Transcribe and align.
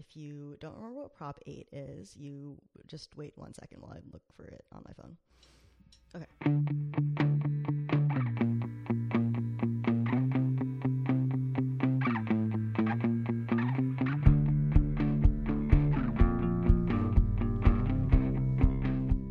If 0.00 0.16
you 0.16 0.56
don't 0.60 0.76
remember 0.76 1.02
what 1.02 1.12
Prop 1.12 1.38
8 1.46 1.68
is, 1.72 2.16
you 2.16 2.56
just 2.86 3.14
wait 3.18 3.34
one 3.36 3.52
second 3.52 3.82
while 3.82 3.92
I 3.92 4.00
look 4.10 4.22
for 4.34 4.44
it 4.44 4.64
on 4.72 4.82
my 4.86 4.94
phone. 4.94 5.18
Okay. 6.16 6.24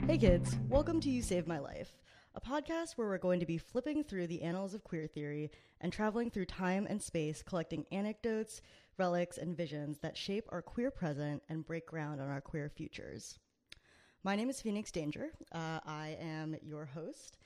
Hey 0.05 0.19
kids, 0.19 0.59
welcome 0.69 1.01
to 1.01 1.09
You 1.09 1.23
Saved 1.23 1.47
My 1.47 1.57
Life, 1.57 1.97
a 2.35 2.41
podcast 2.41 2.95
where 2.95 3.07
we're 3.07 3.17
going 3.17 3.39
to 3.39 3.47
be 3.47 3.57
flipping 3.57 4.03
through 4.03 4.27
the 4.27 4.43
annals 4.43 4.75
of 4.75 4.83
queer 4.83 5.07
theory 5.07 5.49
and 5.81 5.91
traveling 5.91 6.29
through 6.29 6.45
time 6.45 6.85
and 6.87 7.01
space, 7.01 7.41
collecting 7.41 7.87
anecdotes, 7.91 8.61
relics, 8.99 9.37
and 9.37 9.55
visions 9.55 9.97
that 9.99 10.17
shape 10.17 10.45
our 10.49 10.61
queer 10.61 10.91
present 10.91 11.41
and 11.47 11.65
break 11.65 11.87
ground 11.87 12.19
on 12.21 12.27
our 12.29 12.41
queer 12.41 12.69
futures. 12.69 13.39
My 14.23 14.35
name 14.35 14.49
is 14.49 14.61
Phoenix 14.61 14.91
Danger. 14.91 15.29
Uh, 15.53 15.79
I 15.85 16.17
am 16.19 16.57
your 16.61 16.85
host. 16.85 17.37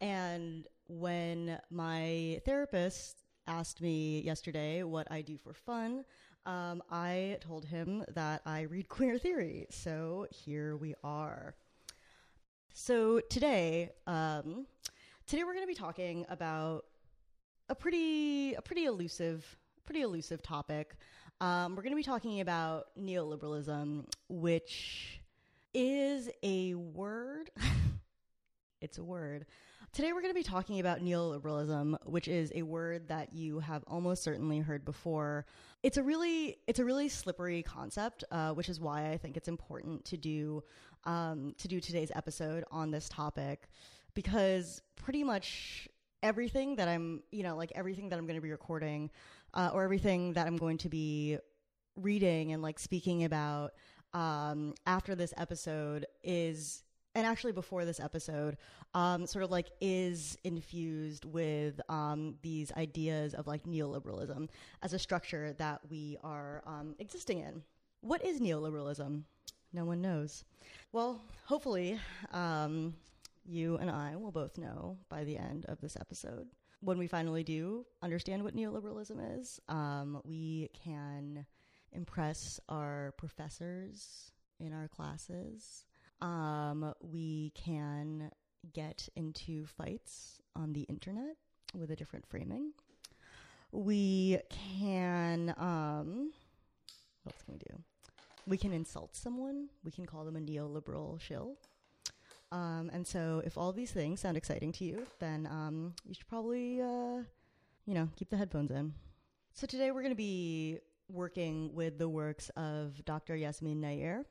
And 0.00 0.66
when 0.88 1.60
my 1.70 2.40
therapist 2.46 3.22
asked 3.46 3.82
me 3.82 4.22
yesterday 4.22 4.82
what 4.82 5.06
I 5.10 5.20
do 5.20 5.36
for 5.36 5.52
fun, 5.52 6.04
um, 6.46 6.82
I 6.90 7.36
told 7.40 7.66
him 7.66 8.04
that 8.14 8.40
I 8.46 8.62
read 8.62 8.88
queer 8.88 9.18
theory. 9.18 9.66
So 9.68 10.26
here 10.30 10.76
we 10.78 10.94
are. 11.04 11.54
So 12.72 13.20
today, 13.20 13.90
um, 14.06 14.66
today 15.26 15.44
we're 15.44 15.52
going 15.52 15.64
to 15.64 15.68
be 15.68 15.74
talking 15.74 16.24
about 16.30 16.86
a 17.68 17.74
pretty, 17.74 18.54
a 18.54 18.62
pretty 18.62 18.86
elusive, 18.86 19.58
pretty 19.84 20.02
elusive 20.02 20.42
topic. 20.42 20.96
Um, 21.40 21.74
we're 21.74 21.82
going 21.82 21.92
to 21.92 21.96
be 21.96 22.02
talking 22.02 22.40
about 22.40 22.86
neoliberalism, 22.98 24.04
which 24.28 25.20
is 25.74 26.30
a 26.42 26.74
word. 26.74 27.50
it's 28.80 28.98
a 28.98 29.04
word. 29.04 29.46
Today 29.92 30.12
we're 30.12 30.22
going 30.22 30.32
to 30.32 30.38
be 30.38 30.44
talking 30.44 30.80
about 30.80 31.04
neoliberalism, 31.04 31.96
which 32.06 32.26
is 32.26 32.50
a 32.54 32.62
word 32.62 33.08
that 33.08 33.34
you 33.34 33.58
have 33.58 33.84
almost 33.86 34.22
certainly 34.22 34.60
heard 34.60 34.84
before. 34.84 35.44
It's 35.82 35.98
a 35.98 36.02
really, 36.02 36.56
it's 36.66 36.78
a 36.78 36.84
really 36.84 37.08
slippery 37.08 37.62
concept, 37.62 38.24
uh, 38.30 38.52
which 38.52 38.68
is 38.68 38.80
why 38.80 39.10
I 39.10 39.18
think 39.18 39.36
it's 39.36 39.48
important 39.48 40.04
to 40.06 40.16
do 40.16 40.62
um, 41.04 41.54
to 41.58 41.66
do 41.66 41.80
today's 41.80 42.12
episode 42.14 42.64
on 42.70 42.92
this 42.92 43.08
topic, 43.08 43.68
because 44.14 44.80
pretty 44.94 45.24
much 45.24 45.88
everything 46.22 46.76
that 46.76 46.88
I'm, 46.88 47.22
you 47.30 47.42
know, 47.42 47.56
like 47.56 47.72
everything 47.74 48.08
that 48.10 48.18
I'm 48.18 48.26
going 48.26 48.36
to 48.36 48.42
be 48.42 48.50
recording, 48.50 49.10
uh, 49.54 49.70
or 49.72 49.82
everything 49.82 50.32
that 50.34 50.46
I'm 50.46 50.56
going 50.56 50.78
to 50.78 50.88
be 50.88 51.38
reading 51.96 52.52
and 52.52 52.62
like 52.62 52.78
speaking 52.78 53.24
about 53.24 53.72
um, 54.14 54.74
after 54.86 55.14
this 55.14 55.32
episode 55.36 56.06
is 56.22 56.84
and 57.14 57.26
actually 57.26 57.52
before 57.52 57.84
this 57.84 58.00
episode 58.00 58.56
um, 58.94 59.26
sort 59.26 59.44
of 59.44 59.50
like 59.50 59.68
is 59.80 60.38
infused 60.44 61.24
with 61.26 61.80
um, 61.90 62.34
these 62.42 62.72
ideas 62.72 63.34
of 63.34 63.46
like 63.46 63.64
neoliberalism 63.64 64.48
as 64.82 64.92
a 64.92 64.98
structure 64.98 65.54
that 65.58 65.80
we 65.90 66.16
are 66.24 66.62
um, 66.66 66.94
existing 66.98 67.40
in. 67.40 67.62
What 68.00 68.24
is 68.24 68.40
neoliberalism? 68.40 69.22
No 69.74 69.84
one 69.84 70.00
knows. 70.00 70.44
Well 70.92 71.20
hopefully 71.44 71.98
um, 72.32 72.94
you 73.44 73.76
and 73.78 73.90
i 73.90 74.16
will 74.16 74.32
both 74.32 74.58
know 74.58 74.96
by 75.08 75.24
the 75.24 75.36
end 75.36 75.64
of 75.68 75.80
this 75.80 75.96
episode 76.00 76.48
when 76.80 76.98
we 76.98 77.06
finally 77.06 77.44
do 77.44 77.84
understand 78.02 78.42
what 78.42 78.56
neoliberalism 78.56 79.40
is 79.40 79.60
um, 79.68 80.20
we 80.24 80.68
can 80.84 81.46
impress 81.92 82.58
our 82.68 83.14
professors 83.18 84.32
in 84.58 84.72
our 84.72 84.88
classes 84.88 85.84
um, 86.22 86.94
we 87.00 87.50
can 87.56 88.30
get 88.72 89.08
into 89.16 89.66
fights 89.66 90.40
on 90.54 90.72
the 90.72 90.82
internet 90.82 91.36
with 91.74 91.90
a 91.90 91.96
different 91.96 92.26
framing. 92.26 92.72
We 93.72 94.38
can, 94.50 95.54
um, 95.58 96.32
what 97.24 97.34
else 97.34 97.42
can 97.42 97.54
we 97.54 97.58
do? 97.58 97.82
We 98.46 98.56
can 98.56 98.72
insult 98.72 99.16
someone. 99.16 99.68
We 99.84 99.90
can 99.90 100.06
call 100.06 100.24
them 100.24 100.36
a 100.36 100.40
neoliberal 100.40 101.20
shill. 101.20 101.56
Um, 102.52 102.90
and 102.92 103.06
so, 103.06 103.42
if 103.46 103.56
all 103.56 103.72
these 103.72 103.92
things 103.92 104.20
sound 104.20 104.36
exciting 104.36 104.72
to 104.72 104.84
you, 104.84 105.06
then 105.20 105.48
um, 105.50 105.94
you 106.06 106.12
should 106.12 106.28
probably, 106.28 106.82
uh, 106.82 107.22
you 107.86 107.94
know, 107.94 108.10
keep 108.14 108.28
the 108.28 108.36
headphones 108.36 108.70
in. 108.70 108.92
So, 109.54 109.66
today 109.66 109.90
we're 109.90 110.02
going 110.02 110.12
to 110.12 110.16
be 110.16 110.78
working 111.08 111.74
with 111.74 111.98
the 111.98 112.08
works 112.10 112.50
of 112.50 113.02
Dr. 113.06 113.36
Yasmin 113.36 113.80
Nair, 113.80 114.26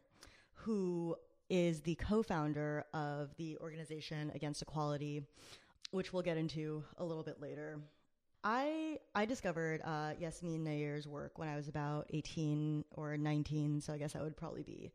who 0.54 1.16
is 1.50 1.82
the 1.82 1.96
co 1.96 2.22
founder 2.22 2.86
of 2.94 3.36
the 3.38 3.58
Organization 3.58 4.32
Against 4.36 4.62
Equality, 4.62 5.24
which 5.90 6.14
we'll 6.14 6.22
get 6.22 6.38
into 6.38 6.84
a 7.00 7.04
little 7.04 7.24
bit 7.24 7.42
later. 7.42 7.80
I 8.44 9.00
I 9.16 9.26
discovered 9.26 9.82
uh, 9.84 10.12
Yasmin 10.20 10.64
Nair's 10.64 11.08
work 11.08 11.40
when 11.40 11.50
I 11.50 11.56
was 11.56 11.68
about 11.68 12.06
18 12.12 12.86
or 12.92 13.18
19, 13.18 13.82
so 13.82 13.94
I 13.94 13.98
guess 13.98 14.14
that 14.14 14.22
would 14.22 14.38
probably 14.38 14.64
be 14.64 14.92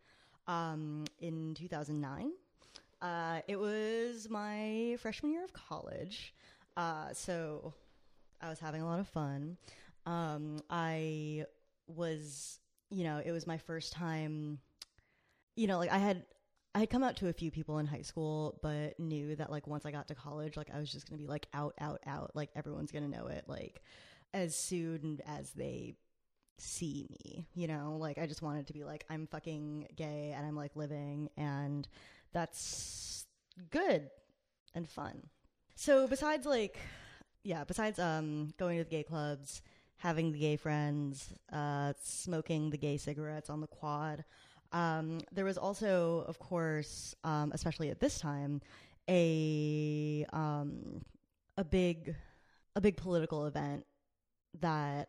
um, 0.46 1.04
in 1.18 1.54
2009. 1.54 2.30
Uh, 3.06 3.40
it 3.46 3.56
was 3.56 4.28
my 4.28 4.96
freshman 4.98 5.30
year 5.30 5.44
of 5.44 5.52
college, 5.52 6.34
uh, 6.76 7.12
so 7.12 7.72
I 8.40 8.48
was 8.48 8.58
having 8.58 8.82
a 8.82 8.84
lot 8.84 8.98
of 8.98 9.06
fun. 9.06 9.58
Um, 10.06 10.58
I 10.68 11.44
was, 11.86 12.58
you 12.90 13.04
know, 13.04 13.22
it 13.24 13.30
was 13.30 13.46
my 13.46 13.58
first 13.58 13.92
time. 13.92 14.58
You 15.54 15.68
know, 15.68 15.78
like 15.78 15.92
I 15.92 15.98
had 15.98 16.24
I 16.74 16.80
had 16.80 16.90
come 16.90 17.04
out 17.04 17.16
to 17.18 17.28
a 17.28 17.32
few 17.32 17.52
people 17.52 17.78
in 17.78 17.86
high 17.86 18.02
school, 18.02 18.58
but 18.60 18.98
knew 18.98 19.36
that 19.36 19.50
like 19.52 19.68
once 19.68 19.86
I 19.86 19.92
got 19.92 20.08
to 20.08 20.16
college, 20.16 20.56
like 20.56 20.70
I 20.74 20.80
was 20.80 20.90
just 20.90 21.08
gonna 21.08 21.20
be 21.22 21.28
like 21.28 21.46
out, 21.54 21.74
out, 21.80 22.00
out. 22.08 22.32
Like 22.34 22.50
everyone's 22.56 22.90
gonna 22.90 23.06
know 23.06 23.28
it. 23.28 23.44
Like 23.46 23.82
as 24.34 24.56
soon 24.56 25.20
as 25.28 25.52
they 25.52 25.94
see 26.58 27.06
me, 27.08 27.46
you 27.54 27.68
know, 27.68 27.98
like 28.00 28.18
I 28.18 28.26
just 28.26 28.42
wanted 28.42 28.66
to 28.66 28.72
be 28.72 28.82
like 28.82 29.04
I'm 29.08 29.28
fucking 29.28 29.90
gay 29.94 30.34
and 30.36 30.44
I'm 30.44 30.56
like 30.56 30.74
living, 30.74 31.30
and 31.36 31.86
that's 32.36 33.24
good 33.70 34.10
and 34.74 34.86
fun. 34.86 35.22
So 35.74 36.06
besides 36.06 36.44
like, 36.44 36.76
yeah, 37.44 37.64
besides 37.64 37.98
um 37.98 38.52
going 38.58 38.76
to 38.76 38.84
the 38.84 38.90
gay 38.90 39.02
clubs, 39.02 39.62
having 39.96 40.32
the 40.32 40.38
gay 40.38 40.56
friends, 40.56 41.32
uh, 41.50 41.94
smoking 42.02 42.68
the 42.68 42.76
gay 42.76 42.98
cigarettes 42.98 43.48
on 43.48 43.62
the 43.62 43.66
quad. 43.66 44.22
Um, 44.72 45.20
there 45.32 45.46
was 45.46 45.56
also, 45.56 46.24
of 46.28 46.38
course, 46.38 47.14
um, 47.24 47.52
especially 47.54 47.88
at 47.88 48.00
this 48.00 48.18
time, 48.18 48.60
a 49.08 50.26
um, 50.34 51.00
a 51.56 51.64
big 51.64 52.14
a 52.74 52.82
big 52.82 52.98
political 52.98 53.46
event 53.46 53.86
that 54.60 55.08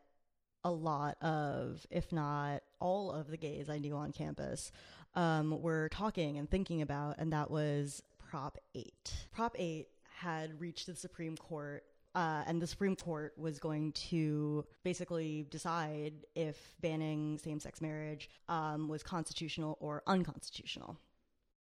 a 0.63 0.71
lot 0.71 1.21
of, 1.21 1.85
if 1.91 2.13
not 2.13 2.61
all 2.79 3.11
of 3.11 3.27
the 3.27 3.37
gays 3.37 3.69
I 3.69 3.79
knew 3.79 3.95
on 3.95 4.13
campus 4.13 4.71
um, 5.17 5.61
were 5.61 5.89
talking 5.89 6.37
and 6.37 6.49
thinking 6.49 6.81
about, 6.81 7.15
and 7.17 7.33
that 7.33 7.51
was 7.51 8.01
Prop 8.17 8.57
8. 8.73 9.13
Prop 9.31 9.55
8 9.59 9.87
had 10.15 10.59
reached 10.61 10.87
the 10.87 10.95
Supreme 10.95 11.35
Court 11.35 11.83
uh, 12.17 12.41
and 12.47 12.59
the 12.59 12.65
Supreme 12.65 12.95
Court 12.95 13.31
was 13.37 13.59
going 13.59 13.91
to 13.91 14.65
basically 14.83 15.45
decide 15.51 16.13
if 16.33 16.73
banning 16.81 17.37
same 17.37 17.59
sex 17.59 17.79
marriage 17.79 18.27
um, 18.49 18.87
was 18.87 19.03
constitutional 19.03 19.77
or 19.79 20.01
unconstitutional. 20.07 20.97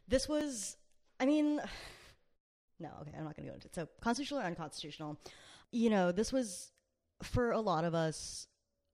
This 0.10 0.28
was, 0.28 0.76
I 1.22 1.26
mean, 1.26 1.56
no, 2.82 2.90
okay, 3.00 3.12
I'm 3.18 3.24
not 3.24 3.38
going 3.38 3.46
to 3.46 3.52
go 3.52 3.54
into 3.54 3.68
it. 3.68 3.76
So, 3.76 3.88
constitutional 4.02 4.42
or 4.42 4.44
unconstitutional, 4.44 5.18
you 5.72 5.90
know, 5.90 6.12
this 6.12 6.34
was 6.34 6.74
for 7.24 7.52
a 7.52 7.60
lot 7.62 7.86
of 7.86 7.96
us. 7.96 8.48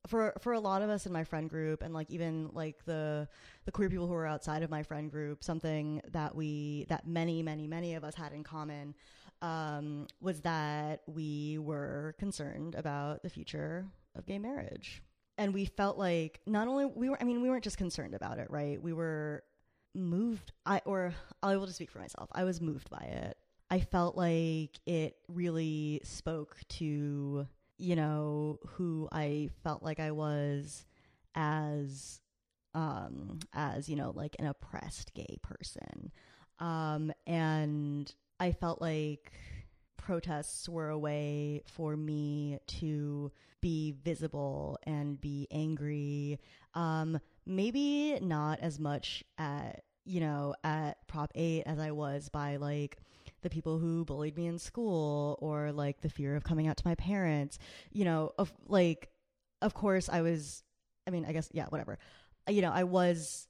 For, 0.07 0.34
for 0.40 0.53
a 0.53 0.59
lot 0.59 0.81
of 0.81 0.90
us 0.90 1.06
in 1.06 1.12
my 1.12 1.23
friend 1.23 1.50
group 1.50 1.81
and 1.81 1.94
like 1.94 2.09
even 2.09 2.50
like 2.54 2.86
the 2.86 3.27
the 3.65 3.71
queer 3.71 3.89
people 3.89 4.07
who 4.07 4.13
were 4.13 4.25
outside 4.25 4.63
of 4.63 4.69
my 4.69 4.81
friend 4.81 5.12
group 5.12 5.44
something 5.44 6.01
that 6.12 6.33
we 6.33 6.86
that 6.88 7.06
many 7.06 7.44
many 7.44 7.68
many 7.68 7.95
of 7.95 8.04
us 8.06 8.15
had 8.15 8.31
in 8.31 8.44
common 8.44 8.95
um, 9.42 10.07
was 10.21 10.42
that 10.42 11.01
we 11.07 11.57
were 11.59 12.15
concerned 12.18 12.75
about 12.75 13.21
the 13.24 13.30
future 13.30 13.86
of 14.15 14.25
gay 14.25 14.39
marriage. 14.39 15.01
And 15.38 15.54
we 15.54 15.65
felt 15.65 15.98
like 15.98 16.39
not 16.48 16.68
only 16.68 16.86
we 16.86 17.10
were, 17.10 17.18
I 17.21 17.24
mean, 17.24 17.42
we 17.42 17.50
weren't 17.50 17.63
just 17.63 17.77
concerned 17.77 18.15
about 18.15 18.39
it, 18.39 18.48
right? 18.50 18.81
We 18.81 18.94
were 18.94 19.44
moved, 19.94 20.51
I, 20.65 20.81
or 20.86 21.13
I 21.44 21.56
will 21.56 21.65
just 21.65 21.77
speak 21.77 21.92
for 21.92 22.00
myself. 22.00 22.30
I 22.31 22.44
was 22.44 22.60
moved 22.60 22.89
by 22.89 23.06
it. 23.06 23.38
I 23.69 23.80
felt 23.81 24.15
like 24.15 24.80
it 24.86 25.18
really 25.27 26.01
spoke 26.03 26.57
to, 26.69 27.48
you 27.77 27.95
know, 27.95 28.59
who 28.68 29.07
I 29.12 29.50
felt 29.63 29.83
like 29.83 30.00
I 30.00 30.12
was 30.12 30.85
as, 31.35 32.21
um, 32.74 33.39
as, 33.53 33.88
you 33.88 33.95
know, 33.95 34.12
like 34.15 34.35
an 34.39 34.47
oppressed 34.47 35.13
gay 35.13 35.38
person. 35.44 36.12
Um, 36.59 37.12
and 37.25 38.12
I 38.39 38.51
felt 38.51 38.81
like 38.81 39.31
protests 39.97 40.68
were 40.68 40.89
a 40.89 40.97
way 40.97 41.62
for 41.65 41.95
me 41.95 42.59
to 42.68 43.31
be 43.62 43.95
visible 44.03 44.77
and 44.83 45.19
be 45.19 45.47
angry. 45.51 46.39
Um, 46.74 47.19
maybe 47.45 48.19
not 48.21 48.59
as 48.59 48.79
much 48.79 49.24
at, 49.38 49.83
you 50.06 50.19
know, 50.19 50.56
at 50.63 51.06
Prop 51.07 51.31
8 51.35 51.63
as 51.65 51.79
I 51.79 51.91
was 51.91 52.29
by 52.29 52.57
like 52.57 52.97
the 53.42 53.50
people 53.50 53.80
who 53.80 54.06
bullied 54.06 54.36
me 54.36 54.48
in 54.48 54.60
school 54.60 55.38
or 55.42 55.72
like 55.72 56.01
the 56.01 56.10
fear 56.10 56.36
of 56.36 56.44
coming 56.44 56.68
out 56.68 56.78
to 56.78 56.88
my 56.88 56.95
parents. 56.95 57.60
You 57.92 58.06
know, 58.06 58.34
of 58.38 58.51
like, 58.68 59.10
of 59.62 59.74
course, 59.74 60.10
I 60.10 60.22
was, 60.22 60.63
I 61.07 61.12
mean, 61.12 61.25
I 61.25 61.31
guess, 61.31 61.50
yeah, 61.51 61.66
whatever. 61.68 62.00
You 62.50 62.62
know, 62.62 62.72
I 62.72 62.84
was, 62.84 63.48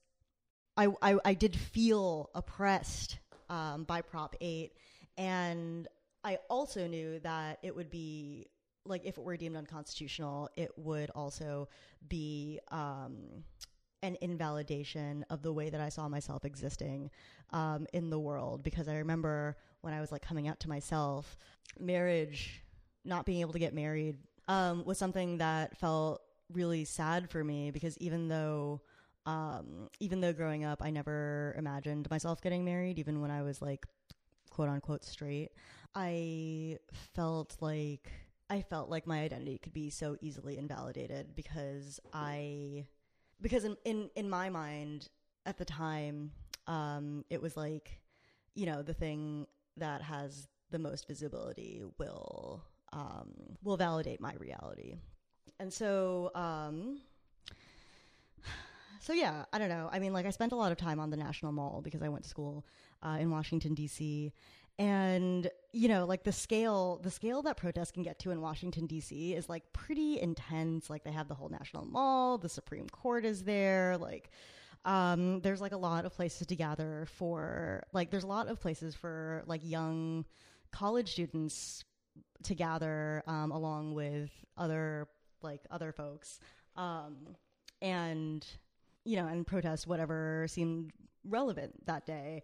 I, 0.76 0.88
I, 1.02 1.18
I 1.24 1.34
did 1.34 1.56
feel 1.56 2.30
oppressed 2.36 3.20
um, 3.50 3.84
by 3.84 4.02
Prop 4.02 4.36
8. 4.42 4.72
And 5.18 5.88
I 6.24 6.38
also 6.50 6.88
knew 6.88 7.20
that 7.20 7.60
it 7.64 7.76
would 7.76 7.90
be 7.90 8.48
like 8.86 9.06
if 9.06 9.18
it 9.18 9.24
were 9.24 9.38
deemed 9.38 9.56
unconstitutional, 9.56 10.50
it 10.56 10.72
would 10.78 11.10
also 11.12 11.68
be 12.08 12.60
um, 12.70 13.18
an 14.02 14.18
invalidation 14.22 15.26
of 15.30 15.42
the 15.42 15.52
way 15.52 15.70
that 15.70 15.82
I 15.82 15.90
saw 15.90 16.08
myself 16.08 16.46
existing 16.46 17.10
um, 17.52 17.88
in 17.94 18.10
the 18.10 18.20
world. 18.20 18.64
Because 18.64 18.88
I 18.88 18.98
remember 18.98 19.58
when 19.82 19.94
I 19.94 20.02
was 20.02 20.12
like 20.12 20.22
coming 20.22 20.48
out 20.48 20.60
to 20.62 20.70
myself, 20.70 21.38
marriage, 21.80 22.64
not 23.06 23.26
being 23.26 23.42
able 23.42 23.54
to 23.54 23.60
get 23.60 23.74
married, 23.74 24.18
um, 24.48 24.84
was 24.86 24.98
something 24.98 25.38
that 25.38 25.78
felt 25.78 26.22
really 26.52 26.86
sad 26.86 27.30
for 27.30 27.44
me. 27.44 27.72
Because 27.72 27.98
even 28.00 28.28
though 28.28 28.82
um, 29.26 29.90
even 30.00 30.22
though 30.22 30.32
growing 30.32 30.64
up, 30.64 30.82
I 30.82 30.90
never 30.90 31.54
imagined 31.58 32.10
myself 32.10 32.42
getting 32.42 32.64
married, 32.64 32.98
even 32.98 33.20
when 33.20 33.30
I 33.30 33.44
was 33.44 33.62
like 33.62 33.86
quote 34.50 34.70
unquote 34.70 35.04
straight. 35.04 35.52
I 35.94 36.78
felt 37.14 37.58
like 37.60 38.10
I 38.50 38.62
felt 38.62 38.90
like 38.90 39.06
my 39.06 39.20
identity 39.20 39.58
could 39.58 39.74
be 39.74 39.90
so 39.90 40.16
easily 40.22 40.58
invalidated 40.58 41.36
because 41.36 42.00
I 42.14 42.86
because 43.42 43.66
in 43.66 43.76
in, 43.84 44.10
in 44.16 44.30
my 44.30 44.50
mind 44.50 45.10
at 45.46 45.58
the 45.58 45.66
time 45.66 46.32
um, 46.68 47.26
it 47.30 47.42
was 47.42 47.58
like 47.58 48.00
you 48.56 48.66
know 48.66 48.82
the 48.82 48.94
thing 48.94 49.46
that 49.78 50.02
has 50.02 50.48
the 50.72 50.80
most 50.80 51.08
visibility 51.08 51.84
will 51.98 52.64
um, 52.94 53.32
will 53.64 53.78
validate 53.78 54.22
my 54.22 54.34
reality. 54.40 54.96
And 55.60 55.72
so 55.72 56.32
um, 56.36 57.00
so 59.00 59.14
yeah 59.14 59.46
i 59.54 59.58
don't 59.58 59.70
know. 59.70 59.90
I 59.92 60.00
mean 60.00 60.14
like 60.14 60.26
i 60.26 60.30
spent 60.30 60.52
a 60.52 60.56
lot 60.56 60.72
of 60.72 60.78
time 60.78 61.00
on 61.00 61.10
the 61.10 61.18
national 61.18 61.52
mall 61.52 61.82
because 61.82 62.02
i 62.02 62.10
went 62.10 62.24
to 62.24 62.30
school 62.30 62.66
uh, 63.04 63.18
in 63.20 63.32
washington 63.32 63.74
d.c 63.74 64.34
and 64.80 65.50
you 65.74 65.88
know 65.88 66.06
like 66.06 66.24
the 66.24 66.32
scale 66.32 67.00
the 67.02 67.10
scale 67.10 67.42
that 67.44 67.58
protests 67.58 67.92
can 67.92 68.04
get 68.04 68.20
to 68.20 68.32
in 68.32 68.42
washington 68.42 68.86
d.c 68.86 69.34
is 69.34 69.50
like 69.50 69.64
pretty 69.74 70.20
intense. 70.20 70.90
Like 70.90 71.04
they 71.04 71.12
have 71.12 71.28
the 71.28 71.36
whole 71.36 71.50
national 71.50 71.86
mall 71.86 72.38
the 72.38 72.50
supreme 72.50 72.88
court 72.90 73.26
is 73.26 73.44
there 73.44 73.98
like 73.98 74.30
um, 74.86 75.42
there's 75.42 75.62
like 75.62 75.74
a 75.74 75.78
lot 75.78 76.06
of 76.06 76.14
places 76.14 76.48
to 76.48 76.56
gather 76.56 77.08
for 77.18 77.84
like 77.94 78.12
there's 78.12 78.24
a 78.24 78.28
lot 78.28 78.48
of 78.48 78.60
places 78.60 78.96
for 78.96 79.44
like 79.46 79.62
young 79.64 80.26
college 80.72 81.12
students 81.12 81.84
to 82.44 82.56
gather 82.56 83.24
um, 83.28 83.52
along 83.52 83.94
with 83.94 84.30
other 84.58 85.08
like 85.42 85.62
other 85.72 85.92
folks. 85.92 86.40
Um, 86.76 87.36
and 87.82 88.46
you 89.06 89.16
know 89.16 89.28
and 89.28 89.46
protest 89.46 89.88
whatever 89.88 90.46
seemed 90.48 90.92
relevant 91.24 91.86
that 91.86 92.06
day 92.06 92.44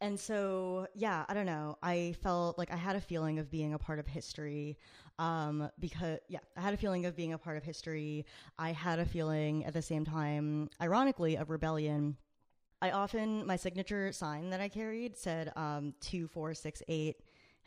and 0.00 0.18
so 0.18 0.86
yeah 0.94 1.24
i 1.28 1.34
don't 1.34 1.46
know. 1.46 1.76
I 1.82 2.14
felt 2.22 2.58
like 2.58 2.72
i 2.72 2.76
had 2.76 2.96
a 2.96 3.00
feeling 3.00 3.38
of 3.38 3.50
being 3.50 3.74
a 3.74 3.78
part 3.78 3.98
of 3.98 4.06
history 4.06 4.78
um, 5.18 5.70
because 5.78 6.18
yeah 6.28 6.40
i 6.56 6.60
had 6.60 6.74
a 6.74 6.76
feeling 6.76 7.06
of 7.06 7.16
being 7.16 7.32
a 7.32 7.38
part 7.38 7.56
of 7.56 7.64
history. 7.64 8.24
I 8.58 8.72
had 8.72 8.98
a 8.98 9.06
feeling 9.06 9.64
at 9.64 9.72
the 9.72 9.82
same 9.82 10.04
time 10.04 10.70
ironically 10.80 11.36
of 11.36 11.50
rebellion. 11.50 12.16
I 12.80 12.92
often 12.92 13.44
my 13.46 13.56
signature 13.56 14.12
sign 14.12 14.50
that 14.50 14.60
i 14.60 14.68
carried 14.68 15.16
said 15.16 15.52
um, 15.56 15.94
2468 16.00 17.16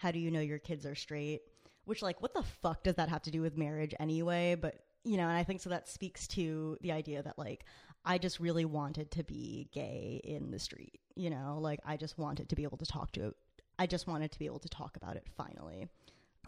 how 0.02 0.10
do 0.10 0.18
you 0.18 0.32
know 0.32 0.40
your 0.40 0.58
kids 0.58 0.86
are 0.88 0.96
straight? 0.96 1.42
Which 1.86 2.02
like 2.02 2.22
what 2.22 2.34
the 2.34 2.42
fuck 2.42 2.84
does 2.84 2.96
that 2.96 3.10
have 3.10 3.22
to 3.24 3.32
do 3.32 3.42
with 3.42 3.56
marriage 3.56 3.94
anyway? 4.00 4.56
But 4.60 4.80
you 5.03 5.18
know 5.18 5.24
and 5.24 5.38
i 5.38 5.44
think 5.44 5.62
so 5.62 5.69
that 5.69 5.88
speaks 5.88 6.27
to 6.27 6.77
the 6.81 6.92
idea 6.92 7.21
that 7.24 7.38
like 7.38 7.65
I 8.03 8.18
just 8.18 8.39
really 8.39 8.65
wanted 8.65 9.12
to 9.12 9.24
be 9.24 9.69
gay 9.71 10.21
in 10.24 10.50
the 10.51 10.59
street, 10.59 11.00
you 11.15 11.30
know, 11.30 11.59
like 11.62 11.80
I 11.86 11.98
just 11.98 12.18
wanted 12.18 12.50
to 12.50 12.56
be 12.56 12.63
able 12.63 12.77
to 12.80 12.86
talk 12.86 13.12
to 13.13 13.27
it. 13.27 13.36
I 13.77 13.86
just 13.86 14.07
wanted 14.07 14.31
to 14.31 14.39
be 14.39 14.48
able 14.48 14.59
to 14.59 14.69
talk 14.69 14.98
about 14.98 15.15
it 15.15 15.27
finally. 15.38 15.88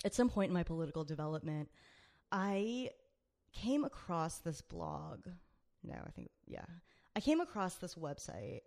At 0.03 0.15
some 0.15 0.29
point 0.29 0.49
in 0.49 0.53
my 0.53 0.63
political 0.63 1.03
development, 1.03 1.69
I 2.31 2.89
came 3.53 3.85
across 3.85 4.39
this 4.39 4.61
blog. 4.61 5.27
No, 5.83 5.95
I 6.05 6.09
think, 6.11 6.29
yeah. 6.47 6.65
I 7.15 7.19
came 7.19 7.39
across 7.39 7.75
this 7.75 7.95
website 7.95 8.61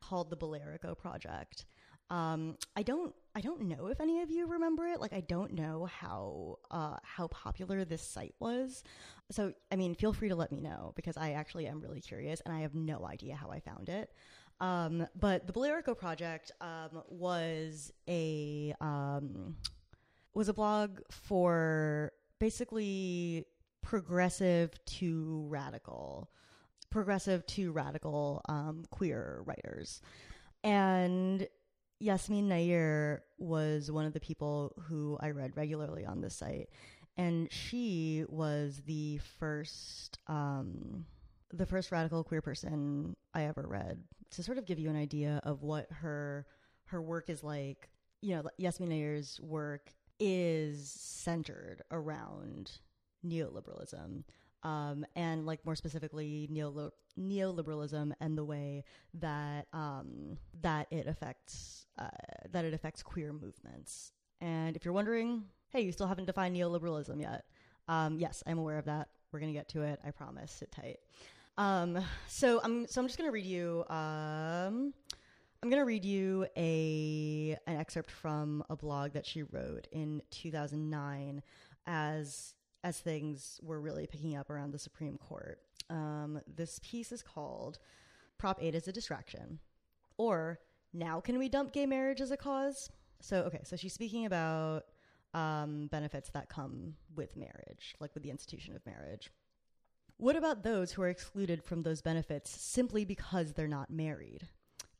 called 0.00 0.30
the 0.30 0.36
Bilerico 0.36 0.98
Project. 0.98 1.64
Um, 2.12 2.58
I 2.76 2.82
don't 2.82 3.14
I 3.34 3.40
don't 3.40 3.62
know 3.62 3.86
if 3.86 3.98
any 3.98 4.20
of 4.20 4.30
you 4.30 4.46
remember 4.46 4.86
it. 4.86 5.00
Like 5.00 5.14
I 5.14 5.20
don't 5.20 5.54
know 5.54 5.86
how 5.86 6.58
uh, 6.70 6.96
how 7.02 7.28
popular 7.28 7.86
this 7.86 8.02
site 8.02 8.34
was. 8.38 8.84
So 9.30 9.54
I 9.72 9.76
mean, 9.76 9.94
feel 9.94 10.12
free 10.12 10.28
to 10.28 10.36
let 10.36 10.52
me 10.52 10.60
know 10.60 10.92
because 10.94 11.16
I 11.16 11.32
actually 11.32 11.66
am 11.66 11.80
really 11.80 12.02
curious 12.02 12.42
and 12.42 12.54
I 12.54 12.60
have 12.60 12.74
no 12.74 13.06
idea 13.06 13.34
how 13.34 13.50
I 13.50 13.60
found 13.60 13.88
it. 13.88 14.10
Um, 14.60 15.06
but 15.18 15.46
the 15.46 15.54
Bilerico 15.54 15.96
project 15.96 16.52
um, 16.60 17.02
was 17.08 17.90
a 18.06 18.74
um, 18.82 19.56
was 20.34 20.50
a 20.50 20.52
blog 20.52 20.98
for 21.10 22.12
basically 22.38 23.46
progressive 23.80 24.72
to 24.84 25.46
radical, 25.48 26.30
progressive 26.90 27.46
to 27.46 27.72
radical 27.72 28.42
um, 28.50 28.84
queer 28.90 29.42
writers, 29.46 30.02
and 30.62 31.48
Yasmin 32.02 32.48
Nair 32.48 33.22
was 33.38 33.88
one 33.88 34.04
of 34.04 34.12
the 34.12 34.18
people 34.18 34.74
who 34.88 35.16
I 35.20 35.30
read 35.30 35.56
regularly 35.56 36.04
on 36.04 36.20
this 36.20 36.34
site, 36.34 36.68
and 37.16 37.50
she 37.52 38.24
was 38.28 38.82
the 38.86 39.18
first, 39.38 40.18
um, 40.26 41.06
the 41.52 41.64
first 41.64 41.92
radical 41.92 42.24
queer 42.24 42.42
person 42.42 43.14
I 43.34 43.44
ever 43.44 43.64
read. 43.68 44.02
To 44.32 44.42
sort 44.42 44.58
of 44.58 44.66
give 44.66 44.80
you 44.80 44.90
an 44.90 44.96
idea 44.96 45.40
of 45.44 45.62
what 45.62 45.86
her 45.92 46.44
her 46.86 47.00
work 47.00 47.30
is 47.30 47.44
like, 47.44 47.88
you 48.20 48.34
know, 48.34 48.50
Yasmin 48.58 48.88
Nair's 48.88 49.38
work 49.40 49.92
is 50.18 50.90
centered 50.90 51.82
around 51.92 52.72
neoliberalism 53.24 54.24
um, 54.62 55.04
and 55.16 55.46
like 55.46 55.64
more 55.64 55.74
specifically 55.74 56.48
neoliber- 56.52 56.92
neoliberalism 57.18 58.12
and 58.20 58.38
the 58.38 58.44
way 58.44 58.84
that 59.14 59.66
um, 59.72 60.38
that 60.60 60.86
it 60.90 61.06
affects 61.06 61.86
uh, 61.98 62.08
that 62.50 62.64
it 62.64 62.74
affects 62.74 63.02
queer 63.02 63.32
movements. 63.32 64.12
And 64.40 64.76
if 64.76 64.84
you're 64.84 64.94
wondering, 64.94 65.44
hey, 65.70 65.82
you 65.82 65.92
still 65.92 66.06
haven't 66.06 66.26
defined 66.26 66.56
neoliberalism 66.56 67.20
yet. 67.20 67.44
Um, 67.88 68.18
yes, 68.18 68.42
I'm 68.46 68.58
aware 68.58 68.78
of 68.78 68.86
that. 68.86 69.08
We're 69.32 69.40
gonna 69.40 69.52
get 69.52 69.68
to 69.70 69.82
it. 69.82 70.00
I 70.04 70.10
promise. 70.10 70.52
Sit 70.52 70.72
tight. 70.72 71.00
Um, 71.58 71.98
so 72.28 72.60
I'm 72.62 72.86
so 72.86 73.00
I'm 73.00 73.06
just 73.06 73.18
gonna 73.18 73.30
read 73.30 73.46
you. 73.46 73.84
Um, 73.88 74.94
I'm 75.62 75.70
gonna 75.70 75.84
read 75.84 76.04
you 76.04 76.46
a 76.56 77.56
an 77.66 77.76
excerpt 77.76 78.10
from 78.10 78.64
a 78.70 78.76
blog 78.76 79.12
that 79.12 79.26
she 79.26 79.42
wrote 79.42 79.86
in 79.92 80.22
2009 80.30 81.42
as 81.86 82.54
as 82.84 82.98
things 82.98 83.60
were 83.62 83.80
really 83.80 84.06
picking 84.06 84.36
up 84.36 84.50
around 84.50 84.72
the 84.72 84.78
Supreme 84.78 85.16
Court. 85.18 85.58
Um, 85.90 86.40
this 86.46 86.80
piece 86.82 87.12
is 87.12 87.22
called 87.22 87.78
Prop 88.38 88.58
8 88.60 88.74
is 88.74 88.88
a 88.88 88.92
Distraction, 88.92 89.60
or 90.16 90.58
Now 90.92 91.20
Can 91.20 91.38
We 91.38 91.48
Dump 91.48 91.72
Gay 91.72 91.86
Marriage 91.86 92.20
as 92.20 92.30
a 92.30 92.36
Cause? 92.36 92.90
So, 93.20 93.42
okay, 93.42 93.60
so 93.62 93.76
she's 93.76 93.92
speaking 93.92 94.26
about 94.26 94.86
um, 95.32 95.86
benefits 95.92 96.30
that 96.30 96.48
come 96.48 96.94
with 97.14 97.36
marriage, 97.36 97.94
like 98.00 98.12
with 98.14 98.22
the 98.22 98.30
institution 98.30 98.74
of 98.74 98.84
marriage. 98.84 99.30
What 100.16 100.36
about 100.36 100.62
those 100.62 100.92
who 100.92 101.02
are 101.02 101.08
excluded 101.08 101.62
from 101.62 101.82
those 101.82 102.02
benefits 102.02 102.50
simply 102.50 103.04
because 103.04 103.52
they're 103.52 103.68
not 103.68 103.90
married? 103.90 104.48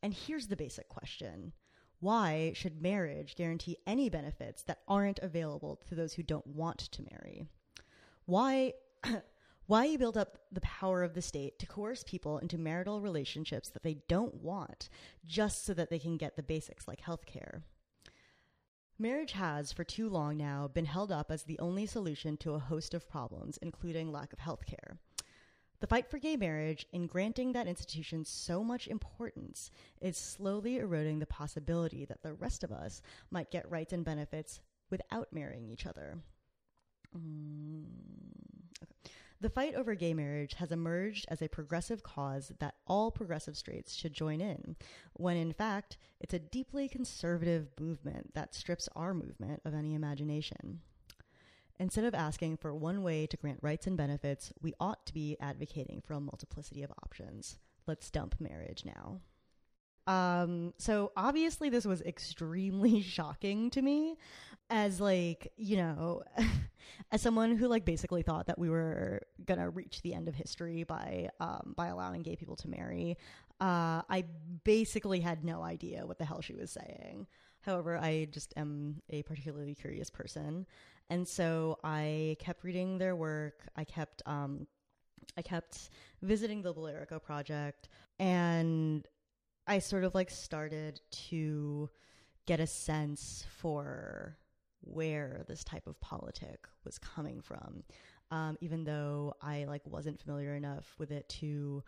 And 0.02 0.14
here's 0.14 0.48
the 0.48 0.56
basic 0.56 0.88
question 0.88 1.52
Why 2.00 2.52
should 2.54 2.82
marriage 2.82 3.36
guarantee 3.36 3.76
any 3.86 4.08
benefits 4.08 4.62
that 4.64 4.80
aren't 4.88 5.18
available 5.20 5.80
to 5.88 5.94
those 5.94 6.14
who 6.14 6.22
don't 6.22 6.46
want 6.46 6.78
to 6.78 7.06
marry? 7.10 7.48
Why 8.26 8.75
why 9.67 9.85
you 9.85 9.99
build 9.99 10.17
up 10.17 10.38
the 10.50 10.61
power 10.61 11.02
of 11.02 11.14
the 11.14 11.23
state 11.23 11.59
to 11.59 11.67
coerce 11.67 12.05
people 12.05 12.38
into 12.38 12.59
marital 12.59 13.00
relationships 13.00 13.71
that 13.71 13.83
they 13.83 13.99
don't 14.09 14.35
want 14.35 14.88
just 15.25 15.64
so 15.64 15.75
that 15.75 15.88
they 15.88 15.99
can 15.99 16.17
get 16.17 16.37
the 16.37 16.43
basics 16.43 16.87
like 16.88 17.00
health 17.00 17.26
care. 17.26 17.62
Marriage 18.99 19.33
has, 19.33 19.73
for 19.73 19.83
too 19.83 20.09
long 20.09 20.37
now, 20.37 20.69
been 20.69 20.85
held 20.85 21.11
up 21.11 21.31
as 21.31 21.45
the 21.45 21.59
only 21.59 21.87
solution 21.87 22.37
to 22.37 22.52
a 22.52 22.59
host 22.59 22.95
of 22.95 23.09
problems, 23.09 23.59
including 23.62 24.12
lack 24.12 24.33
of 24.33 24.38
health 24.38 24.67
care. 24.67 24.99
The 25.81 25.87
fight 25.88 26.09
for 26.09 26.19
gay 26.19 26.37
marriage, 26.37 26.87
in 26.93 27.09
granting 27.09 27.52
that 27.52 27.67
institution 27.67 28.25
so 28.25 28.62
much 28.62 28.87
importance, 28.87 29.71
is 30.00 30.17
slowly 30.17 30.76
eroding 30.76 31.19
the 31.19 31.26
possibility 31.26 32.05
that 32.05 32.23
the 32.23 32.35
rest 32.35 32.62
of 32.62 32.71
us 32.71 33.02
might 33.31 33.50
get 33.50 33.69
rights 33.69 33.93
and 33.93 34.05
benefits 34.05 34.61
without 34.91 35.33
marrying 35.33 35.69
each 35.69 35.87
other. 35.87 36.19
Mm, 37.16 37.85
okay. 38.83 38.92
The 39.40 39.50
fight 39.50 39.75
over 39.75 39.95
gay 39.95 40.14
marriage 40.14 40.54
has 40.54 40.71
emerged 40.71 41.26
as 41.28 41.42
a 41.42 41.49
progressive 41.49 42.02
cause 42.02 42.52
that 42.61 42.76
all 42.87 43.11
progressive 43.11 43.57
straights 43.57 43.95
should 43.95 44.12
join 44.12 44.40
in, 44.40 44.76
when 45.14 45.37
in 45.37 45.52
fact, 45.52 45.99
it's 46.21 46.35
a 46.35 46.38
deeply 46.38 46.88
conservative 46.88 47.69
movement 47.81 48.35
that 48.35 48.54
strips 48.54 48.88
our 48.95 49.12
movement 49.12 49.61
of 49.64 49.75
any 49.75 49.95
imagination. 49.95 50.81
Instead 51.78 52.04
of 52.04 52.14
asking 52.14 52.57
for 52.57 52.73
one 52.73 53.02
way 53.02 53.26
to 53.26 53.37
grant 53.37 53.59
rights 53.62 53.88
and 53.88 53.97
benefits, 53.97 54.52
we 54.62 54.75
ought 54.78 55.04
to 55.07 55.12
be 55.12 55.37
advocating 55.40 56.00
for 56.00 56.14
a 56.14 56.21
multiplicity 56.21 56.85
of 56.85 56.92
options. 57.02 57.59
Let's 57.87 58.11
dump 58.11 58.37
marriage 58.38 58.85
now. 58.85 59.21
Um, 60.06 60.75
so 60.78 61.12
obviously 61.16 61.68
this 61.68 61.85
was 61.85 62.02
extremely 62.02 63.02
shocking 63.02 63.71
to 63.71 63.82
me 63.82 64.16
as 64.71 65.00
like, 65.00 65.52
you 65.56 65.76
know, 65.76 66.23
as 67.12 67.21
someone 67.21 67.56
who 67.56 67.68
like 67.68 67.85
basically 67.85 68.23
thought 68.23 68.47
that 68.47 68.59
we 68.59 68.68
were 68.68 69.23
gonna 69.44 69.68
reach 69.71 70.02
the 70.02 70.14
end 70.14 70.28
of 70.28 70.35
history 70.35 70.82
by 70.85 71.28
um 71.40 71.75
by 71.76 71.88
allowing 71.88 72.23
gay 72.23 72.37
people 72.37 72.56
to 72.56 72.68
marry. 72.68 73.16
Uh 73.61 74.02
I 74.09 74.25
basically 74.64 75.21
had 75.21 75.44
no 75.44 75.62
idea 75.62 76.06
what 76.06 76.18
the 76.18 76.25
hell 76.25 76.40
she 76.40 76.54
was 76.54 76.71
saying. 76.71 77.26
However, 77.61 77.97
I 77.97 78.26
just 78.30 78.52
am 78.56 79.02
a 79.11 79.23
particularly 79.23 79.75
curious 79.75 80.11
person. 80.11 80.66
And 81.11 81.28
so 81.28 81.78
I 81.85 82.37
kept 82.40 82.64
reading 82.64 82.99
their 82.99 83.14
work. 83.14 83.68
I 83.76 83.85
kept 83.85 84.23
um 84.26 84.66
I 85.37 85.42
kept 85.42 85.90
visiting 86.23 86.62
the 86.62 86.75
Bilerico 86.75 87.23
project 87.23 87.88
and 88.18 89.06
I 89.66 89.78
sort 89.78 90.04
of 90.04 90.14
like 90.14 90.31
started 90.31 91.00
to 91.28 91.88
get 92.47 92.61
a 92.61 92.66
sense 92.66 93.45
for 93.59 94.37
where 94.81 95.45
this 95.49 95.62
type 95.62 95.87
of 95.87 96.00
politic 96.00 96.66
was 96.85 96.99
coming 96.99 97.40
from. 97.40 97.85
Um, 98.31 98.57
even 98.61 98.85
though 98.85 99.35
I 99.40 99.64
like 99.64 99.83
wasn't 99.87 100.21
familiar 100.21 100.54
enough 100.54 100.95
with 100.99 101.11
it 101.11 101.28
to 101.40 101.83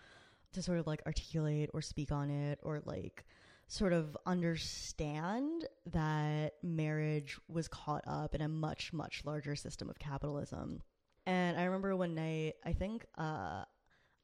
to 0.52 0.62
sort 0.62 0.78
of 0.78 0.86
like 0.86 1.02
articulate 1.04 1.70
or 1.74 1.82
speak 1.82 2.12
on 2.12 2.30
it 2.30 2.60
or 2.62 2.80
like 2.84 3.24
sort 3.66 3.92
of 3.92 4.16
understand 4.24 5.66
that 5.86 6.54
marriage 6.62 7.38
was 7.48 7.66
caught 7.66 8.04
up 8.06 8.34
in 8.34 8.40
a 8.40 8.48
much 8.48 8.92
much 8.92 9.22
larger 9.24 9.56
system 9.56 9.88
of 9.88 9.98
capitalism. 9.98 10.80
And 11.26 11.58
I 11.58 11.64
remember 11.64 11.96
one 11.96 12.14
night, 12.14 12.54
I 12.64 12.72
think 12.72 13.06
uh, 13.16 13.64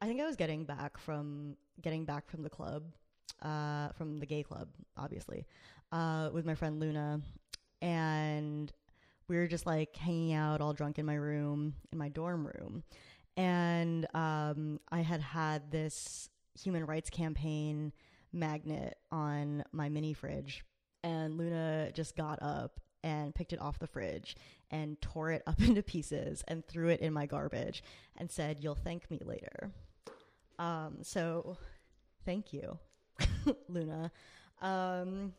I 0.00 0.06
think 0.06 0.20
I 0.20 0.26
was 0.26 0.36
getting 0.36 0.64
back 0.64 0.98
from 0.98 1.56
getting 1.80 2.04
back 2.04 2.28
from 2.30 2.42
the 2.42 2.50
club 2.50 2.84
uh, 3.42 3.88
from 3.92 4.18
the 4.18 4.26
gay 4.26 4.42
club, 4.42 4.68
obviously, 4.96 5.46
uh, 5.92 6.30
with 6.32 6.44
my 6.44 6.54
friend 6.54 6.80
Luna, 6.80 7.20
and 7.82 8.72
we 9.28 9.36
were 9.36 9.46
just 9.46 9.66
like 9.66 9.96
hanging 9.96 10.32
out, 10.32 10.60
all 10.60 10.72
drunk 10.72 10.98
in 10.98 11.06
my 11.06 11.14
room, 11.14 11.74
in 11.92 11.98
my 11.98 12.08
dorm 12.08 12.46
room, 12.46 12.82
and 13.36 14.06
um, 14.14 14.80
I 14.90 15.00
had 15.00 15.20
had 15.20 15.70
this 15.70 16.28
human 16.60 16.84
rights 16.84 17.10
campaign 17.10 17.92
magnet 18.32 18.98
on 19.10 19.64
my 19.72 19.88
mini 19.88 20.12
fridge, 20.12 20.64
and 21.02 21.36
Luna 21.36 21.90
just 21.92 22.16
got 22.16 22.42
up 22.42 22.80
and 23.02 23.34
picked 23.34 23.52
it 23.52 23.60
off 23.60 23.78
the 23.78 23.86
fridge 23.86 24.36
and 24.70 25.00
tore 25.00 25.30
it 25.30 25.42
up 25.46 25.60
into 25.66 25.82
pieces 25.82 26.44
and 26.48 26.66
threw 26.66 26.88
it 26.88 27.00
in 27.00 27.12
my 27.12 27.26
garbage 27.26 27.82
and 28.16 28.30
said, 28.30 28.58
"You'll 28.60 28.74
thank 28.74 29.10
me 29.10 29.20
later." 29.24 29.70
Um, 30.58 30.98
so, 31.02 31.56
thank 32.26 32.52
you. 32.52 32.78
Luna. 33.68 34.10
Um, 34.60 35.32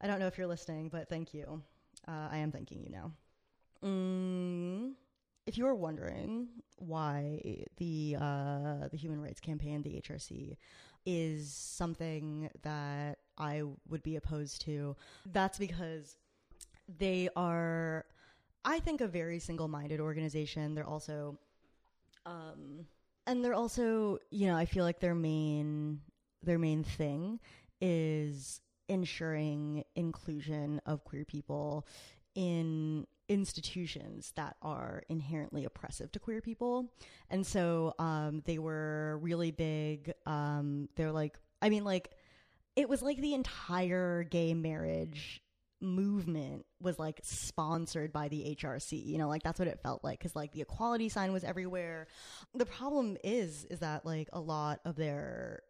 I 0.00 0.06
don't 0.06 0.18
know 0.18 0.26
if 0.26 0.38
you're 0.38 0.46
listening, 0.46 0.88
but 0.88 1.08
thank 1.08 1.34
you. 1.34 1.62
Uh, 2.06 2.28
I 2.30 2.38
am 2.38 2.50
thanking 2.50 2.82
you 2.82 2.90
now. 2.90 3.12
Mm, 3.82 4.92
if 5.46 5.58
you 5.58 5.66
are 5.66 5.74
wondering 5.74 6.48
why 6.78 7.64
the 7.76 8.16
uh, 8.20 8.88
the 8.90 8.96
Human 8.96 9.20
Rights 9.20 9.40
Campaign, 9.40 9.82
the 9.82 10.00
HRC, 10.00 10.56
is 11.06 11.52
something 11.52 12.50
that 12.62 13.18
I 13.36 13.62
would 13.88 14.02
be 14.02 14.16
opposed 14.16 14.62
to, 14.62 14.96
that's 15.32 15.58
because 15.58 16.16
they 16.98 17.28
are, 17.36 18.04
I 18.64 18.80
think, 18.80 19.00
a 19.00 19.08
very 19.08 19.38
single 19.38 19.68
minded 19.68 20.00
organization. 20.00 20.74
They're 20.74 20.86
also, 20.86 21.38
um, 22.24 22.86
and 23.26 23.44
they're 23.44 23.54
also, 23.54 24.18
you 24.30 24.46
know, 24.46 24.56
I 24.56 24.64
feel 24.64 24.84
like 24.84 25.00
their 25.00 25.14
main 25.14 26.00
their 26.44 26.58
main 26.58 26.84
thing 26.84 27.40
is 27.80 28.60
ensuring 28.88 29.84
inclusion 29.94 30.80
of 30.86 31.04
queer 31.04 31.24
people 31.24 31.86
in 32.34 33.06
institutions 33.28 34.32
that 34.36 34.56
are 34.60 35.02
inherently 35.08 35.64
oppressive 35.64 36.12
to 36.12 36.18
queer 36.18 36.40
people. 36.40 36.92
And 37.30 37.46
so 37.46 37.94
um, 37.98 38.42
they 38.44 38.58
were 38.58 39.18
really 39.22 39.50
big. 39.50 40.12
Um, 40.26 40.88
they're 40.96 41.12
like, 41.12 41.38
I 41.62 41.70
mean, 41.70 41.84
like, 41.84 42.10
it 42.76 42.88
was 42.88 43.02
like 43.02 43.18
the 43.18 43.34
entire 43.34 44.24
gay 44.24 44.52
marriage 44.52 45.40
movement 45.80 46.64
was 46.80 46.98
like 46.98 47.20
sponsored 47.22 48.12
by 48.12 48.28
the 48.28 48.56
HRC. 48.58 49.04
You 49.04 49.18
know, 49.18 49.28
like 49.28 49.42
that's 49.42 49.58
what 49.58 49.68
it 49.68 49.80
felt 49.82 50.02
like 50.02 50.18
because 50.18 50.34
like 50.34 50.52
the 50.52 50.62
equality 50.62 51.08
sign 51.08 51.32
was 51.32 51.44
everywhere. 51.44 52.08
The 52.54 52.66
problem 52.66 53.16
is, 53.22 53.64
is 53.66 53.80
that 53.80 54.04
like 54.04 54.28
a 54.32 54.40
lot 54.40 54.80
of 54.84 54.96
their 54.96 55.62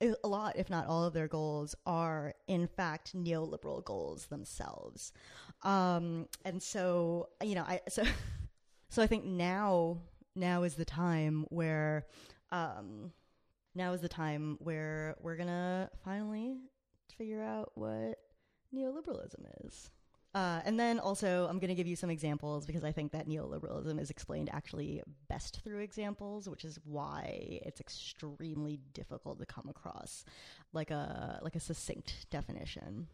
a 0.00 0.28
lot, 0.28 0.56
if 0.56 0.70
not 0.70 0.86
all 0.86 1.04
of 1.04 1.12
their 1.12 1.28
goals 1.28 1.74
are 1.86 2.34
in 2.46 2.66
fact 2.66 3.14
neoliberal 3.14 3.84
goals 3.84 4.26
themselves. 4.26 5.12
Um, 5.62 6.26
and 6.44 6.62
so, 6.62 7.28
you 7.42 7.54
know, 7.54 7.64
I, 7.66 7.80
so, 7.88 8.04
so 8.88 9.02
I 9.02 9.06
think 9.06 9.24
now, 9.24 9.98
now 10.34 10.62
is 10.62 10.74
the 10.74 10.84
time 10.84 11.44
where, 11.50 12.06
um, 12.50 13.12
now 13.74 13.92
is 13.92 14.00
the 14.00 14.08
time 14.08 14.56
where 14.60 15.16
we're 15.20 15.36
gonna 15.36 15.90
finally 16.04 16.56
figure 17.16 17.42
out 17.42 17.72
what 17.74 18.18
neoliberalism 18.74 19.44
is. 19.64 19.90
Uh, 20.32 20.60
and 20.64 20.78
then 20.78 21.00
also, 21.00 21.48
I'm 21.48 21.58
going 21.58 21.70
to 21.70 21.74
give 21.74 21.88
you 21.88 21.96
some 21.96 22.10
examples 22.10 22.64
because 22.64 22.84
I 22.84 22.92
think 22.92 23.10
that 23.12 23.28
neoliberalism 23.28 24.00
is 24.00 24.10
explained 24.10 24.48
actually 24.52 25.02
best 25.28 25.60
through 25.64 25.80
examples, 25.80 26.48
which 26.48 26.64
is 26.64 26.78
why 26.84 27.58
it's 27.66 27.80
extremely 27.80 28.78
difficult 28.92 29.40
to 29.40 29.46
come 29.46 29.68
across 29.68 30.24
like 30.72 30.92
a 30.92 31.40
like 31.42 31.56
a 31.56 31.60
succinct 31.60 32.26
definition. 32.30 33.08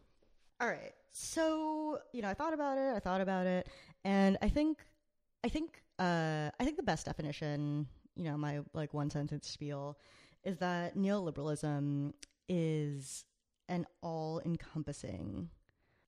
All 0.61 0.67
right, 0.67 0.93
so 1.11 1.99
you 2.13 2.21
know, 2.21 2.29
I 2.29 2.35
thought 2.35 2.53
about 2.53 2.77
it, 2.77 2.95
I 2.95 2.99
thought 2.99 3.21
about 3.21 3.47
it, 3.47 3.67
and 4.03 4.37
I 4.43 4.49
think, 4.49 4.77
I 5.43 5.49
think, 5.49 5.81
uh, 5.97 6.51
I 6.59 6.63
think 6.63 6.77
the 6.77 6.83
best 6.83 7.07
definition, 7.07 7.87
you 8.15 8.25
know, 8.25 8.37
my 8.37 8.59
like 8.75 8.93
one 8.93 9.09
sentence 9.09 9.49
spiel, 9.49 9.97
is 10.43 10.57
that 10.57 10.95
neoliberalism 10.95 12.13
is 12.47 13.25
an 13.69 13.87
all 14.01 14.39
encompassing 14.45 15.49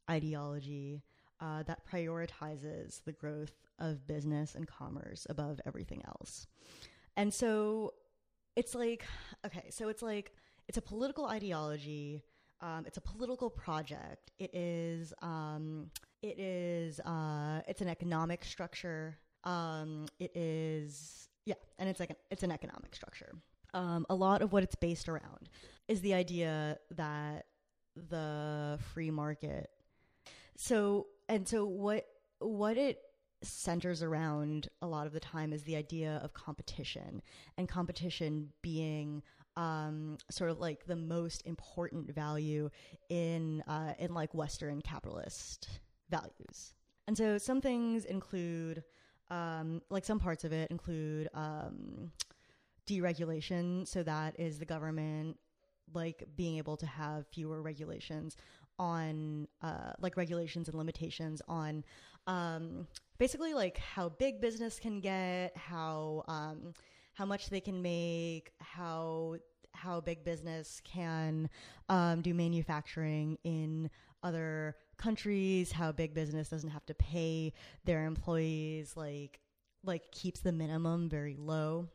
ideology 0.09 1.03
uh, 1.39 1.63
that 1.63 1.79
prioritizes 1.89 3.03
the 3.05 3.11
growth 3.11 3.53
of 3.79 4.05
business 4.07 4.55
and 4.55 4.67
commerce 4.67 5.25
above 5.29 5.61
everything 5.65 6.03
else. 6.05 6.47
And 7.15 7.33
so 7.33 7.93
it's 8.55 8.75
like, 8.75 9.05
okay, 9.45 9.69
so 9.69 9.87
it's 9.87 10.01
like, 10.01 10.33
it's 10.67 10.77
a 10.77 10.81
political 10.81 11.25
ideology. 11.25 12.23
Um, 12.61 12.83
it's 12.85 12.97
a 12.97 13.01
political 13.01 13.49
project. 13.49 14.31
It 14.37 14.53
is, 14.53 15.13
um, 15.21 15.89
it 16.21 16.37
is, 16.39 16.99
uh, 17.01 17.61
it's 17.67 17.81
an 17.81 17.87
economic 17.87 18.43
structure. 18.43 19.17
Um, 19.45 20.07
it 20.19 20.35
is, 20.35 21.29
yeah, 21.45 21.55
and 21.77 21.87
it's 21.87 22.01
like, 22.01 22.09
an, 22.09 22.17
it's 22.29 22.43
an 22.43 22.51
economic 22.51 22.93
structure. 22.93 23.31
Um, 23.73 24.05
a 24.09 24.15
lot 24.15 24.41
of 24.41 24.51
what 24.51 24.63
it's 24.63 24.75
based 24.75 25.07
around 25.07 25.49
is 25.87 26.01
the 26.01 26.13
idea 26.13 26.77
that 26.91 27.45
the 27.95 28.77
free 28.93 29.11
market 29.11 29.69
so 30.59 31.07
and 31.29 31.47
so 31.47 31.65
what 31.65 32.05
what 32.39 32.77
it 32.77 32.99
centers 33.41 34.03
around 34.03 34.67
a 34.81 34.87
lot 34.87 35.07
of 35.07 35.13
the 35.13 35.19
time 35.19 35.53
is 35.53 35.63
the 35.63 35.77
idea 35.77 36.19
of 36.21 36.33
competition 36.33 37.21
and 37.57 37.69
competition 37.69 38.49
being 38.61 39.23
um, 39.55 40.17
sort 40.29 40.49
of 40.49 40.59
like 40.59 40.85
the 40.85 40.97
most 40.97 41.43
important 41.45 42.13
value 42.13 42.69
in 43.07 43.63
uh, 43.67 43.93
in 43.99 44.13
like 44.13 44.33
Western 44.33 44.81
capitalist 44.81 45.79
values. 46.09 46.73
And 47.07 47.17
so 47.17 47.37
some 47.37 47.61
things 47.61 48.03
include 48.03 48.83
um, 49.31 49.81
like 49.89 50.03
some 50.03 50.19
parts 50.19 50.43
of 50.43 50.51
it 50.51 50.69
include 50.71 51.29
um, 51.33 52.11
deregulation. 52.85 53.87
So 53.87 54.03
that 54.03 54.37
is 54.37 54.59
the 54.59 54.65
government 54.65 55.37
like 55.93 56.23
being 56.35 56.57
able 56.57 56.77
to 56.77 56.85
have 56.85 57.25
fewer 57.27 57.61
regulations 57.61 58.35
on 58.79 59.47
uh, 59.61 59.91
like 59.99 60.17
regulations 60.17 60.67
and 60.69 60.77
limitations 60.77 61.41
on 61.47 61.83
um, 62.27 62.87
basically 63.17 63.53
like 63.53 63.77
how 63.77 64.09
big 64.09 64.41
business 64.41 64.79
can 64.79 64.99
get, 64.99 65.55
how 65.55 66.23
um, 66.27 66.73
how 67.13 67.25
much 67.25 67.49
they 67.49 67.59
can 67.61 67.81
make, 67.81 68.51
how 68.59 69.35
how 69.73 70.01
big 70.01 70.23
business 70.23 70.81
can 70.83 71.49
um, 71.89 72.21
do 72.21 72.33
manufacturing 72.33 73.37
in 73.43 73.89
other 74.23 74.75
countries, 74.97 75.71
how 75.71 75.91
big 75.91 76.13
business 76.13 76.49
doesn't 76.49 76.69
have 76.69 76.85
to 76.85 76.93
pay 76.93 77.53
their 77.85 78.05
employees, 78.05 78.95
like 78.95 79.39
like 79.83 80.11
keeps 80.11 80.39
the 80.41 80.51
minimum 80.51 81.09
very 81.09 81.35
low. 81.37 81.87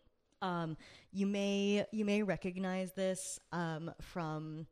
Um, 0.43 0.77
you 1.13 1.27
may 1.27 1.87
you 1.93 2.05
may 2.05 2.23
recognize 2.23 2.93
this 2.93 3.39
um, 3.53 3.91
from, 4.01 4.67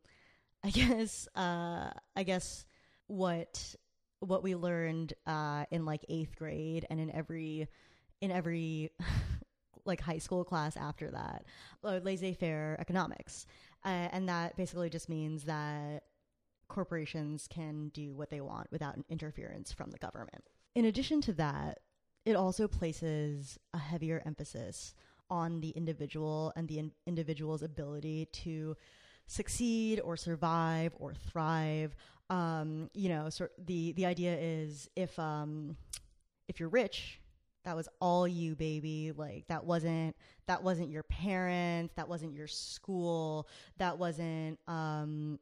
I 0.63 0.69
guess 0.71 1.27
uh, 1.35 1.91
I 2.15 2.23
guess 2.23 2.65
what 3.07 3.75
what 4.19 4.43
we 4.43 4.55
learned 4.55 5.13
uh, 5.27 5.65
in 5.71 5.85
like 5.85 6.05
eighth 6.09 6.35
grade 6.37 6.85
and 6.89 6.99
in 6.99 7.11
every 7.11 7.67
in 8.21 8.31
every 8.31 8.91
like 9.85 9.99
high 9.99 10.17
school 10.17 10.45
class 10.45 10.77
after 10.77 11.11
that, 11.11 11.45
uh, 11.83 11.99
laissez-faire 12.01 12.77
economics, 12.79 13.45
uh, 13.83 14.07
and 14.11 14.29
that 14.29 14.55
basically 14.55 14.89
just 14.89 15.09
means 15.09 15.43
that 15.43 16.03
corporations 16.69 17.47
can 17.49 17.89
do 17.89 18.15
what 18.15 18.29
they 18.29 18.39
want 18.39 18.71
without 18.71 18.95
interference 19.09 19.73
from 19.73 19.91
the 19.91 19.97
government. 19.97 20.43
In 20.73 20.85
addition 20.85 21.19
to 21.21 21.33
that, 21.33 21.79
it 22.25 22.35
also 22.37 22.67
places 22.67 23.59
a 23.73 23.77
heavier 23.77 24.23
emphasis 24.25 24.95
on 25.29 25.59
the 25.59 25.69
individual 25.71 26.53
and 26.55 26.67
the 26.69 26.79
in- 26.79 26.93
individual's 27.05 27.61
ability 27.61 28.27
to 28.31 28.77
succeed 29.33 29.99
or 29.99 30.15
survive 30.15 30.93
or 30.99 31.13
thrive. 31.13 31.95
Um, 32.29 32.89
you 32.93 33.09
know, 33.09 33.29
sort 33.29 33.51
the 33.65 33.91
the 33.93 34.05
idea 34.05 34.37
is 34.39 34.89
if 34.95 35.17
um, 35.19 35.75
if 36.47 36.59
you're 36.59 36.69
rich, 36.69 37.19
that 37.65 37.75
was 37.75 37.89
all 37.99 38.27
you, 38.27 38.55
baby. 38.55 39.11
Like 39.11 39.47
that 39.47 39.65
wasn't 39.65 40.15
that 40.47 40.63
wasn't 40.63 40.89
your 40.89 41.03
parents, 41.03 41.93
that 41.95 42.07
wasn't 42.07 42.33
your 42.33 42.47
school, 42.47 43.47
that 43.77 43.97
wasn't 43.97 44.59
um, 44.67 45.39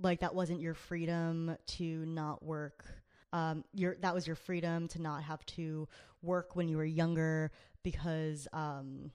like 0.00 0.20
that 0.20 0.34
wasn't 0.34 0.60
your 0.60 0.74
freedom 0.74 1.56
to 1.66 2.06
not 2.06 2.42
work. 2.42 2.84
Um, 3.32 3.64
your 3.74 3.96
that 4.00 4.14
was 4.14 4.26
your 4.26 4.36
freedom 4.36 4.88
to 4.88 5.02
not 5.02 5.22
have 5.22 5.44
to 5.46 5.88
work 6.22 6.56
when 6.56 6.68
you 6.68 6.76
were 6.76 6.84
younger 6.84 7.50
because 7.82 8.48
um, 8.52 9.10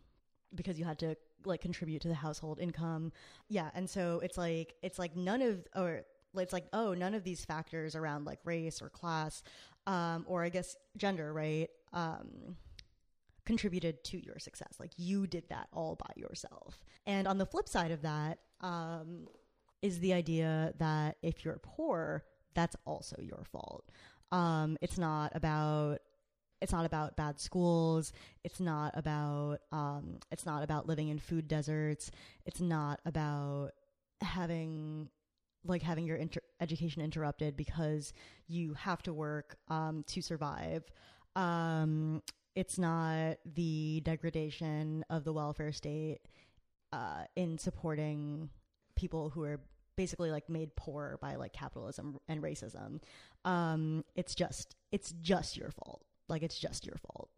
because 0.53 0.77
you 0.77 0.85
had 0.85 0.99
to 0.99 1.15
like 1.45 1.61
contribute 1.61 2.01
to 2.03 2.07
the 2.07 2.15
household 2.15 2.59
income. 2.59 3.11
Yeah, 3.49 3.69
and 3.73 3.89
so 3.89 4.19
it's 4.23 4.37
like 4.37 4.75
it's 4.81 4.99
like 4.99 5.15
none 5.15 5.41
of 5.41 5.67
or 5.75 6.03
it's 6.35 6.53
like 6.53 6.65
oh 6.73 6.93
none 6.93 7.13
of 7.13 7.23
these 7.23 7.43
factors 7.43 7.95
around 7.95 8.25
like 8.25 8.39
race 8.45 8.81
or 8.81 8.89
class 8.89 9.43
um, 9.87 10.25
or 10.27 10.43
I 10.43 10.49
guess 10.49 10.75
gender, 10.97 11.33
right? 11.33 11.69
Um, 11.93 12.55
contributed 13.45 14.03
to 14.05 14.23
your 14.23 14.39
success. 14.39 14.75
Like 14.79 14.91
you 14.97 15.27
did 15.27 15.49
that 15.49 15.67
all 15.73 15.95
by 15.95 16.13
yourself. 16.15 16.83
And 17.05 17.27
on 17.27 17.37
the 17.37 17.45
flip 17.45 17.67
side 17.67 17.91
of 17.91 18.03
that 18.03 18.39
um, 18.61 19.27
is 19.81 19.99
the 19.99 20.13
idea 20.13 20.73
that 20.77 21.17
if 21.21 21.43
you're 21.43 21.59
poor, 21.61 22.23
that's 22.53 22.75
also 22.85 23.15
your 23.21 23.43
fault. 23.51 23.89
Um, 24.31 24.77
it's 24.81 24.97
not 24.97 25.31
about 25.35 25.99
it's 26.61 26.71
not 26.71 26.85
about 26.85 27.15
bad 27.15 27.39
schools. 27.39 28.13
It's 28.43 28.59
not 28.59 28.93
about 28.95 29.59
um, 29.71 30.19
it's 30.31 30.45
not 30.45 30.63
about 30.63 30.87
living 30.87 31.09
in 31.09 31.19
food 31.19 31.47
deserts. 31.47 32.11
It's 32.45 32.61
not 32.61 32.99
about 33.05 33.71
having 34.21 35.09
like 35.65 35.81
having 35.81 36.05
your 36.05 36.17
inter- 36.17 36.41
education 36.59 37.01
interrupted 37.01 37.55
because 37.55 38.13
you 38.47 38.73
have 38.73 39.01
to 39.03 39.13
work 39.13 39.57
um, 39.67 40.03
to 40.07 40.21
survive. 40.21 40.83
Um, 41.35 42.21
it's 42.55 42.77
not 42.77 43.37
the 43.45 44.01
degradation 44.03 45.05
of 45.09 45.23
the 45.23 45.33
welfare 45.33 45.71
state 45.71 46.19
uh, 46.91 47.23
in 47.35 47.57
supporting 47.57 48.49
people 48.95 49.29
who 49.29 49.43
are 49.43 49.61
basically 49.95 50.31
like 50.31 50.49
made 50.49 50.75
poor 50.75 51.17
by 51.21 51.35
like 51.35 51.53
capitalism 51.53 52.17
and 52.27 52.41
racism. 52.41 53.01
Um, 53.45 54.03
it's 54.15 54.35
just 54.35 54.75
it's 54.91 55.13
just 55.21 55.57
your 55.57 55.71
fault. 55.71 56.03
Like 56.31 56.41
it's 56.41 56.57
just 56.57 56.85
your 56.85 56.95
fault. 56.97 57.29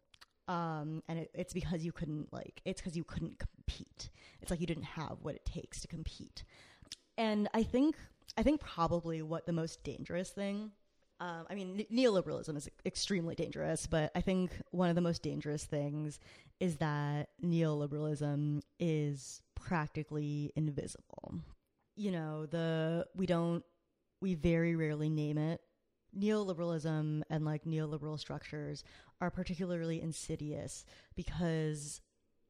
Um, 0.48 1.02
and 1.08 1.18
it, 1.18 1.30
it's 1.34 1.52
because 1.52 1.84
you 1.84 1.92
couldn't 1.92 2.32
like 2.32 2.62
it's 2.64 2.80
because 2.80 2.96
you 2.96 3.04
couldn't 3.04 3.38
compete. 3.38 4.08
It's 4.40 4.50
like 4.50 4.60
you 4.60 4.66
didn't 4.66 4.84
have 4.84 5.18
what 5.20 5.34
it 5.34 5.44
takes 5.44 5.80
to 5.80 5.88
compete. 5.88 6.44
And 7.18 7.48
I 7.52 7.62
think 7.62 7.96
I 8.38 8.42
think 8.42 8.60
probably 8.60 9.20
what 9.20 9.46
the 9.46 9.52
most 9.52 9.84
dangerous 9.84 10.30
thing 10.30 10.72
um, 11.20 11.46
I 11.48 11.54
mean, 11.54 11.86
neoliberalism 11.92 12.56
is 12.56 12.68
extremely 12.84 13.34
dangerous, 13.34 13.86
but 13.86 14.10
I 14.14 14.20
think 14.20 14.50
one 14.72 14.88
of 14.88 14.94
the 14.94 15.00
most 15.00 15.22
dangerous 15.22 15.64
things 15.64 16.18
is 16.60 16.76
that 16.76 17.28
neoliberalism 17.42 18.62
is 18.80 19.40
practically 19.54 20.52
invisible. 20.56 21.34
You 21.96 22.10
know, 22.10 22.46
the 22.46 23.06
we 23.14 23.26
don't 23.26 23.64
we 24.20 24.34
very 24.34 24.74
rarely 24.74 25.08
name 25.08 25.38
it. 25.38 25.60
Neoliberalism 26.18 27.22
and 27.28 27.44
like 27.44 27.64
neoliberal 27.64 28.18
structures 28.18 28.84
are 29.20 29.30
particularly 29.30 30.00
insidious 30.00 30.84
because 31.14 32.00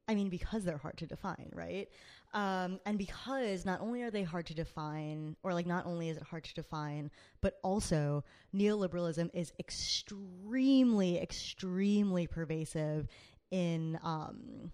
I 0.07 0.15
mean, 0.15 0.29
because 0.29 0.65
they're 0.65 0.77
hard 0.77 0.99
to 0.99 1.07
define, 1.07 1.51
right? 1.55 1.89
Um, 2.35 2.79
and 2.85 2.99
because 2.99 3.65
not 3.65 3.81
only 3.81 4.03
are 4.03 4.11
they 4.11 4.23
hard 4.23 4.47
to 4.47 4.55
define, 4.55 5.37
or 5.43 5.55
like 5.55 5.67
not 5.67 5.87
only 5.87 6.11
is 6.11 6.17
it 6.17 6.25
hard 6.25 6.45
to 6.45 6.55
define, 6.55 7.11
but 7.41 7.59
also 7.63 8.25
neoliberalism 8.55 9.31
is 9.33 9.53
extremely, 9.59 11.19
extremely 11.19 12.27
pervasive 12.27 13.09
in 13.51 13.99
um, 14.03 14.73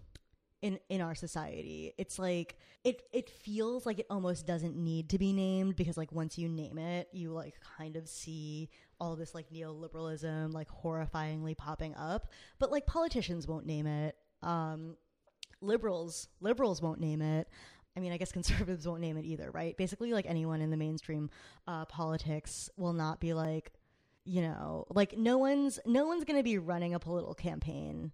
in 0.61 0.79
in 0.89 1.01
our 1.01 1.15
society. 1.15 1.93
It's 1.97 2.19
like 2.19 2.57
it 2.83 3.03
it 3.11 3.29
feels 3.29 3.85
like 3.85 3.99
it 3.99 4.05
almost 4.09 4.45
doesn't 4.45 4.75
need 4.75 5.09
to 5.09 5.17
be 5.17 5.33
named 5.33 5.75
because 5.75 5.97
like 5.97 6.11
once 6.11 6.37
you 6.37 6.47
name 6.47 6.77
it, 6.77 7.09
you 7.11 7.31
like 7.31 7.55
kind 7.77 7.95
of 7.95 8.07
see 8.07 8.69
all 8.99 9.15
this 9.15 9.33
like 9.33 9.49
neoliberalism 9.51 10.53
like 10.53 10.69
horrifyingly 10.69 11.57
popping 11.57 11.95
up. 11.95 12.27
But 12.59 12.71
like 12.71 12.85
politicians 12.85 13.47
won't 13.47 13.65
name 13.65 13.87
it. 13.87 14.15
Um, 14.43 14.95
liberals 15.61 16.27
liberals 16.39 16.81
won't 16.81 16.99
name 16.99 17.21
it. 17.21 17.47
I 17.95 17.99
mean, 17.99 18.11
I 18.11 18.17
guess 18.17 18.31
conservatives 18.33 18.87
won't 18.87 19.01
name 19.01 19.17
it 19.17 19.25
either, 19.25 19.49
right? 19.51 19.75
Basically, 19.75 20.13
like 20.13 20.25
anyone 20.27 20.61
in 20.61 20.69
the 20.69 20.77
mainstream 20.77 21.29
uh, 21.67 21.85
politics 21.85 22.69
will 22.77 22.93
not 22.93 23.19
be 23.19 23.33
like, 23.33 23.73
you 24.25 24.41
know, 24.41 24.85
like 24.89 25.17
no 25.17 25.39
one's 25.39 25.79
no 25.87 26.05
one's 26.05 26.23
going 26.23 26.37
to 26.37 26.43
be 26.43 26.59
running 26.59 26.93
a 26.93 26.99
political 26.99 27.33
campaign 27.33 28.11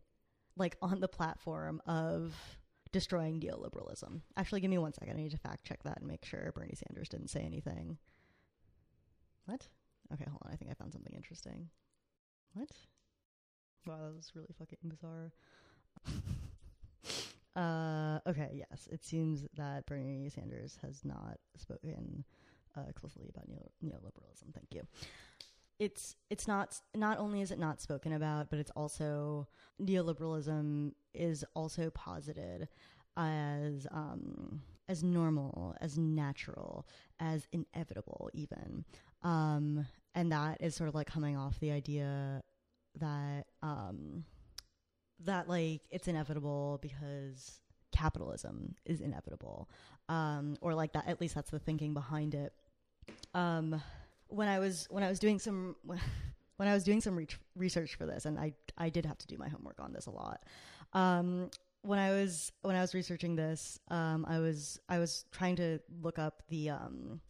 like 0.58 0.78
on 0.82 1.00
the 1.00 1.08
platform 1.08 1.82
of 1.86 2.36
destroying 2.92 3.40
neoliberalism. 3.40 4.22
Actually, 4.38 4.62
give 4.62 4.72
me 4.72 4.78
one 4.78 4.94
second. 4.94 5.18
I 5.18 5.22
need 5.22 5.32
to 5.32 5.38
fact 5.38 5.66
check 5.66 5.84
that 5.84 6.00
and 6.00 6.08
make 6.08 6.26
sure 6.26 6.52
Bernie 6.56 6.76
Sanders 6.76 7.10
didn't 7.10 7.30
say 7.30 7.42
anything. 7.42 7.98
What? 9.46 9.68
Okay, 10.14 10.26
hold 10.30 10.42
on. 10.46 10.52
I 10.52 10.56
think 10.56 10.72
I 10.72 10.74
found 10.74 10.94
something 10.94 11.14
interesting. 11.14 11.70
What? 12.54 12.70
Wow, 13.86 13.98
that 14.06 14.16
was 14.16 14.32
really 14.36 14.54
fucking 14.58 14.80
bizarre. 14.84 15.32
Uh, 17.58 18.20
okay, 18.28 18.52
yes, 18.54 18.88
it 18.92 19.04
seems 19.04 19.48
that 19.56 19.84
Bernie 19.88 20.30
Sanders 20.30 20.78
has 20.84 21.04
not 21.04 21.40
spoken 21.58 22.24
uh, 22.78 22.84
explicitly 22.88 23.30
about 23.34 23.48
neo- 23.50 23.72
neoliberalism. 23.84 24.54
Thank 24.54 24.76
you. 24.76 24.84
It's 25.80 26.16
it's 26.30 26.48
not 26.48 26.80
not 26.96 27.20
only 27.20 27.42
is 27.42 27.52
it 27.52 27.60
not 27.60 27.82
spoken 27.82 28.14
about, 28.14 28.50
but 28.50 28.60
it's 28.60 28.72
also 28.72 29.48
neoliberalism 29.82 30.94
is 31.14 31.46
also 31.54 31.90
posited 31.92 32.68
as 33.16 33.88
um, 33.92 34.62
as 34.90 35.04
normal, 35.04 35.76
as 35.82 35.98
natural, 35.98 36.88
as 37.20 37.48
inevitable, 37.52 38.30
even, 38.34 38.86
um, 39.24 39.86
and 40.16 40.32
that 40.32 40.62
is 40.62 40.76
sort 40.76 40.88
of 40.90 40.96
like 40.96 41.08
coming 41.08 41.38
off 41.38 41.60
the 41.60 41.72
idea 41.72 42.42
that 43.00 43.46
um, 43.62 44.24
that 45.26 45.48
like 45.48 45.82
it's 45.92 46.08
inevitable 46.08 46.80
because 46.82 47.60
capitalism 47.92 48.76
is 48.86 49.02
inevitable. 49.02 49.70
Um, 50.10 50.58
or 50.62 50.74
like 50.74 50.94
that 50.94 51.08
at 51.08 51.20
least 51.20 51.36
that's 51.36 51.52
the 51.52 51.60
thinking 51.60 51.94
behind 51.94 52.34
it. 52.36 52.54
Um, 53.34 53.82
when 54.30 54.48
i 54.48 54.60
was 54.60 54.88
when 54.90 55.04
i 55.04 55.10
was 55.10 55.20
doing 55.20 55.40
some 55.40 55.76
when 55.84 56.68
i 56.68 56.74
was 56.74 56.84
doing 56.84 57.02
some 57.02 57.16
re- 57.16 57.28
research 57.56 57.96
for 57.96 58.06
this 58.06 58.26
and 58.26 58.40
i 58.40 58.54
i 58.78 58.90
did 58.90 59.06
have 59.06 59.18
to 59.18 59.28
do 59.28 59.38
my 59.38 59.48
homework 59.48 59.80
on 59.80 59.94
this 59.94 60.06
a 60.06 60.12
lot 60.12 60.44
um, 60.94 61.50
when 61.82 62.00
i 62.00 62.12
was 62.12 62.52
when 62.62 62.76
i 62.76 62.82
was 62.82 62.94
researching 62.94 63.36
this 63.36 63.80
um, 63.90 64.26
i 64.28 64.40
was 64.40 64.80
i 64.90 65.00
was 65.00 65.26
trying 65.32 65.56
to 65.56 65.80
look 66.02 66.20
up 66.20 66.44
the 66.50 66.70
um, 66.70 67.22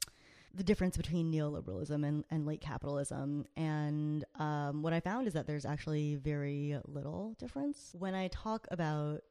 the 0.58 0.64
difference 0.64 0.98
between 0.98 1.32
neoliberalism 1.32 2.06
and, 2.06 2.26
and 2.32 2.48
late 2.48 2.62
capitalism. 2.62 3.46
And 3.56 4.26
um, 4.40 4.82
what 4.82 4.92
I 4.92 5.00
found 5.00 5.28
is 5.28 5.34
that 5.34 5.46
there's 5.46 5.66
actually 5.66 6.16
very 6.16 6.78
little 6.86 7.36
difference. 7.38 7.94
When 7.98 8.16
I 8.16 8.28
talk 8.30 8.68
about 8.72 9.22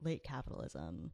late 0.00 0.22
capitalism, 0.22 1.10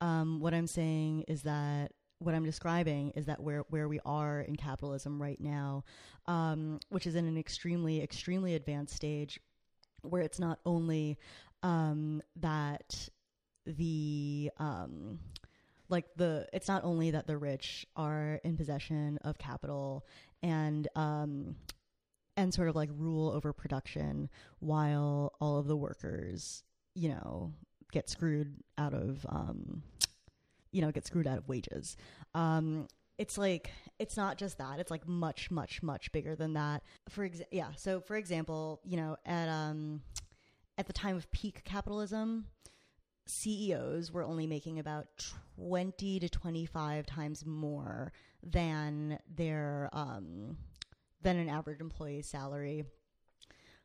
um, 0.00 0.38
what 0.38 0.54
I'm 0.54 0.68
saying 0.68 1.24
is 1.26 1.42
that 1.42 1.92
what 2.18 2.34
I'm 2.34 2.44
describing 2.44 3.10
is 3.10 3.26
that 3.26 3.40
where 3.40 3.64
where 3.70 3.88
we 3.88 4.00
are 4.04 4.40
in 4.40 4.56
capitalism 4.56 5.20
right 5.20 5.40
now, 5.40 5.84
um, 6.26 6.80
which 6.88 7.06
is 7.06 7.14
in 7.14 7.26
an 7.26 7.38
extremely 7.38 8.02
extremely 8.02 8.54
advanced 8.54 8.94
stage, 8.94 9.40
where 10.02 10.22
it's 10.22 10.38
not 10.38 10.58
only 10.66 11.18
um, 11.62 12.22
that 12.36 13.08
the 13.66 14.50
um, 14.58 15.18
like 15.88 16.06
the 16.16 16.46
it's 16.52 16.68
not 16.68 16.84
only 16.84 17.10
that 17.10 17.26
the 17.26 17.36
rich 17.36 17.86
are 17.96 18.40
in 18.44 18.56
possession 18.56 19.18
of 19.22 19.38
capital 19.38 20.06
and 20.42 20.88
um 20.94 21.56
and 22.36 22.52
sort 22.54 22.68
of 22.68 22.76
like 22.76 22.90
rule 22.96 23.30
over 23.30 23.52
production 23.52 24.28
while 24.60 25.34
all 25.40 25.58
of 25.58 25.66
the 25.66 25.76
workers 25.76 26.62
you 26.94 27.08
know 27.08 27.52
get 27.92 28.08
screwed 28.08 28.54
out 28.76 28.94
of 28.94 29.24
um 29.28 29.82
you 30.78 30.84
know 30.84 30.92
get 30.92 31.04
screwed 31.04 31.26
out 31.26 31.38
of 31.38 31.48
wages. 31.48 31.96
Um 32.34 32.86
it's 33.18 33.36
like 33.36 33.72
it's 33.98 34.16
not 34.16 34.38
just 34.38 34.58
that. 34.58 34.78
It's 34.78 34.92
like 34.92 35.08
much 35.08 35.50
much 35.50 35.82
much 35.82 36.12
bigger 36.12 36.36
than 36.36 36.52
that. 36.52 36.84
For 37.08 37.24
ex- 37.24 37.42
yeah. 37.50 37.70
So 37.76 38.00
for 38.00 38.14
example 38.14 38.80
you 38.84 38.96
know 38.96 39.16
at 39.26 39.48
um 39.48 40.02
at 40.78 40.86
the 40.86 40.92
time 40.92 41.16
of 41.16 41.28
peak 41.32 41.62
capitalism 41.64 42.46
CEOs 43.26 44.12
were 44.12 44.22
only 44.22 44.46
making 44.46 44.78
about 44.78 45.06
20 45.58 46.20
to 46.20 46.28
25 46.28 47.06
times 47.06 47.44
more 47.44 48.12
than 48.40 49.18
their 49.28 49.90
um 49.92 50.56
than 51.20 51.36
an 51.36 51.48
average 51.48 51.80
employee's 51.80 52.28
salary. 52.28 52.84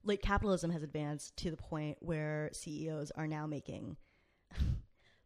Late 0.04 0.22
capitalism 0.22 0.70
has 0.70 0.84
advanced 0.84 1.36
to 1.38 1.50
the 1.50 1.58
point 1.58 1.98
where 2.02 2.52
CEOs 2.54 3.12
are 3.16 3.26
now 3.26 3.48
making 3.48 3.98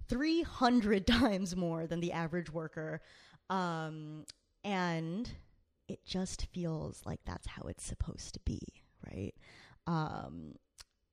300 0.09 1.07
times 1.07 1.55
more 1.55 1.87
than 1.87 1.99
the 1.99 2.11
average 2.11 2.51
worker 2.51 3.01
um, 3.49 4.25
and 4.63 5.29
it 5.87 6.05
just 6.05 6.47
feels 6.53 7.01
like 7.05 7.19
that's 7.25 7.47
how 7.47 7.63
it's 7.63 7.83
supposed 7.85 8.33
to 8.33 8.39
be, 8.41 8.59
right? 9.05 9.33
Um, 9.85 10.55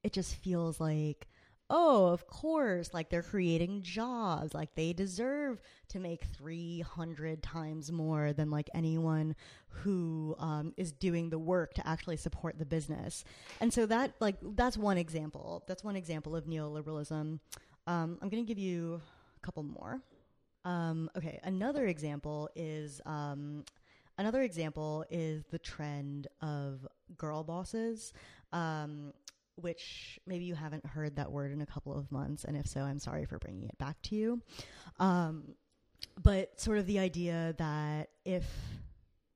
it 0.02 0.12
just 0.12 0.34
feels 0.36 0.80
like, 0.80 1.28
oh, 1.70 2.08
of 2.08 2.26
course, 2.26 2.92
like 2.92 3.08
they're 3.08 3.22
creating 3.22 3.82
jobs, 3.82 4.52
like 4.52 4.74
they 4.74 4.92
deserve 4.92 5.60
to 5.88 5.98
make 5.98 6.24
300 6.36 7.42
times 7.42 7.90
more 7.90 8.32
than 8.32 8.50
like 8.50 8.68
anyone 8.74 9.34
who 9.68 10.34
um, 10.38 10.74
is 10.76 10.92
doing 10.92 11.30
the 11.30 11.38
work 11.38 11.72
to 11.74 11.86
actually 11.86 12.16
support 12.16 12.58
the 12.58 12.66
business. 12.66 13.24
And 13.60 13.72
so 13.72 13.86
that, 13.86 14.14
like, 14.20 14.36
that's 14.42 14.76
one 14.76 14.98
example. 14.98 15.62
That's 15.68 15.84
one 15.84 15.96
example 15.96 16.34
of 16.36 16.44
neoliberalism. 16.44 17.38
Um, 17.86 18.18
I'm 18.22 18.28
going 18.28 18.44
to 18.44 18.48
give 18.48 18.58
you 18.58 19.00
a 19.36 19.40
couple 19.44 19.62
more. 19.62 20.00
Um, 20.64 21.10
okay, 21.16 21.38
another 21.44 21.86
example 21.86 22.48
is 22.56 23.00
um, 23.04 23.64
another 24.16 24.42
example 24.42 25.04
is 25.10 25.44
the 25.50 25.58
trend 25.58 26.28
of 26.40 26.86
girl 27.18 27.44
bosses, 27.44 28.12
um, 28.52 29.12
which 29.56 30.18
maybe 30.26 30.44
you 30.44 30.54
haven't 30.54 30.86
heard 30.86 31.16
that 31.16 31.30
word 31.30 31.52
in 31.52 31.60
a 31.60 31.66
couple 31.66 31.96
of 31.96 32.10
months, 32.10 32.44
and 32.44 32.56
if 32.56 32.66
so, 32.66 32.80
I'm 32.80 32.98
sorry 32.98 33.26
for 33.26 33.38
bringing 33.38 33.68
it 33.68 33.76
back 33.78 34.00
to 34.02 34.16
you. 34.16 34.42
Um, 34.98 35.54
but 36.22 36.58
sort 36.58 36.78
of 36.78 36.86
the 36.86 36.98
idea 36.98 37.54
that 37.58 38.08
if 38.24 38.44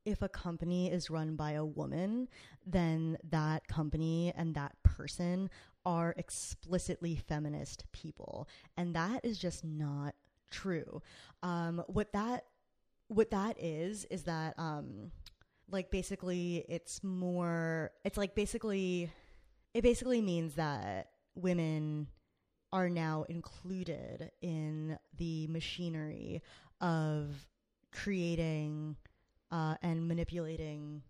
if 0.04 0.22
a 0.22 0.28
company 0.28 0.90
is 0.90 1.11
run 1.11 1.37
by 1.37 1.52
a 1.52 1.64
woman, 1.64 2.28
then 2.66 3.18
that 3.28 3.68
company 3.68 4.32
and 4.34 4.54
that 4.54 4.72
person 4.82 5.50
are 5.88 6.14
explicitly 6.18 7.16
feminist 7.16 7.85
people. 7.92 8.46
And 8.77 8.94
that 8.94 9.24
is 9.24 9.38
just 9.38 9.64
not 9.64 10.14
true. 10.51 11.01
Um, 11.42 11.83
what 11.87 12.12
that 12.12 12.44
what 13.09 13.31
that 13.31 13.57
is 13.59 14.05
is 14.11 14.24
that 14.24 14.53
um, 14.59 15.11
like 15.70 15.90
basically 15.90 16.66
it's 16.68 17.03
more 17.03 17.90
it's 18.05 18.18
like 18.18 18.35
basically 18.35 19.11
it 19.72 19.81
basically 19.81 20.20
means 20.20 20.57
that 20.57 21.09
women 21.35 22.07
are 22.70 22.90
now 22.90 23.24
included 23.31 24.31
in 24.42 24.98
the 25.16 25.46
machinery 25.46 26.42
of 26.83 27.46
creating 27.92 28.94
uh, 29.51 29.77
and 29.81 30.07
manipulating 30.07 31.01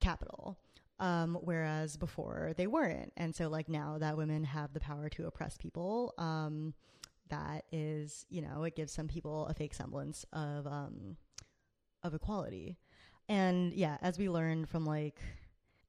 capital. 0.00 0.56
Um, 1.00 1.38
whereas 1.42 1.96
before 1.96 2.54
they 2.56 2.66
weren't. 2.66 3.12
And 3.16 3.32
so, 3.32 3.48
like, 3.48 3.68
now 3.68 3.98
that 3.98 4.16
women 4.16 4.42
have 4.42 4.72
the 4.72 4.80
power 4.80 5.08
to 5.10 5.26
oppress 5.26 5.56
people, 5.56 6.12
um, 6.18 6.74
that 7.28 7.66
is, 7.70 8.26
you 8.30 8.42
know, 8.42 8.64
it 8.64 8.74
gives 8.74 8.92
some 8.92 9.06
people 9.06 9.46
a 9.46 9.54
fake 9.54 9.74
semblance 9.74 10.24
of 10.32 10.66
um, 10.66 11.16
of 12.02 12.14
equality. 12.14 12.78
And 13.28 13.72
yeah, 13.74 13.98
as 14.00 14.18
we 14.18 14.28
learned 14.28 14.68
from 14.68 14.84
like, 14.84 15.20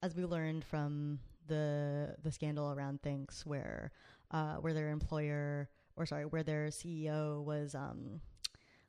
as 0.03 0.15
we 0.15 0.25
learned 0.25 0.63
from 0.63 1.19
the 1.47 2.15
the 2.23 2.31
scandal 2.31 2.71
around 2.71 3.01
Thinx, 3.01 3.45
where 3.45 3.91
uh, 4.31 4.55
where 4.55 4.73
their 4.73 4.89
employer 4.89 5.69
or 5.99 6.05
sorry, 6.05 6.25
where 6.25 6.43
their 6.43 6.67
CEO 6.67 7.43
was 7.43 7.75
um, 7.75 8.21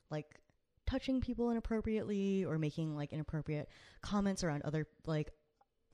like 0.09 0.39
touching 0.87 1.21
people 1.21 1.51
inappropriately 1.51 2.45
or 2.45 2.57
making 2.57 2.95
like 2.95 3.13
inappropriate 3.13 3.69
comments 4.01 4.43
around 4.43 4.61
other 4.63 4.87
like 5.05 5.31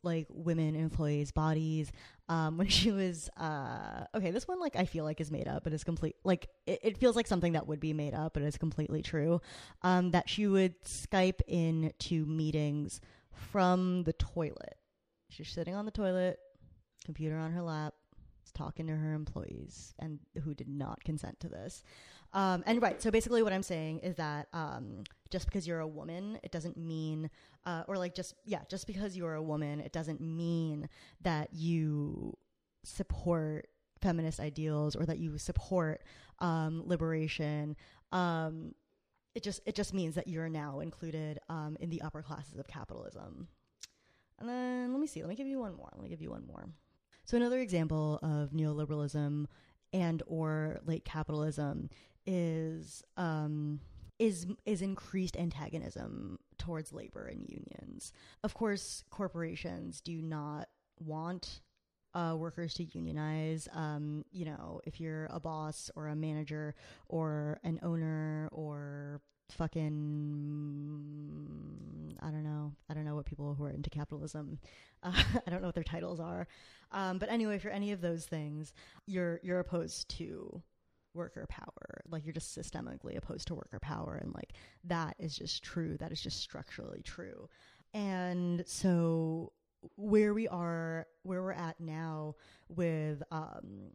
like 0.04 0.28
women 0.30 0.76
employees' 0.76 1.32
bodies. 1.32 1.92
Um, 2.30 2.58
when 2.58 2.68
she 2.68 2.92
was 2.92 3.30
uh, 3.38 4.06
okay, 4.16 4.32
this 4.32 4.48
one 4.48 4.60
like 4.60 4.76
I 4.76 4.86
feel 4.86 5.04
like 5.04 5.22
is 5.22 5.32
made 5.32 5.48
up, 5.48 5.64
but 5.64 5.74
it's 5.74 5.84
complete. 5.84 6.16
Like 6.24 6.48
it, 6.66 6.80
it 6.84 6.98
feels 6.98 7.16
like 7.16 7.28
something 7.28 7.54
that 7.54 7.68
would 7.68 7.80
be 7.80 7.94
made 7.94 8.14
up, 8.14 8.34
but 8.34 8.44
it's 8.44 8.58
completely 8.58 9.02
true. 9.02 9.42
Um, 9.82 10.12
that 10.12 10.30
she 10.30 10.48
would 10.48 10.82
Skype 10.84 11.42
in 11.48 11.94
to 12.00 12.26
meetings 12.26 13.02
from 13.32 14.04
the 14.04 14.14
toilet. 14.14 14.78
She's 15.30 15.50
sitting 15.50 15.76
on 15.76 15.86
the 15.86 15.92
toilet, 15.92 16.40
computer 17.06 17.38
on 17.38 17.52
her 17.52 17.62
lap, 17.62 17.94
talking 18.54 18.88
to 18.88 18.96
her 18.96 19.14
employees, 19.14 19.94
and 20.00 20.20
who 20.44 20.54
did 20.54 20.68
not 20.68 21.04
consent 21.04 21.40
to 21.42 21.50
this. 21.50 21.84
Um, 22.34 22.64
and 22.66 22.82
right, 22.82 23.02
so 23.02 23.10
basically, 23.10 23.42
what 23.44 23.54
I'm 23.54 23.64
saying 23.64 24.00
is 24.00 24.16
that 24.16 24.48
um, 24.54 25.04
just 25.30 25.46
because 25.46 25.68
you're 25.68 25.80
a 25.80 25.88
woman, 25.88 26.40
it 26.44 26.52
doesn't 26.52 26.78
mean, 26.78 27.30
uh, 27.66 27.84
or 27.88 27.98
like 27.98 28.16
just 28.16 28.36
yeah, 28.46 28.62
just 28.70 28.88
because 28.88 29.16
you're 29.16 29.36
a 29.36 29.42
woman, 29.42 29.80
it 29.80 29.92
doesn't 29.92 30.22
mean 30.22 30.90
that 31.22 31.50
you 31.54 32.38
support 32.84 33.68
feminist 34.02 34.40
ideals 34.40 34.96
or 34.96 35.06
that 35.06 35.20
you 35.20 35.38
support 35.38 36.04
um, 36.40 36.84
liberation. 36.86 37.76
Um, 38.12 38.74
it 39.36 39.44
just 39.44 39.62
it 39.66 39.76
just 39.76 39.94
means 39.94 40.16
that 40.16 40.28
you're 40.28 40.50
now 40.50 40.80
included 40.80 41.40
um, 41.50 41.78
in 41.80 41.90
the 41.90 42.02
upper 42.02 42.22
classes 42.22 42.58
of 42.58 42.68
capitalism. 42.68 43.48
And 44.40 44.48
then 44.48 44.92
let 44.92 45.00
me 45.00 45.08
see. 45.08 45.22
Let 45.22 45.30
me 45.30 45.36
give 45.36 45.48
you 45.48 45.60
one 45.60 45.76
more. 45.76 45.90
Let 45.94 46.04
me 46.04 46.10
give 46.10 46.22
you 46.22 46.30
one 46.30 46.46
more. 46.46 46.70
So 47.26 47.38
another 47.38 47.60
example 47.60 48.20
of 48.22 48.52
neoliberalism 48.52 49.46
and 49.94 50.24
or 50.28 50.80
late 50.86 51.06
capitalism 51.06 51.90
is 52.28 53.02
um, 53.16 53.80
is 54.20 54.46
is 54.66 54.82
increased 54.82 55.38
antagonism 55.38 56.40
towards 56.58 56.94
labor 56.94 57.26
and 57.26 57.48
unions. 57.48 58.12
Of 58.44 58.54
course, 58.54 59.04
corporations 59.10 60.02
do 60.02 60.22
not 60.22 60.68
want 61.00 61.62
uh, 62.14 62.36
workers 62.38 62.74
to 62.76 62.84
unionize. 62.84 63.68
Um, 63.74 64.26
you 64.32 64.46
know, 64.46 64.82
if 64.86 65.00
you're 65.00 65.28
a 65.32 65.40
boss 65.40 65.90
or 65.96 66.08
a 66.08 66.16
manager 66.16 66.76
or 67.08 67.60
an 67.64 67.80
owner 67.82 68.50
or 68.52 69.22
fucking 69.50 72.18
I 72.22 72.32
don't 72.32 72.44
know. 72.44 72.74
I 72.90 72.94
don't 72.94 73.06
know 73.06 73.16
what 73.16 73.26
people 73.26 73.56
who 73.56 73.64
are 73.64 73.72
into 73.72 73.90
capitalism. 73.90 74.60
Uh, 75.04 75.12
I 75.46 75.52
don't 75.52 75.62
know 75.62 75.68
what 75.68 75.76
their 75.76 75.84
titles 75.84 76.20
are. 76.20 76.48
Um, 76.92 77.20
but 77.20 77.30
anyway, 77.30 77.60
for 77.60 77.70
any 77.70 77.92
of 77.92 78.02
those 78.02 78.26
things, 78.26 78.74
you're 79.06 79.40
you're 79.44 79.60
opposed 79.60 80.10
to 80.18 80.64
worker 81.18 81.46
power. 81.50 82.02
Like 82.10 82.24
you're 82.26 82.34
just 82.34 82.58
systemically 82.58 83.18
opposed 83.18 83.48
to 83.48 83.56
worker 83.56 83.80
power. 83.80 84.20
And 84.22 84.34
like 84.34 84.54
that 84.86 85.16
is 85.20 85.36
just 85.36 85.64
true. 85.64 85.98
That 85.98 86.12
is 86.12 86.22
just 86.22 86.40
structurally 86.40 87.02
true. 87.02 87.50
And 87.94 88.64
so 88.66 89.52
where 89.96 90.34
we 90.34 90.48
are, 90.48 91.08
where 91.24 91.42
we're 91.42 91.52
at 91.52 91.80
now 91.80 92.36
with, 92.70 93.22
um, 93.32 93.92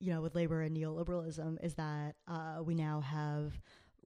you 0.00 0.12
know, 0.12 0.22
with 0.22 0.34
labor 0.34 0.62
and 0.62 0.76
neoliberalism 0.76 1.62
is 1.62 1.74
that 1.74 2.16
uh, 2.26 2.62
we 2.64 2.74
now 2.74 3.00
have 3.00 3.60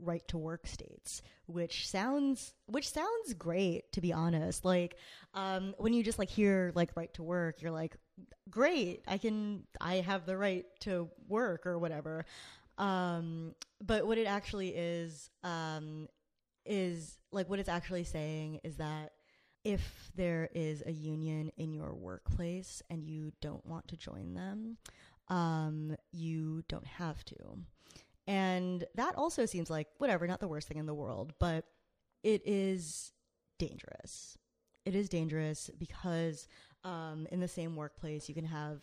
right 0.05 0.27
to 0.29 0.38
work 0.38 0.67
states 0.67 1.23
which 1.47 1.88
sounds 1.88 2.55
which 2.67 2.88
sounds 2.88 3.35
great 3.35 3.90
to 3.93 4.01
be 4.01 4.12
honest. 4.12 4.64
Like 4.64 4.97
um 5.35 5.75
when 5.79 5.93
you 5.93 6.03
just 6.03 6.19
like 6.19 6.31
hear 6.31 6.73
like 6.75 6.90
right 6.97 7.12
to 7.14 7.23
work 7.23 7.61
you're 7.61 7.71
like 7.71 7.97
great 8.49 9.03
i 9.09 9.19
can 9.19 9.64
i 9.81 9.97
have 9.97 10.25
the 10.27 10.37
right 10.37 10.64
to 10.81 11.11
work 11.29 11.67
or 11.67 11.79
whatever. 11.79 12.25
Um 12.79 13.55
but 13.81 14.07
what 14.07 14.19
it 14.19 14.27
actually 14.27 14.71
is 14.71 15.31
um 15.43 16.09
is 16.64 17.19
like 17.31 17.49
what 17.49 17.59
it's 17.59 17.69
actually 17.69 18.05
saying 18.05 18.61
is 18.64 18.77
that 18.77 19.12
if 19.64 20.11
there 20.14 20.49
is 20.55 20.83
a 20.87 20.93
union 20.93 21.51
in 21.57 21.73
your 21.73 21.95
workplace 21.95 22.83
and 22.90 23.05
you 23.05 23.33
don't 23.40 23.64
want 23.67 23.88
to 23.88 23.97
join 23.97 24.35
them 24.35 24.77
um 25.29 25.97
you 26.12 26.62
don't 26.69 26.87
have 26.87 27.25
to 27.25 27.37
and 28.26 28.84
that 28.94 29.14
also 29.16 29.46
seems 29.46 29.70
like 29.70 29.88
whatever 29.98 30.26
not 30.26 30.40
the 30.40 30.48
worst 30.48 30.68
thing 30.68 30.78
in 30.78 30.87
the 30.87 30.94
world 30.94 31.32
but 31.38 31.64
it 32.24 32.42
is 32.46 33.12
dangerous. 33.58 34.38
It 34.84 34.94
is 34.94 35.08
dangerous 35.08 35.70
because 35.78 36.48
um, 36.82 37.26
in 37.30 37.40
the 37.40 37.48
same 37.48 37.76
workplace, 37.76 38.28
you 38.28 38.34
can 38.34 38.46
have 38.46 38.80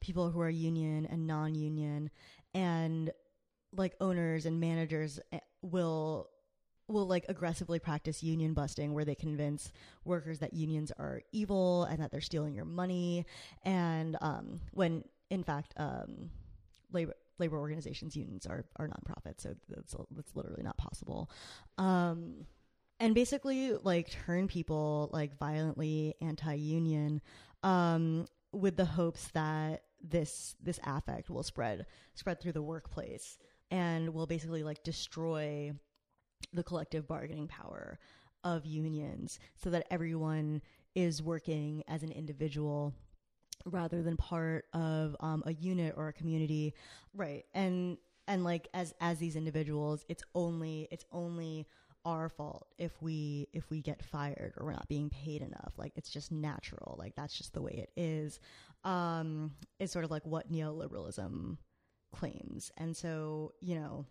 people 0.00 0.30
who 0.30 0.40
are 0.40 0.50
union 0.50 1.06
and 1.06 1.26
non-union, 1.26 2.10
and 2.54 3.10
like 3.76 3.94
owners 4.00 4.46
and 4.46 4.58
managers 4.60 5.20
will 5.62 6.30
will 6.86 7.06
like 7.06 7.26
aggressively 7.28 7.78
practice 7.78 8.22
union 8.22 8.54
busting 8.54 8.94
where 8.94 9.04
they 9.04 9.14
convince 9.14 9.70
workers 10.06 10.38
that 10.38 10.54
unions 10.54 10.90
are 10.98 11.20
evil 11.32 11.84
and 11.84 12.00
that 12.00 12.10
they're 12.10 12.22
stealing 12.22 12.54
your 12.54 12.64
money. 12.64 13.26
And 13.62 14.16
um, 14.22 14.60
when 14.72 15.04
in 15.28 15.44
fact 15.44 15.74
um, 15.76 16.30
labor 16.90 17.12
labor 17.38 17.58
organizations 17.58 18.16
unions 18.16 18.46
are 18.46 18.64
are 18.76 18.88
nonprofits 18.88 19.42
so 19.42 19.54
that's 19.68 19.94
that's 20.10 20.34
literally 20.34 20.62
not 20.62 20.76
possible. 20.76 21.30
Um, 21.76 22.46
and 23.00 23.14
basically 23.14 23.72
like 23.74 24.10
turn 24.10 24.48
people 24.48 25.08
like 25.12 25.38
violently 25.38 26.14
anti-union 26.20 27.20
um, 27.62 28.26
with 28.52 28.76
the 28.76 28.84
hopes 28.84 29.28
that 29.28 29.82
this 30.02 30.54
this 30.62 30.78
affect 30.84 31.28
will 31.28 31.42
spread 31.42 31.86
spread 32.14 32.40
through 32.40 32.52
the 32.52 32.62
workplace 32.62 33.38
and 33.70 34.14
will 34.14 34.26
basically 34.26 34.62
like 34.62 34.82
destroy 34.84 35.72
the 36.52 36.62
collective 36.62 37.06
bargaining 37.06 37.48
power 37.48 37.98
of 38.44 38.64
unions 38.64 39.38
so 39.56 39.70
that 39.70 39.86
everyone 39.90 40.62
is 40.94 41.22
working 41.22 41.82
as 41.88 42.02
an 42.02 42.12
individual 42.12 42.94
rather 43.64 44.02
than 44.02 44.16
part 44.16 44.66
of 44.72 45.16
um, 45.20 45.42
a 45.46 45.52
unit 45.52 45.94
or 45.96 46.08
a 46.08 46.12
community. 46.12 46.74
Right. 47.14 47.44
And 47.54 47.98
and 48.26 48.44
like 48.44 48.68
as 48.74 48.94
as 49.00 49.18
these 49.18 49.36
individuals 49.36 50.04
it's 50.08 50.22
only 50.34 50.86
it's 50.90 51.04
only 51.12 51.66
our 52.04 52.28
fault 52.28 52.68
if 52.78 52.92
we 53.02 53.48
if 53.52 53.68
we 53.70 53.80
get 53.82 54.02
fired 54.02 54.54
or 54.56 54.66
we're 54.66 54.72
not 54.72 54.88
being 54.88 55.10
paid 55.10 55.42
enough. 55.42 55.72
Like 55.76 55.92
it's 55.96 56.10
just 56.10 56.30
natural. 56.30 56.96
Like 56.98 57.14
that's 57.16 57.36
just 57.36 57.54
the 57.54 57.62
way 57.62 57.72
it 57.72 57.90
is 58.00 58.40
um 58.84 59.52
it's 59.80 59.92
sort 59.92 60.04
of 60.04 60.10
like 60.10 60.24
what 60.24 60.52
neoliberalism 60.52 61.56
claims. 62.14 62.70
And 62.76 62.96
so 62.96 63.52
you 63.60 63.76
know 63.76 64.06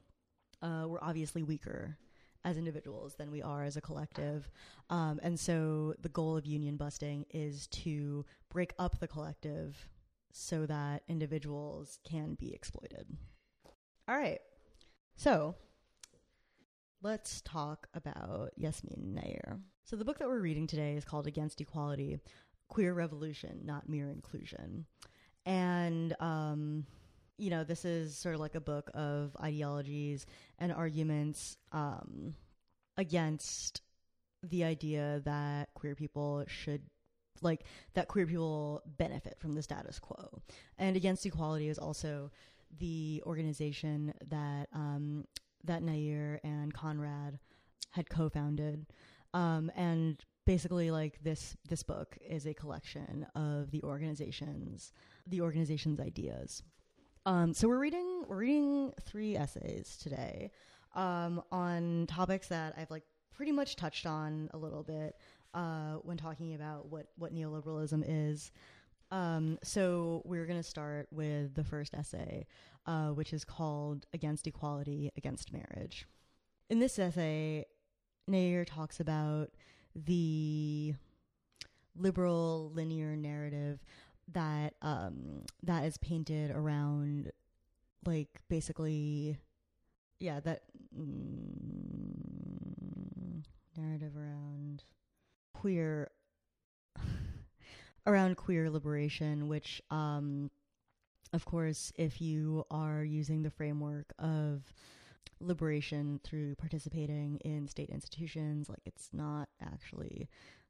uh, 0.62 0.86
we're 0.88 1.02
obviously 1.02 1.44
weaker 1.44 1.98
as 2.46 2.58
individuals 2.58 3.16
than 3.16 3.32
we 3.32 3.42
are 3.42 3.64
as 3.64 3.78
a 3.78 3.82
collective. 3.82 4.50
Um, 4.90 5.20
and 5.24 5.40
so 5.40 5.96
the 6.02 6.10
goal 6.10 6.38
of 6.38 6.46
union 6.46 6.78
busting 6.78 7.26
is 7.32 7.68
to 7.68 8.26
break 8.50 8.74
up 8.80 9.00
the 9.00 9.08
collective 9.08 9.88
so 10.32 10.66
that 10.66 11.04
individuals 11.08 12.00
can 12.04 12.36
be 12.36 12.54
exploited. 12.54 13.08
All 14.08 14.18
right. 14.18 14.40
So 15.16 15.56
let's 17.02 17.42
talk 17.42 17.88
about 17.94 18.52
Yasmin 18.56 19.14
Nair. 19.16 19.60
So 19.84 19.96
the 19.96 20.06
book 20.06 20.20
that 20.20 20.28
we're 20.28 20.40
reading 20.40 20.68
today 20.68 20.96
is 20.96 21.06
called 21.06 21.28
Against 21.28 21.62
Equality 21.62 22.20
Queer 22.68 22.94
Revolution, 22.94 23.62
Not 23.64 23.90
Mere 23.90 24.10
Inclusion. 24.10 24.86
And, 25.46 26.14
um, 26.20 26.86
you 27.38 27.50
know, 27.50 27.64
this 27.64 27.86
is 27.86 28.18
sort 28.18 28.36
of 28.36 28.42
like 28.42 28.56
a 28.56 28.62
book 28.62 28.90
of 28.94 29.36
ideologies 29.42 30.26
and 30.60 30.72
arguments 30.72 31.58
um, 31.72 32.34
against 32.98 33.82
the 34.44 34.64
idea 34.64 35.22
that 35.26 35.70
queer 35.74 35.96
people 35.96 36.44
should 36.48 36.82
like 37.42 37.66
that 37.94 38.08
queer 38.08 38.26
people 38.26 38.82
benefit 38.98 39.38
from 39.40 39.54
the 39.54 39.62
status 39.62 40.00
quo. 40.00 40.42
And 40.78 40.96
against 40.96 41.26
equality 41.26 41.70
is 41.70 41.78
also 41.78 42.32
the 42.80 43.22
organization 43.26 44.14
that 44.30 44.68
um, 44.74 45.26
that 45.64 45.84
nair 45.84 46.40
and 46.44 46.74
conrad 46.74 47.40
had 47.92 48.10
co-founded. 48.10 48.88
Um, 49.34 49.72
and 49.76 50.24
basically 50.48 50.90
like 50.90 51.22
this 51.22 51.58
this 51.68 51.84
book 51.84 52.18
is 52.28 52.48
a 52.48 52.54
collection 52.54 53.28
of 53.36 53.70
the 53.70 53.84
organizations 53.84 54.94
the 55.28 55.42
organization's 55.42 56.00
ideas 56.00 56.64
um, 57.28 57.54
so 57.54 57.68
we're 57.68 57.78
reading 57.78 58.24
we're 58.30 58.38
reading 58.38 58.94
three 59.02 59.36
essays 59.36 59.98
today 60.02 60.50
um, 60.96 61.44
on 61.52 62.08
topics 62.08 62.48
that 62.48 62.74
I've 62.78 62.90
like 62.90 63.04
pretty 63.36 63.52
much 63.52 63.76
touched 63.76 64.06
on 64.06 64.50
a 64.54 64.58
little 64.58 64.82
bit 64.82 65.18
uh, 65.54 65.96
when 66.04 66.16
talking 66.16 66.56
about 66.56 66.88
what 66.90 67.08
what 67.18 67.36
neoliberalism 67.36 68.06
is. 68.08 68.54
Um, 69.12 69.60
so 69.62 70.22
we're 70.24 70.46
going 70.46 70.60
to 70.60 70.64
start 70.64 71.08
with 71.12 71.54
the 71.54 71.66
first 71.66 71.94
essay, 71.94 72.46
uh, 72.86 73.10
which 73.10 73.34
is 73.34 73.44
called 73.44 74.06
"Against 74.14 74.48
Equality, 74.48 75.12
Against 75.18 75.52
Marriage." 75.52 76.08
In 76.70 76.80
this 76.80 76.98
essay, 76.98 77.66
Nair 78.26 78.64
talks 78.64 79.02
about 79.02 79.50
the 79.94 80.94
liberal 81.94 82.72
linear 82.74 83.18
narrative 83.18 83.84
that 84.34 84.74
um 84.82 85.44
that 85.64 85.86
is 85.86 85.98
painted 85.98 86.52
around 86.52 87.32
like 88.06 88.42
basically 88.50 89.38
yeah 90.20 90.40
that 90.40 90.64
mm, 90.98 92.18
narrative 93.78 94.16
around 94.18 94.84
queer 95.54 96.12
around 98.08 98.36
queer 98.38 98.70
liberation 98.70 99.48
which 99.48 99.82
um 99.92 100.50
of 101.34 101.46
course 101.46 101.92
if 101.96 102.22
you 102.22 102.66
are 102.72 103.04
using 103.04 103.44
the 103.44 103.50
framework 103.50 104.14
of 104.20 104.62
liberation 105.40 106.20
through 106.24 106.56
participating 106.56 107.38
in 107.46 107.68
state 107.68 107.90
institutions 107.90 108.70
like 108.70 108.82
it's 108.86 109.10
not 109.14 109.50
actually 109.62 110.28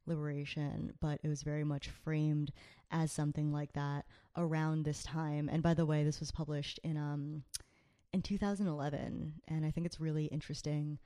liberation, 0.08 0.94
but 1.00 1.20
it 1.22 1.28
was 1.28 1.42
very 1.42 1.64
much 1.64 1.88
framed 1.88 2.52
as 2.90 3.12
something 3.12 3.52
like 3.52 3.72
that 3.74 4.04
around 4.36 4.84
this 4.84 5.02
time. 5.02 5.48
And 5.48 5.62
by 5.62 5.74
the 5.74 5.86
way, 5.86 6.04
this 6.04 6.20
was 6.20 6.30
published 6.30 6.80
in 6.82 6.96
um 6.96 7.44
in 8.12 8.22
2011, 8.22 9.34
and 9.48 9.66
I 9.66 9.70
think 9.70 9.86
it's 9.86 10.00
really 10.00 10.26
interesting 10.26 10.98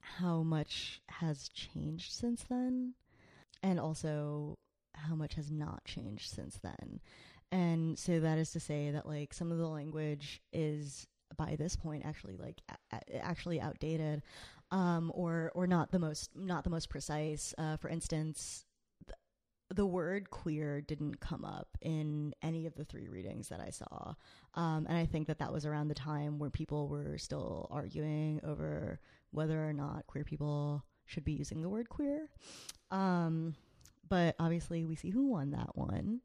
how 0.00 0.42
much 0.42 1.02
has 1.08 1.48
changed 1.50 2.12
since 2.12 2.44
then, 2.48 2.94
and 3.62 3.78
also 3.78 4.58
how 4.94 5.14
much 5.14 5.34
has 5.34 5.50
not 5.50 5.84
changed 5.84 6.30
since 6.30 6.58
then. 6.62 7.00
And 7.52 7.98
so 7.98 8.20
that 8.20 8.38
is 8.38 8.50
to 8.52 8.60
say 8.60 8.90
that 8.90 9.06
like 9.06 9.34
some 9.34 9.52
of 9.52 9.58
the 9.58 9.68
language 9.68 10.40
is 10.52 11.06
by 11.36 11.56
this 11.56 11.76
point 11.76 12.04
actually 12.04 12.36
like 12.36 12.62
a- 12.92 13.24
actually 13.24 13.60
outdated 13.60 14.22
um, 14.70 15.12
or 15.14 15.52
or 15.54 15.66
not 15.66 15.92
the 15.92 15.98
most 15.98 16.30
not 16.34 16.64
the 16.64 16.70
most 16.70 16.88
precise. 16.88 17.54
Uh, 17.58 17.76
for 17.76 17.88
instance, 17.88 18.64
th- 19.06 19.16
the 19.74 19.86
word 19.86 20.30
queer 20.30 20.80
didn't 20.80 21.20
come 21.20 21.44
up 21.44 21.68
in 21.80 22.34
any 22.42 22.66
of 22.66 22.74
the 22.74 22.84
three 22.84 23.08
readings 23.08 23.48
that 23.48 23.60
I 23.60 23.70
saw, 23.70 24.14
um, 24.54 24.86
and 24.88 24.96
I 24.96 25.06
think 25.06 25.26
that 25.28 25.38
that 25.38 25.52
was 25.52 25.66
around 25.66 25.88
the 25.88 25.94
time 25.94 26.38
where 26.38 26.50
people 26.50 26.88
were 26.88 27.18
still 27.18 27.68
arguing 27.70 28.40
over 28.44 29.00
whether 29.30 29.68
or 29.68 29.72
not 29.72 30.06
queer 30.06 30.24
people 30.24 30.84
should 31.04 31.24
be 31.24 31.32
using 31.32 31.62
the 31.62 31.68
word 31.68 31.88
queer. 31.88 32.28
Um, 32.90 33.54
but 34.08 34.36
obviously, 34.38 34.84
we 34.84 34.96
see 34.96 35.10
who 35.10 35.28
won 35.28 35.50
that 35.52 35.76
one. 35.76 36.20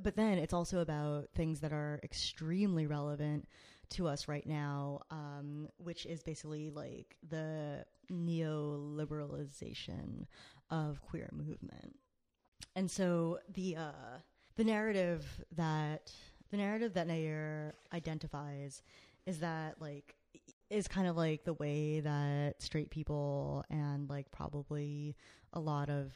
But 0.00 0.16
then 0.16 0.38
it's 0.38 0.52
also 0.52 0.80
about 0.80 1.28
things 1.34 1.60
that 1.60 1.72
are 1.72 2.00
extremely 2.02 2.86
relevant 2.86 3.48
to 3.90 4.08
us 4.08 4.28
right 4.28 4.46
now, 4.46 5.00
um, 5.10 5.68
which 5.78 6.06
is 6.06 6.22
basically 6.22 6.70
like 6.70 7.16
the 7.28 7.84
neoliberalization 8.10 10.24
of 10.70 11.02
queer 11.02 11.28
movement. 11.32 11.98
And 12.74 12.90
so 12.90 13.40
the 13.52 13.76
uh, 13.76 14.20
the 14.56 14.64
narrative 14.64 15.44
that 15.56 16.10
the 16.50 16.56
narrative 16.56 16.94
that 16.94 17.06
Nair 17.06 17.74
identifies 17.92 18.82
is 19.26 19.40
that 19.40 19.76
like 19.80 20.16
is 20.70 20.88
kind 20.88 21.06
of 21.06 21.16
like 21.16 21.44
the 21.44 21.54
way 21.54 22.00
that 22.00 22.60
straight 22.60 22.90
people 22.90 23.64
and 23.70 24.08
like 24.08 24.30
probably 24.32 25.14
a 25.52 25.60
lot 25.60 25.88
of 25.88 26.12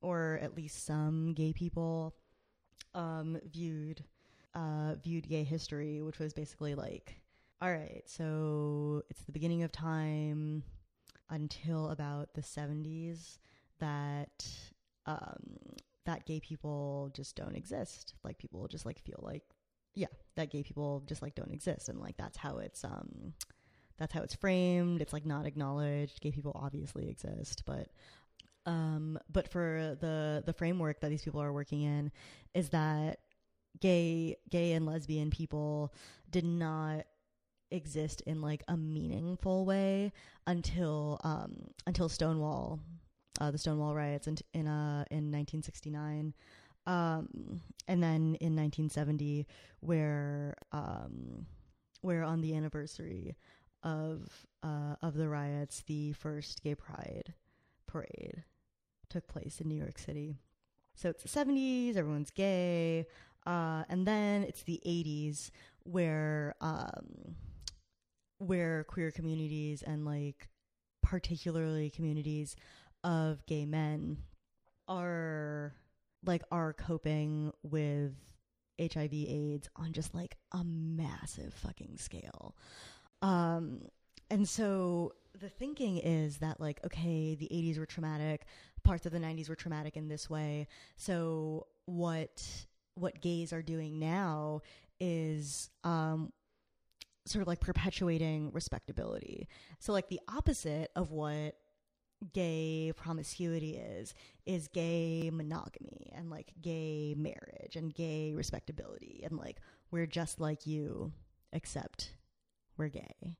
or 0.00 0.38
at 0.42 0.56
least 0.56 0.84
some 0.84 1.32
gay 1.34 1.52
people 1.52 2.14
um, 2.94 3.38
viewed 3.50 4.04
uh, 4.58 4.94
viewed 5.02 5.28
gay 5.28 5.44
history, 5.44 6.02
which 6.02 6.18
was 6.18 6.32
basically 6.32 6.74
like, 6.74 7.20
all 7.62 7.70
right, 7.70 8.02
so 8.06 9.02
it's 9.08 9.22
the 9.22 9.32
beginning 9.32 9.62
of 9.62 9.70
time 9.70 10.64
until 11.30 11.90
about 11.90 12.34
the 12.34 12.40
70s 12.40 13.38
that 13.78 14.46
um, 15.06 15.58
that 16.06 16.26
gay 16.26 16.40
people 16.40 17.10
just 17.14 17.36
don't 17.36 17.54
exist. 17.54 18.14
Like 18.24 18.38
people 18.38 18.66
just 18.66 18.84
like 18.84 18.98
feel 18.98 19.20
like, 19.22 19.42
yeah, 19.94 20.08
that 20.36 20.50
gay 20.50 20.62
people 20.62 21.04
just 21.06 21.22
like 21.22 21.34
don't 21.34 21.52
exist, 21.52 21.88
and 21.88 22.00
like 22.00 22.16
that's 22.16 22.36
how 22.36 22.58
it's 22.58 22.84
um, 22.84 23.34
that's 23.96 24.12
how 24.12 24.22
it's 24.22 24.34
framed. 24.34 25.00
It's 25.00 25.12
like 25.12 25.26
not 25.26 25.46
acknowledged. 25.46 26.20
Gay 26.20 26.32
people 26.32 26.52
obviously 26.54 27.08
exist, 27.08 27.62
but 27.64 27.88
um, 28.66 29.18
but 29.32 29.50
for 29.50 29.96
the 30.00 30.42
the 30.44 30.52
framework 30.52 31.00
that 31.00 31.10
these 31.10 31.22
people 31.22 31.40
are 31.42 31.52
working 31.52 31.82
in 31.82 32.10
is 32.54 32.70
that 32.70 33.20
gay 33.80 34.36
gay 34.50 34.72
and 34.72 34.86
lesbian 34.86 35.30
people 35.30 35.92
did 36.30 36.44
not 36.44 37.04
exist 37.70 38.22
in 38.22 38.40
like 38.40 38.62
a 38.68 38.76
meaningful 38.76 39.64
way 39.64 40.12
until 40.46 41.20
um 41.22 41.54
until 41.86 42.08
Stonewall 42.08 42.80
uh, 43.40 43.50
the 43.50 43.58
Stonewall 43.58 43.94
riots 43.94 44.26
in 44.26 44.36
in 44.54 44.66
uh 44.66 45.04
in 45.10 45.30
1969 45.30 46.34
um 46.86 47.60
and 47.86 48.02
then 48.02 48.36
in 48.40 48.56
1970 48.56 49.46
where 49.80 50.54
um 50.72 51.46
where 52.00 52.24
on 52.24 52.40
the 52.40 52.54
anniversary 52.54 53.36
of 53.82 54.46
uh 54.62 54.96
of 55.02 55.14
the 55.14 55.28
riots, 55.28 55.82
the 55.86 56.12
first 56.12 56.62
gay 56.62 56.74
pride 56.74 57.34
parade 57.86 58.44
took 59.08 59.26
place 59.28 59.60
in 59.60 59.68
New 59.68 59.76
York 59.76 59.98
City. 59.98 60.36
So 60.94 61.10
it's 61.10 61.22
the 61.22 61.28
70s, 61.28 61.96
everyone's 61.96 62.30
gay. 62.30 63.06
Uh, 63.48 63.82
and 63.88 64.06
then 64.06 64.42
it's 64.42 64.62
the 64.64 64.78
80s 64.86 65.50
where 65.84 66.54
um, 66.60 67.34
where 68.36 68.84
queer 68.84 69.10
communities 69.10 69.82
and 69.82 70.04
like 70.04 70.50
particularly 71.02 71.88
communities 71.88 72.56
of 73.02 73.44
gay 73.46 73.64
men 73.64 74.18
are 74.86 75.72
like 76.26 76.42
are 76.52 76.74
coping 76.74 77.50
with 77.62 78.12
HIV 78.78 79.14
AIDS 79.14 79.70
on 79.76 79.92
just 79.92 80.14
like 80.14 80.36
a 80.52 80.62
massive 80.62 81.54
fucking 81.54 81.96
scale. 81.96 82.54
Um 83.22 83.80
and 84.30 84.46
so 84.46 85.14
the 85.40 85.48
thinking 85.48 85.96
is 85.96 86.36
that 86.38 86.60
like 86.60 86.84
okay, 86.84 87.34
the 87.34 87.48
80s 87.50 87.78
were 87.78 87.86
traumatic, 87.86 88.44
parts 88.84 89.06
of 89.06 89.12
the 89.12 89.18
90s 89.18 89.48
were 89.48 89.56
traumatic 89.56 89.96
in 89.96 90.08
this 90.08 90.28
way. 90.28 90.68
So 90.96 91.66
what 91.86 92.44
what 92.98 93.20
gays 93.20 93.52
are 93.52 93.62
doing 93.62 93.98
now 93.98 94.60
is 95.00 95.70
um 95.84 96.32
sort 97.26 97.42
of 97.42 97.48
like 97.48 97.60
perpetuating 97.60 98.50
respectability. 98.52 99.48
So 99.78 99.92
like 99.92 100.08
the 100.08 100.20
opposite 100.28 100.90
of 100.96 101.10
what 101.10 101.56
gay 102.32 102.92
promiscuity 102.96 103.76
is 103.76 104.12
is 104.44 104.66
gay 104.68 105.30
monogamy 105.32 106.10
and 106.16 106.30
like 106.30 106.52
gay 106.60 107.14
marriage 107.16 107.76
and 107.76 107.94
gay 107.94 108.34
respectability 108.34 109.20
and 109.24 109.38
like 109.38 109.60
we're 109.92 110.06
just 110.06 110.40
like 110.40 110.66
you 110.66 111.12
except 111.52 112.14
we're 112.76 112.88
gay 112.88 113.36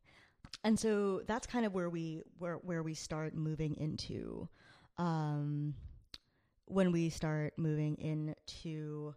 and 0.62 0.78
so 0.78 1.22
that's 1.26 1.44
kind 1.44 1.66
of 1.66 1.74
where 1.74 1.90
we 1.90 2.22
where 2.38 2.54
where 2.56 2.84
we 2.84 2.94
start 2.94 3.34
moving 3.34 3.74
into 3.74 4.48
um 4.96 5.74
when 6.66 6.92
we 6.92 7.10
start 7.10 7.54
moving 7.56 7.96
into 7.96 9.12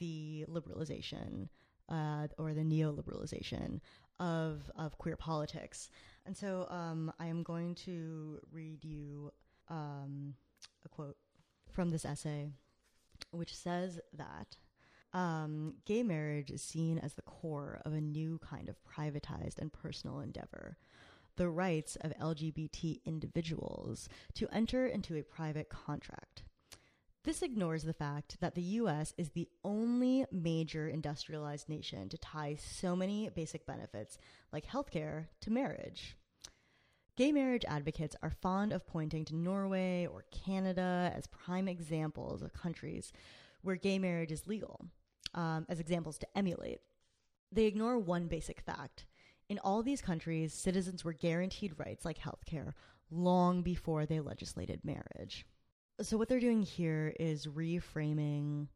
the 0.00 0.44
liberalization 0.48 1.48
uh, 1.88 2.26
or 2.38 2.54
the 2.54 2.62
neoliberalization 2.62 3.80
of 4.18 4.70
of 4.76 4.98
queer 4.98 5.16
politics. 5.16 5.90
And 6.26 6.36
so 6.36 6.66
um, 6.68 7.12
I 7.18 7.26
am 7.26 7.42
going 7.42 7.74
to 7.86 8.38
read 8.52 8.84
you 8.84 9.32
um, 9.68 10.34
a 10.84 10.88
quote 10.88 11.16
from 11.72 11.90
this 11.90 12.04
essay, 12.04 12.50
which 13.30 13.56
says 13.56 14.00
that 14.12 14.56
um, 15.12 15.74
gay 15.86 16.02
marriage 16.02 16.50
is 16.50 16.62
seen 16.62 16.98
as 16.98 17.14
the 17.14 17.22
core 17.22 17.80
of 17.84 17.92
a 17.92 18.00
new 18.00 18.38
kind 18.38 18.68
of 18.68 18.76
privatized 18.84 19.58
and 19.58 19.72
personal 19.72 20.20
endeavor. 20.20 20.76
The 21.36 21.48
rights 21.48 21.96
of 21.96 22.12
LGBT 22.20 23.00
individuals 23.04 24.08
to 24.34 24.48
enter 24.52 24.86
into 24.86 25.16
a 25.16 25.22
private 25.22 25.68
contract. 25.68 26.42
This 27.30 27.42
ignores 27.42 27.84
the 27.84 27.92
fact 27.92 28.40
that 28.40 28.56
the 28.56 28.80
US 28.80 29.14
is 29.16 29.28
the 29.28 29.48
only 29.62 30.26
major 30.32 30.88
industrialized 30.88 31.68
nation 31.68 32.08
to 32.08 32.18
tie 32.18 32.56
so 32.56 32.96
many 32.96 33.28
basic 33.28 33.64
benefits, 33.66 34.18
like 34.52 34.66
healthcare, 34.66 35.28
to 35.42 35.52
marriage. 35.52 36.16
Gay 37.14 37.30
marriage 37.30 37.64
advocates 37.68 38.16
are 38.20 38.32
fond 38.42 38.72
of 38.72 38.84
pointing 38.84 39.24
to 39.26 39.36
Norway 39.36 40.08
or 40.12 40.24
Canada 40.32 41.12
as 41.14 41.28
prime 41.28 41.68
examples 41.68 42.42
of 42.42 42.52
countries 42.52 43.12
where 43.62 43.76
gay 43.76 44.00
marriage 44.00 44.32
is 44.32 44.48
legal, 44.48 44.86
um, 45.32 45.66
as 45.68 45.78
examples 45.78 46.18
to 46.18 46.36
emulate. 46.36 46.80
They 47.52 47.66
ignore 47.66 47.96
one 47.96 48.26
basic 48.26 48.60
fact. 48.60 49.06
In 49.48 49.60
all 49.60 49.84
these 49.84 50.02
countries, 50.02 50.52
citizens 50.52 51.04
were 51.04 51.12
guaranteed 51.12 51.78
rights 51.78 52.04
like 52.04 52.18
healthcare 52.18 52.72
long 53.08 53.62
before 53.62 54.04
they 54.04 54.18
legislated 54.18 54.80
marriage 54.84 55.46
so 56.02 56.16
what 56.16 56.28
they're 56.28 56.40
doing 56.40 56.62
here 56.62 57.14
is 57.18 57.46
reframing 57.46 58.68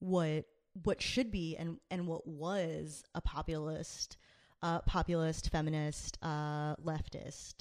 what 0.00 0.44
what 0.84 1.02
should 1.02 1.30
be 1.30 1.56
and 1.56 1.78
and 1.90 2.06
what 2.06 2.26
was 2.26 3.04
a 3.14 3.20
populist 3.20 4.16
uh, 4.62 4.80
populist 4.80 5.50
feminist 5.50 6.18
uh, 6.22 6.74
leftist 6.76 7.54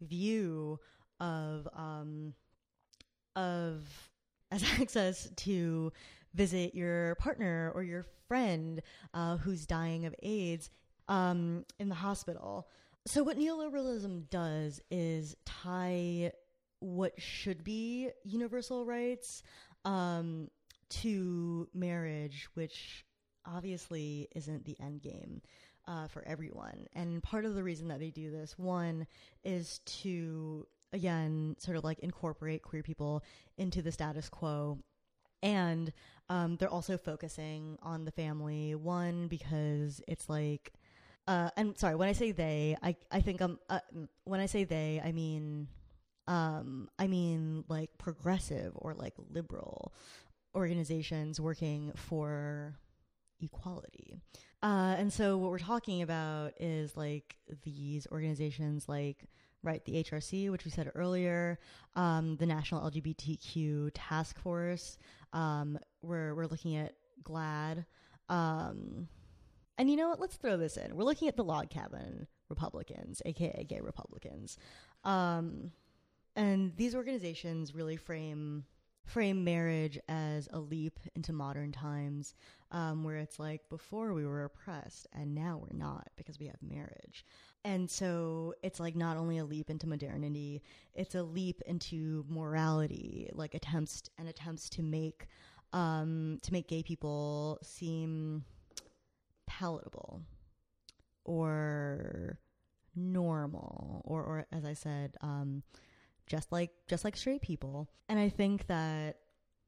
view 0.00 0.78
of 1.20 1.68
um, 1.74 2.34
of 3.36 3.82
as 4.50 4.64
access 4.80 5.30
to 5.36 5.92
visit 6.34 6.74
your 6.74 7.14
partner 7.16 7.72
or 7.74 7.82
your 7.82 8.06
friend 8.28 8.82
uh, 9.14 9.36
who's 9.36 9.66
dying 9.66 10.06
of 10.06 10.14
AIDS 10.22 10.70
um, 11.08 11.64
in 11.78 11.88
the 11.88 11.94
hospital. 11.94 12.68
So 13.06 13.22
what 13.24 13.38
neoliberalism 13.38 14.30
does 14.30 14.80
is 14.90 15.34
tie 15.44 16.32
what 16.80 17.12
should 17.20 17.62
be 17.64 18.10
universal 18.24 18.84
rights 18.84 19.42
um, 19.84 20.48
to 20.88 21.68
marriage, 21.72 22.48
which 22.54 23.04
obviously 23.46 24.28
isn't 24.34 24.64
the 24.64 24.76
end 24.80 25.02
game 25.02 25.40
uh, 25.86 26.06
for 26.08 26.22
everyone. 26.26 26.86
And 26.94 27.22
part 27.22 27.44
of 27.44 27.54
the 27.54 27.62
reason 27.62 27.88
that 27.88 28.00
they 28.00 28.10
do 28.10 28.30
this, 28.30 28.58
one, 28.58 29.06
is 29.44 29.80
to 30.02 30.66
again 30.92 31.54
sort 31.58 31.76
of 31.76 31.84
like 31.84 32.00
incorporate 32.00 32.62
queer 32.62 32.82
people 32.82 33.22
into 33.56 33.80
the 33.80 33.92
status 33.92 34.28
quo 34.28 34.78
and 35.42 35.92
um, 36.28 36.56
they're 36.56 36.68
also 36.68 36.98
focusing 36.98 37.78
on 37.82 38.04
the 38.04 38.10
family 38.10 38.74
one 38.74 39.28
because 39.28 40.02
it's 40.08 40.28
like 40.28 40.72
uh, 41.28 41.50
and 41.56 41.78
sorry 41.78 41.94
when 41.94 42.08
i 42.08 42.12
say 42.12 42.32
they 42.32 42.76
i, 42.82 42.96
I 43.10 43.20
think 43.20 43.40
um 43.40 43.58
uh, 43.68 43.80
when 44.24 44.40
i 44.40 44.46
say 44.46 44.64
they 44.64 45.00
i 45.04 45.12
mean 45.12 45.68
um, 46.26 46.88
I 46.98 47.06
mean, 47.06 47.64
like 47.68 47.90
progressive 47.98 48.72
or 48.74 48.94
like 48.94 49.14
liberal 49.30 49.92
organizations 50.54 51.40
working 51.40 51.92
for 51.94 52.76
equality. 53.40 54.14
Uh, 54.62 54.94
and 54.98 55.12
so 55.12 55.38
what 55.38 55.50
we're 55.50 55.58
talking 55.58 56.02
about 56.02 56.52
is 56.60 56.96
like 56.96 57.36
these 57.64 58.06
organizations 58.12 58.88
like 58.88 59.24
right 59.62 59.84
the 59.84 60.02
HRC, 60.04 60.50
which 60.50 60.64
we 60.64 60.70
said 60.70 60.90
earlier, 60.94 61.58
um, 61.96 62.36
the 62.36 62.46
National 62.46 62.88
LGBTQ 62.90 63.90
Task 63.94 64.38
Force. 64.38 64.98
Um, 65.32 65.78
we're 66.02 66.34
we're 66.34 66.46
looking 66.46 66.76
at 66.76 66.94
GLAAD. 67.24 67.84
Um, 68.28 69.08
and 69.78 69.90
you 69.90 69.96
know 69.96 70.08
what? 70.08 70.20
Let's 70.20 70.36
throw 70.36 70.56
this 70.56 70.76
in. 70.76 70.94
We're 70.94 71.04
looking 71.04 71.28
at 71.28 71.36
the 71.36 71.44
log 71.44 71.70
cabin 71.70 72.26
Republicans, 72.48 73.22
aka 73.24 73.64
gay 73.64 73.80
Republicans. 73.80 74.58
Um, 75.04 75.72
and 76.40 76.74
these 76.76 76.94
organizations 76.94 77.74
really 77.74 77.96
frame 77.96 78.64
frame 79.04 79.44
marriage 79.44 79.98
as 80.08 80.48
a 80.52 80.58
leap 80.58 80.98
into 81.14 81.32
modern 81.32 81.70
times 81.70 82.34
um, 82.70 83.04
where 83.04 83.16
it's 83.16 83.38
like 83.38 83.60
before 83.68 84.14
we 84.14 84.24
were 84.24 84.44
oppressed 84.44 85.06
and 85.12 85.34
now 85.34 85.60
we're 85.60 85.76
not 85.76 86.08
because 86.16 86.38
we 86.38 86.46
have 86.46 86.56
marriage. 86.62 87.26
And 87.64 87.90
so 87.90 88.54
it's 88.62 88.78
like 88.78 88.94
not 88.96 89.16
only 89.16 89.38
a 89.38 89.44
leap 89.44 89.68
into 89.68 89.86
modernity 89.86 90.62
it's 90.94 91.14
a 91.14 91.22
leap 91.22 91.60
into 91.66 92.24
morality 92.28 93.28
like 93.34 93.54
attempts 93.54 94.08
and 94.16 94.26
attempts 94.26 94.70
to 94.70 94.82
make 94.82 95.26
um, 95.74 96.38
to 96.42 96.52
make 96.52 96.68
gay 96.68 96.82
people 96.82 97.58
seem 97.62 98.44
palatable 99.46 100.22
or 101.24 102.38
normal 102.96 104.02
or 104.04 104.22
or 104.22 104.46
as 104.52 104.64
i 104.64 104.72
said 104.72 105.16
um, 105.20 105.62
just 106.30 106.52
like 106.52 106.70
just 106.88 107.04
like 107.04 107.16
straight 107.16 107.42
people. 107.42 107.90
And 108.08 108.18
I 108.18 108.28
think 108.28 108.68
that 108.68 109.16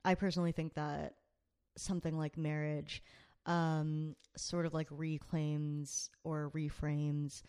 I 0.05 0.15
personally 0.15 0.53
think 0.53 0.75
that 0.75 1.15
something 1.77 2.17
like 2.17 2.39
marriage 2.39 3.03
um, 3.47 4.15
sort 4.37 4.65
of 4.65 4.73
like 4.73 4.87
reclaims 4.91 6.09
or 6.23 6.53
reframes 6.55 7.43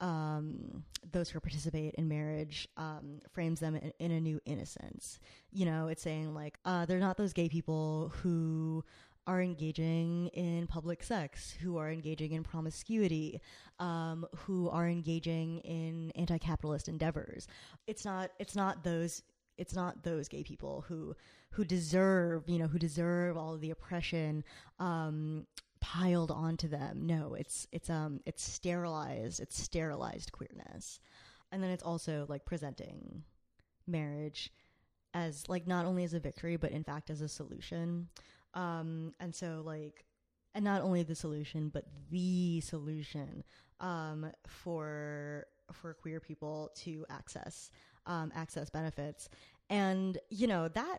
um, 0.00 0.82
those 1.12 1.30
who 1.30 1.40
participate 1.40 1.94
in 1.94 2.08
marriage, 2.08 2.68
um, 2.76 3.20
frames 3.32 3.60
them 3.60 3.76
in, 3.76 3.92
in, 3.98 4.10
a 4.10 4.20
new 4.20 4.40
innocence. 4.44 5.20
You 5.52 5.64
know, 5.64 5.86
it's 5.86 6.02
saying 6.02 6.34
like, 6.34 6.58
uh, 6.66 6.84
they're 6.84 6.98
not 6.98 7.16
those 7.16 7.32
gay 7.32 7.48
people 7.48 8.12
who 8.22 8.84
are 9.26 9.42
engaging 9.42 10.28
in 10.28 10.66
public 10.66 11.02
sex, 11.02 11.52
who 11.60 11.76
are 11.76 11.90
engaging 11.90 12.32
in 12.32 12.44
promiscuity, 12.44 13.40
um, 13.78 14.26
who 14.34 14.68
are 14.70 14.88
engaging 14.88 15.58
in 15.60 16.12
anti-capitalist 16.14 16.88
endeavors. 16.88 17.48
It's 17.86 18.04
not. 18.04 18.30
It's 18.38 18.54
not 18.54 18.84
those. 18.84 19.22
It's 19.58 19.74
not 19.74 20.02
those 20.02 20.28
gay 20.28 20.42
people 20.42 20.84
who 20.86 21.14
who 21.50 21.64
deserve, 21.64 22.48
you 22.48 22.58
know, 22.58 22.66
who 22.66 22.78
deserve 22.78 23.36
all 23.36 23.54
of 23.54 23.60
the 23.60 23.70
oppression 23.70 24.44
um, 24.78 25.46
piled 25.80 26.30
onto 26.30 26.68
them. 26.68 27.06
No, 27.06 27.34
it's 27.34 27.66
it's 27.72 27.90
um 27.90 28.20
it's 28.26 28.42
sterilized. 28.42 29.40
It's 29.40 29.60
sterilized 29.60 30.32
queerness, 30.32 31.00
and 31.50 31.62
then 31.62 31.70
it's 31.70 31.82
also 31.82 32.26
like 32.28 32.44
presenting 32.44 33.24
marriage 33.86 34.52
as 35.14 35.48
like 35.48 35.66
not 35.66 35.86
only 35.86 36.04
as 36.04 36.12
a 36.12 36.20
victory 36.20 36.56
but 36.56 36.72
in 36.72 36.84
fact 36.84 37.08
as 37.08 37.20
a 37.20 37.28
solution 37.28 38.08
um, 38.56 39.12
and 39.20 39.32
so 39.32 39.62
like, 39.64 40.04
and 40.54 40.64
not 40.64 40.82
only 40.82 41.04
the 41.04 41.14
solution, 41.14 41.68
but 41.68 41.84
the 42.10 42.60
solution 42.62 43.44
um, 43.78 44.32
for 44.48 45.46
for 45.72 45.94
queer 45.94 46.18
people 46.18 46.70
to 46.76 47.04
access 47.10 47.70
um, 48.06 48.32
access 48.34 48.70
benefits, 48.70 49.28
and 49.70 50.18
you 50.30 50.48
know 50.48 50.66
that 50.68 50.98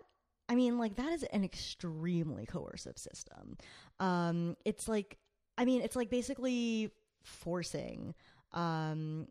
I 0.50 0.56
mean, 0.56 0.78
like 0.78 0.96
that 0.96 1.12
is 1.12 1.24
an 1.24 1.44
extremely 1.44 2.46
coercive 2.46 2.98
system. 2.98 3.58
Um, 4.00 4.56
it's 4.64 4.88
like, 4.88 5.18
I 5.58 5.66
mean, 5.66 5.82
it's 5.82 5.96
like 5.96 6.10
basically 6.10 6.92
forcing. 7.24 8.14
Um, 8.54 9.28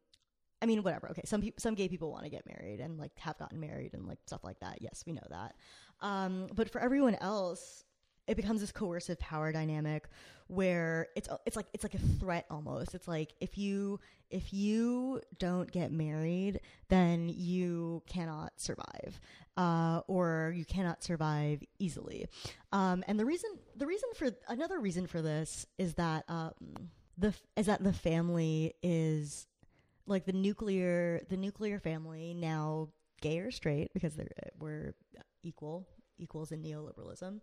I 0.60 0.66
mean, 0.66 0.82
whatever. 0.82 1.08
Okay, 1.10 1.22
some 1.24 1.42
some 1.58 1.74
gay 1.74 1.88
people 1.88 2.10
want 2.10 2.24
to 2.24 2.30
get 2.30 2.46
married 2.46 2.80
and 2.80 2.98
like 2.98 3.12
have 3.18 3.38
gotten 3.38 3.60
married 3.60 3.94
and 3.94 4.06
like 4.06 4.18
stuff 4.26 4.44
like 4.44 4.60
that. 4.60 4.78
Yes, 4.80 5.04
we 5.06 5.12
know 5.12 5.26
that. 5.30 5.54
Um, 6.00 6.48
but 6.54 6.70
for 6.70 6.80
everyone 6.80 7.14
else, 7.16 7.84
it 8.26 8.36
becomes 8.36 8.60
this 8.60 8.72
coercive 8.72 9.18
power 9.18 9.52
dynamic 9.52 10.08
where 10.48 11.08
it's 11.16 11.28
it's 11.44 11.56
like 11.56 11.66
it's 11.72 11.84
like 11.84 11.94
a 11.94 11.98
threat 11.98 12.46
almost. 12.50 12.94
It's 12.94 13.08
like 13.08 13.34
if 13.40 13.58
you 13.58 14.00
if 14.30 14.52
you 14.52 15.20
don't 15.38 15.70
get 15.70 15.92
married, 15.92 16.60
then 16.88 17.28
you 17.28 18.02
cannot 18.06 18.52
survive, 18.56 19.20
uh, 19.56 20.00
or 20.08 20.52
you 20.56 20.64
cannot 20.64 21.02
survive 21.02 21.62
easily. 21.78 22.26
Um, 22.72 23.04
and 23.06 23.18
the 23.18 23.24
reason 23.24 23.50
the 23.76 23.86
reason 23.86 24.08
for 24.14 24.30
another 24.48 24.78
reason 24.78 25.06
for 25.06 25.22
this 25.22 25.66
is 25.78 25.94
that 25.94 26.24
um, 26.28 26.52
the 27.18 27.34
is 27.56 27.66
that 27.66 27.82
the 27.82 27.92
family 27.92 28.74
is 28.82 29.46
like 30.06 30.26
the 30.26 30.32
nuclear 30.32 31.20
the 31.28 31.36
nuclear 31.36 31.78
family 31.78 32.34
now 32.34 32.88
gay 33.20 33.38
or 33.38 33.50
straight 33.50 33.92
because 33.94 34.14
they're 34.14 34.28
we're 34.58 34.94
equal 35.42 35.86
equals 36.18 36.52
in 36.52 36.62
neoliberalism 36.62 37.40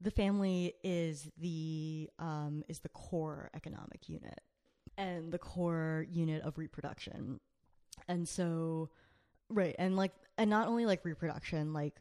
the 0.00 0.10
family 0.10 0.74
is 0.82 1.28
the 1.38 2.08
um, 2.18 2.64
is 2.68 2.80
the 2.80 2.88
core 2.90 3.50
economic 3.54 4.08
unit 4.08 4.40
and 4.96 5.32
the 5.32 5.38
core 5.38 6.06
unit 6.10 6.42
of 6.42 6.58
reproduction 6.58 7.40
and 8.08 8.28
so 8.28 8.88
right 9.48 9.74
and 9.78 9.96
like 9.96 10.12
and 10.38 10.50
not 10.50 10.68
only 10.68 10.86
like 10.86 11.04
reproduction 11.04 11.72
like 11.72 12.00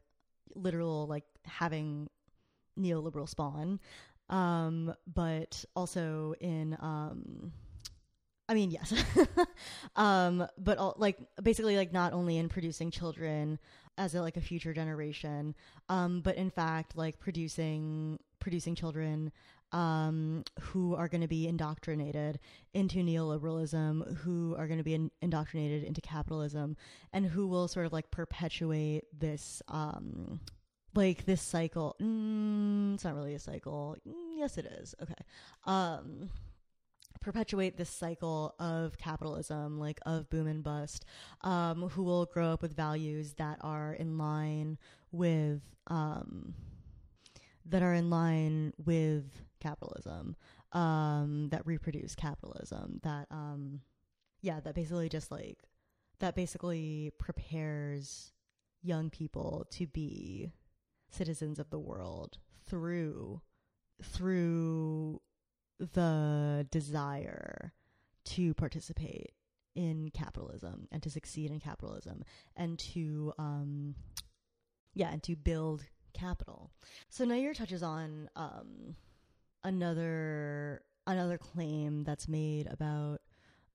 literal 0.56 1.08
like 1.08 1.26
having 1.46 2.10
neoliberal 2.80 3.28
spawn 3.28 3.80
um 4.30 4.94
but 5.14 5.64
also 5.76 6.34
in 6.40 6.78
um 6.80 7.52
I 8.48 8.56
mean, 8.56 8.72
yes. 8.72 8.92
um, 9.96 10.48
but 10.58 10.80
all, 10.80 10.96
like 10.98 11.20
basically 11.44 11.78
like 11.78 11.94
not 11.94 12.14
only 12.14 12.38
in 12.38 12.50
producing 12.50 12.90
children 12.90 13.60
as 14.00 14.16
a, 14.16 14.22
like 14.22 14.38
a 14.38 14.42
future 14.42 14.74
generation, 14.74 15.54
um, 15.90 16.22
but 16.22 16.36
in 16.36 16.50
fact 16.50 16.96
like 16.96 17.20
producing 17.20 18.18
producing 18.40 18.74
children 18.74 19.32
um, 19.72 20.44
who 20.60 20.96
are 20.96 21.08
going 21.08 21.22
to 21.22 21.28
be 21.28 21.48
indoctrinated 21.48 22.40
into 22.74 23.04
neoliberalism, 23.04 24.18
who 24.18 24.56
are 24.58 24.66
going 24.66 24.80
to 24.80 24.84
be 24.84 24.96
in- 24.96 25.12
indoctrinated 25.22 25.84
into 25.84 26.02
capitalism, 26.02 26.76
and 27.14 27.26
who 27.26 27.46
will 27.46 27.68
sort 27.68 27.86
of 27.86 27.94
like 27.94 28.10
perpetuate 28.10 29.04
this 29.18 29.62
um, 29.68 30.40
like 30.96 31.26
this 31.26 31.42
cycle. 31.42 31.96
Mm, 32.02 32.96
it's 32.96 33.04
not 33.04 33.16
really 33.16 33.36
a 33.36 33.40
cycle. 33.40 33.98
Mm, 34.08 34.38
yes, 34.38 34.58
it 34.58 34.66
is. 34.66 34.96
Okay. 35.02 35.14
Perpetuate 37.22 37.78
this 37.78 37.90
cycle 37.90 38.56
of 38.60 38.98
capitalism, 38.98 39.78
like 39.78 40.00
of 40.06 40.30
boom 40.30 40.48
and 40.48 40.64
bust, 40.64 41.06
um, 41.42 41.90
who 41.90 42.04
will 42.04 42.26
grow 42.26 42.54
up 42.54 42.62
with 42.62 42.76
values 42.76 43.34
that 43.34 43.58
are 43.62 43.94
in 43.94 44.18
line 44.18 44.78
with 45.12 45.62
um, 45.88 46.54
that 47.66 47.84
are 47.84 47.94
in 47.94 48.10
line 48.10 48.74
with 48.84 49.26
capitalism, 49.60 50.36
um, 50.72 51.50
that 51.50 51.66
reproduce 51.68 52.16
capitalism, 52.16 53.00
that 53.04 53.28
um, 53.32 53.82
yeah, 54.42 54.60
that 54.62 54.76
basically 54.76 55.10
just 55.10 55.32
like 55.32 55.58
that 56.20 56.36
basically 56.36 57.12
prepares 57.18 58.32
young 58.82 59.10
people 59.10 59.66
to 59.72 59.88
be 59.88 60.52
citizens 61.10 61.60
of 61.60 61.70
the 61.70 61.80
world 61.80 62.38
through 62.66 63.42
through 64.02 65.20
the 65.80 66.68
desire 66.72 67.74
to 68.26 68.54
participate 68.54 69.32
in 69.76 70.10
capitalism 70.14 70.88
and 70.92 71.02
to 71.04 71.10
succeed 71.10 71.52
in 71.52 71.60
capitalism 71.60 72.24
and 72.56 72.78
to 72.78 73.34
um 73.38 73.96
yeah 74.94 75.10
and 75.12 75.24
to 75.24 75.36
build 75.36 75.86
capital. 76.14 76.72
So 77.10 77.24
Nair 77.26 77.54
touches 77.54 77.82
on 77.84 78.30
um 78.36 78.96
another 79.64 80.82
another 81.08 81.38
claim 81.38 82.04
that's 82.04 82.28
made 82.28 82.68
about 82.68 83.22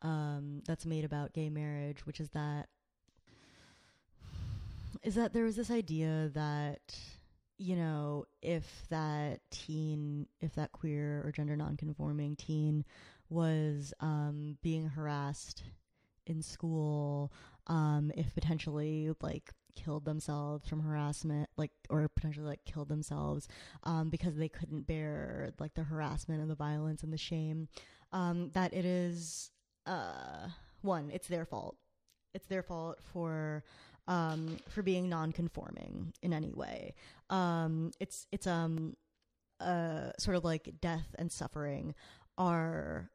um 0.02 0.62
that's 0.66 0.84
made 0.84 1.04
about 1.04 1.32
gay 1.32 1.48
marriage 1.48 2.06
which 2.06 2.20
is 2.20 2.30
that 2.30 2.68
is 5.02 5.14
that 5.14 5.32
there 5.32 5.44
was 5.44 5.56
this 5.56 5.70
idea 5.70 6.30
that 6.34 6.96
you 7.58 7.76
know, 7.76 8.24
if 8.42 8.86
that 8.90 9.40
teen, 9.50 10.26
if 10.40 10.54
that 10.56 10.72
queer 10.72 11.22
or 11.24 11.32
gender 11.32 11.56
nonconforming 11.56 12.36
teen 12.36 12.84
was 13.28 13.92
um, 14.00 14.58
being 14.62 14.88
harassed 14.88 15.62
in 16.26 16.42
school, 16.42 17.32
um, 17.66 18.10
if 18.16 18.34
potentially 18.34 19.10
like 19.20 19.52
killed 19.74 20.04
themselves 20.04 20.68
from 20.68 20.80
harassment, 20.80 21.48
like, 21.56 21.70
or 21.90 22.08
potentially 22.08 22.46
like 22.46 22.64
killed 22.64 22.88
themselves 22.88 23.48
um, 23.84 24.10
because 24.10 24.36
they 24.36 24.48
couldn't 24.48 24.86
bear 24.86 25.52
like 25.58 25.74
the 25.74 25.82
harassment 25.82 26.40
and 26.40 26.50
the 26.50 26.54
violence 26.54 27.02
and 27.02 27.12
the 27.12 27.18
shame, 27.18 27.68
um, 28.12 28.50
that 28.50 28.74
it 28.74 28.84
is, 28.84 29.50
uh, 29.86 30.48
one, 30.82 31.10
it's 31.12 31.28
their 31.28 31.44
fault. 31.44 31.76
It's 32.34 32.46
their 32.46 32.62
fault 32.64 32.98
for 33.12 33.62
um, 34.06 34.58
for 34.68 34.82
being 34.82 35.08
non-conforming 35.08 36.12
in 36.22 36.32
any 36.32 36.52
way. 36.52 36.94
Um, 37.30 37.92
it's 38.00 38.26
it's 38.32 38.46
um 38.46 38.96
uh, 39.60 40.10
sort 40.18 40.36
of 40.36 40.44
like 40.44 40.80
death 40.80 41.14
and 41.18 41.30
suffering 41.30 41.94
are 42.36 43.10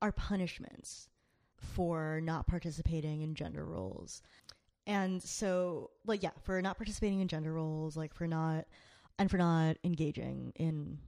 are 0.00 0.12
punishments 0.12 1.08
for 1.56 2.20
not 2.22 2.46
participating 2.46 3.22
in 3.22 3.34
gender 3.34 3.64
roles. 3.64 4.22
And 4.86 5.22
so 5.22 5.90
like 6.06 6.22
yeah, 6.22 6.30
for 6.42 6.60
not 6.62 6.76
participating 6.76 7.20
in 7.20 7.28
gender 7.28 7.52
roles, 7.52 7.96
like 7.96 8.14
for 8.14 8.26
not 8.26 8.66
and 9.18 9.30
for 9.30 9.38
not 9.38 9.76
engaging 9.84 10.52
in 10.56 10.98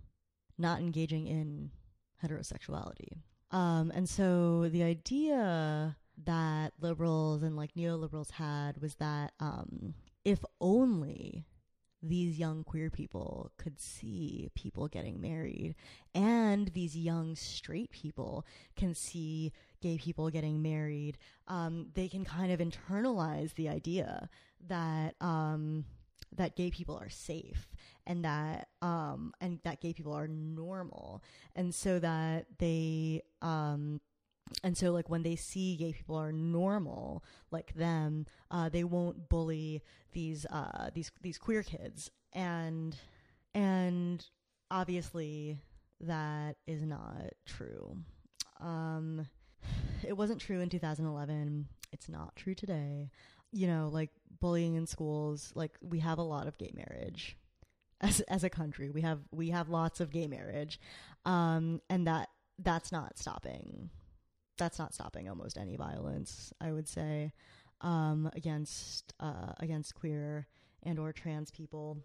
not 0.59 0.81
engaging 0.81 1.27
in 1.27 1.71
heterosexuality. 2.23 3.19
Um, 3.51 3.93
and 3.95 4.09
so 4.09 4.69
the 4.69 4.83
idea 4.83 5.97
that 6.25 6.73
liberals 6.81 7.43
and 7.43 7.57
like 7.57 7.75
neoliberals 7.75 8.33
had 8.33 8.81
was 8.81 8.95
that 8.97 9.33
um, 9.41 9.95
if 10.25 10.45
only 10.61 11.45
these 12.03 12.39
young 12.39 12.63
queer 12.65 12.91
people 12.91 13.51
could 13.57 13.81
see 13.81 14.51
people 14.55 14.89
getting 14.89 15.21
married 15.21 15.75
and 16.15 16.69
these 16.69 16.95
young 16.95 17.35
straight 17.35 17.91
people 17.91 18.45
can 18.77 18.95
see 18.95 19.51
gay 19.81 19.97
people 19.97 20.29
getting 20.29 20.61
married 20.61 21.17
um, 21.49 21.87
they 21.95 22.07
can 22.07 22.25
kind 22.25 22.53
of 22.53 22.61
internalize 22.61 23.55
the 23.55 23.71
idea 23.71 24.29
that 24.69 25.15
um, 25.23 25.87
that 26.37 26.57
gay 26.57 26.71
people 26.71 26.97
are 26.97 27.09
safe 27.09 27.69
and 28.07 28.25
that 28.25 28.69
um, 28.83 29.33
and 29.41 29.61
that 29.65 29.81
gay 29.81 29.93
people 29.93 30.13
are 30.13 30.29
normal. 30.29 31.23
And 31.55 31.75
so 31.75 31.99
that 31.99 32.47
they 32.59 33.23
um, 33.43 34.01
and 34.63 34.77
so 34.77 34.93
like 34.93 35.09
when 35.09 35.23
they 35.23 35.37
see 35.37 35.77
gay 35.77 35.93
people 35.93 36.17
are 36.17 36.33
normal 36.33 37.25
like 37.51 37.75
them 37.75 38.27
uh, 38.51 38.69
they 38.69 38.85
won't 38.85 39.29
bully 39.29 39.83
these 40.15 40.47
uh, 40.47 40.89
these 40.95 41.13
these 41.21 41.37
queer 41.37 41.63
kids. 41.63 42.11
And 42.33 42.97
and 43.55 44.25
obviously 44.71 45.59
that 46.01 46.57
is 46.67 46.83
not 46.83 47.33
true. 47.45 47.99
Um, 48.61 49.27
it 50.07 50.17
wasn't 50.17 50.41
true 50.41 50.61
in 50.61 50.71
2011 50.71 51.67
it's 51.93 52.09
not 52.09 52.35
true 52.37 52.55
today. 52.55 53.11
You 53.53 53.67
know 53.67 53.91
like 53.93 54.11
bullying 54.41 54.75
in 54.75 54.87
schools 54.87 55.53
like 55.55 55.77
we 55.83 56.01
have 56.01 56.19
a 56.19 56.23
lot 56.23 56.47
of 56.47 56.59
gay 56.59 56.73
marriage 56.75 57.37
as 58.01 58.21
as 58.23 58.45
a 58.45 58.51
country. 58.51 58.91
We 58.91 59.03
have 59.03 59.21
we 59.31 59.51
have 59.51 59.69
lots 59.69 60.01
of 60.01 60.11
gay 60.11 60.27
marriage. 60.27 60.81
Um, 61.25 61.81
and 61.91 62.07
that 62.07 62.29
that's 62.59 62.93
not 62.93 63.19
stopping 63.19 63.91
that's 64.57 64.79
not 64.79 64.95
stopping 64.95 65.29
almost 65.29 65.59
any 65.59 65.77
violence, 65.77 66.53
I 66.61 66.73
would 66.73 66.89
say, 66.89 67.33
um, 67.81 68.31
against 68.35 69.15
uh, 69.21 69.53
against 69.59 69.95
queer 69.95 70.47
and 70.83 70.99
or 70.99 71.13
trans 71.13 71.51
people, 71.51 71.99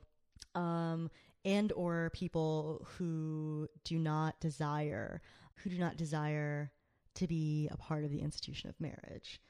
um, 0.55 1.09
and 1.45 1.71
or 1.73 2.11
people 2.13 2.87
who 2.97 3.67
do 3.83 3.97
not 3.97 4.39
desire 4.39 5.21
who 5.55 5.69
do 5.69 5.77
not 5.77 5.97
desire 5.97 6.71
to 7.15 7.27
be 7.27 7.67
a 7.71 7.77
part 7.77 8.03
of 8.03 8.11
the 8.11 8.21
institution 8.21 8.69
of 8.69 8.79
marriage. 8.79 9.41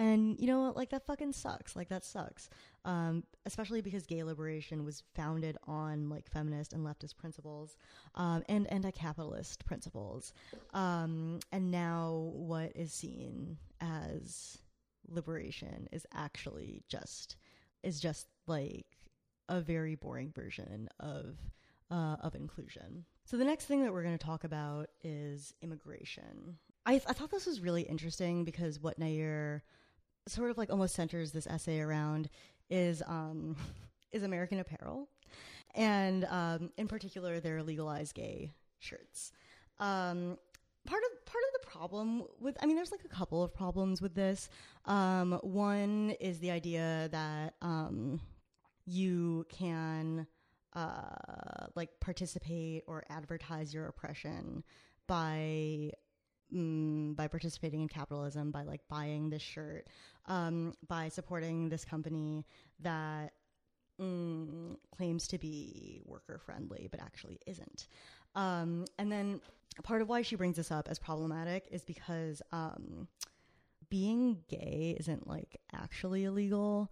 And 0.00 0.40
you 0.40 0.46
know, 0.46 0.72
like 0.74 0.88
that 0.90 1.04
fucking 1.04 1.34
sucks. 1.34 1.76
Like 1.76 1.90
that 1.90 2.06
sucks. 2.06 2.48
Um, 2.86 3.22
especially 3.44 3.82
because 3.82 4.06
gay 4.06 4.22
liberation 4.22 4.86
was 4.86 5.02
founded 5.14 5.58
on 5.66 6.08
like 6.08 6.26
feminist 6.26 6.72
and 6.72 6.86
leftist 6.86 7.18
principles, 7.18 7.76
um, 8.14 8.42
and 8.48 8.66
anti-capitalist 8.72 9.66
principles. 9.66 10.32
Um, 10.72 11.40
and 11.52 11.70
now 11.70 12.30
what 12.32 12.72
is 12.74 12.94
seen 12.94 13.58
as 13.82 14.56
liberation 15.06 15.86
is 15.92 16.06
actually 16.14 16.82
just 16.88 17.36
is 17.82 18.00
just 18.00 18.26
like 18.46 18.86
a 19.50 19.60
very 19.60 19.96
boring 19.96 20.32
version 20.32 20.88
of 20.98 21.36
uh, 21.90 22.16
of 22.22 22.34
inclusion. 22.34 23.04
So 23.26 23.36
the 23.36 23.44
next 23.44 23.66
thing 23.66 23.82
that 23.82 23.92
we're 23.92 24.02
going 24.02 24.16
to 24.16 24.26
talk 24.26 24.44
about 24.44 24.88
is 25.04 25.52
immigration. 25.60 26.56
I, 26.86 26.94
I 26.94 27.12
thought 27.12 27.30
this 27.30 27.44
was 27.44 27.60
really 27.60 27.82
interesting 27.82 28.44
because 28.44 28.80
what 28.80 28.98
Nair 28.98 29.62
sort 30.30 30.50
of 30.50 30.58
like 30.58 30.70
almost 30.70 30.94
centers 30.94 31.32
this 31.32 31.46
essay 31.46 31.80
around 31.80 32.28
is 32.68 33.02
um, 33.06 33.56
is 34.12 34.22
American 34.22 34.58
Apparel, 34.58 35.08
and 35.74 36.24
um, 36.26 36.70
in 36.76 36.88
particular 36.88 37.40
their 37.40 37.62
legalized 37.62 38.14
gay 38.14 38.52
shirts. 38.78 39.32
Um, 39.78 40.38
part 40.86 41.02
of 41.02 41.26
part 41.26 41.44
of 41.44 41.60
the 41.60 41.66
problem 41.66 42.24
with 42.40 42.56
I 42.62 42.66
mean 42.66 42.76
there's 42.76 42.92
like 42.92 43.04
a 43.04 43.08
couple 43.08 43.42
of 43.42 43.54
problems 43.54 44.00
with 44.00 44.14
this. 44.14 44.48
Um, 44.84 45.38
one 45.42 46.14
is 46.20 46.38
the 46.38 46.50
idea 46.50 47.08
that 47.12 47.54
um, 47.62 48.20
you 48.86 49.46
can 49.48 50.26
uh, 50.74 51.66
like 51.74 51.90
participate 52.00 52.84
or 52.86 53.04
advertise 53.10 53.74
your 53.74 53.86
oppression 53.86 54.62
by 55.06 55.90
mm, 56.54 57.16
by 57.16 57.28
participating 57.28 57.80
in 57.80 57.88
capitalism, 57.88 58.50
by 58.50 58.62
like 58.62 58.80
buying 58.88 59.30
this 59.30 59.42
shirt, 59.42 59.88
um, 60.26 60.74
by 60.86 61.08
supporting 61.08 61.68
this 61.68 61.84
company 61.84 62.46
that 62.80 63.32
mm, 64.00 64.76
claims 64.96 65.26
to 65.28 65.38
be 65.38 66.02
worker 66.04 66.38
friendly 66.44 66.88
but 66.90 67.00
actually 67.00 67.38
isn't. 67.46 67.88
Um, 68.34 68.84
and 68.98 69.10
then 69.10 69.40
part 69.82 70.02
of 70.02 70.08
why 70.08 70.22
she 70.22 70.36
brings 70.36 70.56
this 70.56 70.70
up 70.70 70.88
as 70.88 70.98
problematic 70.98 71.66
is 71.70 71.84
because 71.84 72.42
um, 72.52 73.08
being 73.88 74.38
gay 74.48 74.96
isn't 74.98 75.26
like 75.26 75.60
actually 75.72 76.24
illegal. 76.24 76.90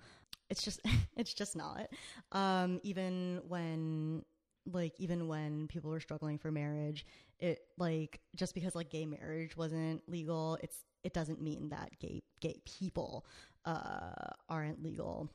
It's 0.50 0.62
just 0.62 0.80
it's 1.16 1.34
just 1.34 1.56
not. 1.56 1.88
Um, 2.32 2.80
even 2.82 3.40
when 3.48 4.24
like 4.70 4.94
even 4.98 5.28
when 5.28 5.66
people 5.68 5.90
were 5.90 6.00
struggling 6.00 6.38
for 6.38 6.50
marriage, 6.50 7.06
it 7.38 7.60
like 7.76 8.20
just 8.34 8.54
because 8.54 8.74
like 8.74 8.90
gay 8.90 9.06
marriage 9.06 9.56
wasn't 9.56 10.02
legal, 10.08 10.58
it's 10.62 10.84
it 11.04 11.12
doesn't 11.12 11.40
mean 11.40 11.68
that 11.70 11.98
gay 12.00 12.22
gay 12.40 12.60
people 12.64 13.26
uh, 13.64 14.30
aren't 14.48 14.82
legal. 14.82 15.30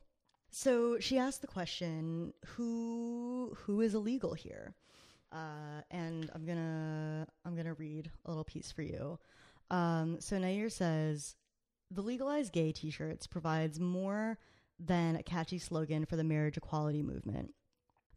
So 0.52 1.00
she 1.00 1.18
asked 1.18 1.42
the 1.42 1.48
question, 1.48 2.34
who 2.46 3.56
who 3.58 3.82
is 3.82 3.96
illegal 3.96 4.34
here? 4.34 4.76
Uh, 5.32 5.82
and 5.90 6.30
I'm 6.34 6.46
gonna 6.46 7.28
I'm 7.46 7.56
gonna 7.56 7.74
read 7.74 8.12
a 8.26 8.30
little 8.30 8.44
piece 8.44 8.72
for 8.72 8.84
you. 8.84 9.18
Um, 9.72 10.18
so 10.20 10.38
Nair 10.38 10.70
says 10.70 11.36
the 11.90 12.02
legalized 12.02 12.54
gay 12.54 12.72
T-shirts 12.72 13.28
provides 13.28 13.80
more 13.80 14.38
than 14.80 15.16
a 15.16 15.24
catchy 15.24 15.60
slogan 15.60 16.06
for 16.06 16.16
the 16.16 16.24
marriage 16.24 16.58
equality 16.58 17.02
movement. 17.02 17.54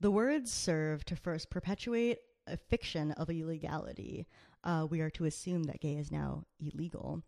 The 0.01 0.11
words 0.11 0.53
serve 0.53 1.05
to 1.07 1.17
first 1.17 1.51
perpetuate 1.51 2.19
a 2.47 2.57
fiction 2.57 3.13
of 3.13 3.31
illegality. 3.31 4.27
Uh, 4.65 4.87
we 4.89 5.01
are 5.01 5.11
to 5.11 5.25
assume 5.25 5.65
that 5.65 5.81
gay 5.81 5.95
is 5.95 6.11
now 6.11 6.45
illegal. 6.61 7.23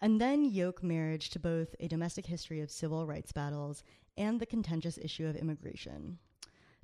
And 0.00 0.20
then 0.20 0.44
yoke 0.44 0.82
marriage 0.82 1.30
to 1.30 1.38
both 1.38 1.74
a 1.80 1.88
domestic 1.88 2.26
history 2.26 2.60
of 2.60 2.70
civil 2.70 3.06
rights 3.06 3.32
battles 3.32 3.82
and 4.16 4.38
the 4.38 4.46
contentious 4.46 4.98
issue 4.98 5.26
of 5.26 5.36
immigration. 5.36 6.18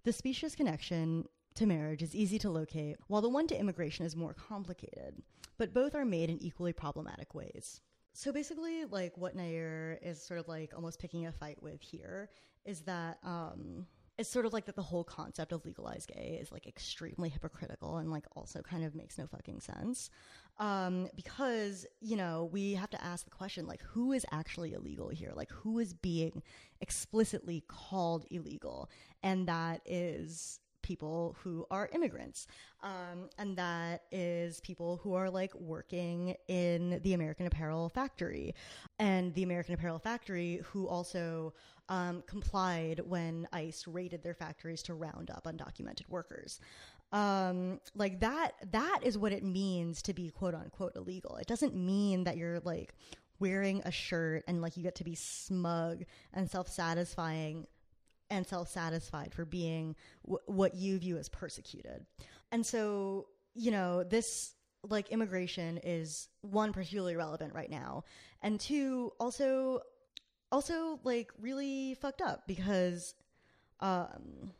The 0.05 0.13
specious 0.13 0.55
connection 0.55 1.27
to 1.57 1.67
marriage 1.67 2.03
is 2.03 2.15
easy 2.15 2.39
to 2.39 2.51
locate, 2.51 2.97
while 3.09 3.21
the 3.21 3.29
one 3.29 3.47
to 3.49 3.59
immigration 3.59 4.07
is 4.07 4.17
more 4.17 4.33
complicated, 4.33 5.23
but 5.59 5.75
both 5.75 5.95
are 5.95 6.05
made 6.05 6.31
in 6.31 6.43
equally 6.43 6.73
problematic 6.73 7.35
ways. 7.35 7.81
So 8.13 8.33
basically, 8.33 8.87
like 8.87 9.17
what 9.17 9.37
Nair 9.37 9.99
is 10.03 10.23
sort 10.23 10.41
of 10.41 10.49
like 10.49 10.73
almost 10.75 10.99
picking 10.99 11.27
a 11.27 11.33
fight 11.33 11.63
with 11.63 11.81
here 11.83 12.31
is 12.65 12.81
that 12.83 13.19
um, 13.23 13.87
it's 14.21 14.29
sort 14.29 14.45
of 14.45 14.53
like 14.53 14.67
that 14.67 14.77
the 14.77 14.83
whole 14.83 15.03
concept 15.03 15.51
of 15.51 15.65
legalized 15.65 16.09
gay 16.09 16.39
is 16.39 16.53
like 16.53 16.67
extremely 16.67 17.31
hypocritical 17.31 17.97
and 17.97 18.11
like 18.11 18.27
also 18.37 18.61
kind 18.61 18.85
of 18.85 18.95
makes 18.95 19.17
no 19.17 19.27
fucking 19.27 19.61
sense. 19.61 20.11
Um, 20.59 21.09
because, 21.17 21.87
you 22.03 22.19
know, 22.19 22.51
we 22.53 22.75
have 22.75 22.91
to 22.91 23.03
ask 23.03 23.25
the 23.25 23.31
question 23.31 23.67
like, 23.67 23.81
who 23.81 24.13
is 24.13 24.27
actually 24.31 24.75
illegal 24.75 25.09
here? 25.09 25.33
Like, 25.35 25.51
who 25.51 25.79
is 25.79 25.95
being 25.95 26.43
explicitly 26.83 27.65
called 27.67 28.27
illegal? 28.31 28.91
And 29.23 29.49
that 29.49 29.81
is 29.87 30.61
people 30.83 31.37
who 31.43 31.67
are 31.71 31.89
immigrants. 31.93 32.47
Um, 32.83 33.29
and 33.39 33.57
that 33.57 34.03
is 34.11 34.61
people 34.61 35.01
who 35.03 35.15
are 35.15 35.31
like 35.31 35.55
working 35.55 36.35
in 36.49 37.01
the 37.03 37.15
American 37.15 37.47
Apparel 37.47 37.89
factory. 37.89 38.55
And 38.99 39.35
the 39.35 39.43
American 39.43 39.75
Apparel 39.75 39.99
factory 39.99 40.61
who 40.65 40.89
also 40.89 41.55
um, 41.89 42.23
complied 42.27 43.01
when 43.05 43.49
ICE 43.53 43.85
raided 43.87 44.23
their 44.23 44.35
factories 44.35 44.83
to 44.85 44.95
round 44.95 45.31
up 45.31 45.45
undocumented 45.45 46.09
workers. 46.09 46.61
Um, 47.13 47.81
like 47.95 48.21
that, 48.21 48.53
that 48.71 49.01
is 49.03 49.19
what 49.19 49.33
it 49.33 49.43
means 49.43 50.01
to 50.03 50.15
be 50.15 50.31
quote 50.31 50.55
unquote 50.55 50.95
illegal. 50.95 51.37
It 51.37 51.49
doesn't 51.49 51.75
mean 51.75 52.25
that 52.25 52.37
you're 52.37 52.61
like 52.61 52.95
wearing 53.41 53.83
a 53.85 53.91
shirt 53.91 54.45
and 54.47 54.63
like 54.63 54.77
you 54.77 54.83
get 54.83 54.95
to 54.97 55.05
be 55.05 55.17
smug 55.17 56.05
and 56.33 56.49
self 56.49 56.69
satisfying 56.69 57.67
and 58.31 58.47
self 58.47 58.69
satisfied 58.69 59.35
for 59.35 59.45
being 59.45 59.97
w- 60.25 60.41
what 60.47 60.75
you 60.75 60.99
view 60.99 61.19
as 61.19 61.29
persecuted. 61.29 62.07
And 62.53 62.65
so, 62.65 63.27
you 63.55 63.71
know, 63.71 64.05
this 64.05 64.55
like 64.89 65.11
immigration 65.11 65.79
is 65.83 66.29
one 66.41 66.73
particularly 66.73 67.17
relevant 67.17 67.55
right 67.55 67.71
now, 67.71 68.05
and 68.43 68.59
two 68.59 69.13
also 69.21 69.81
also 70.53 70.99
like 71.05 71.31
really 71.41 71.95
fucked 72.01 72.23
up 72.23 72.47
because 72.47 73.15
um 73.81 74.53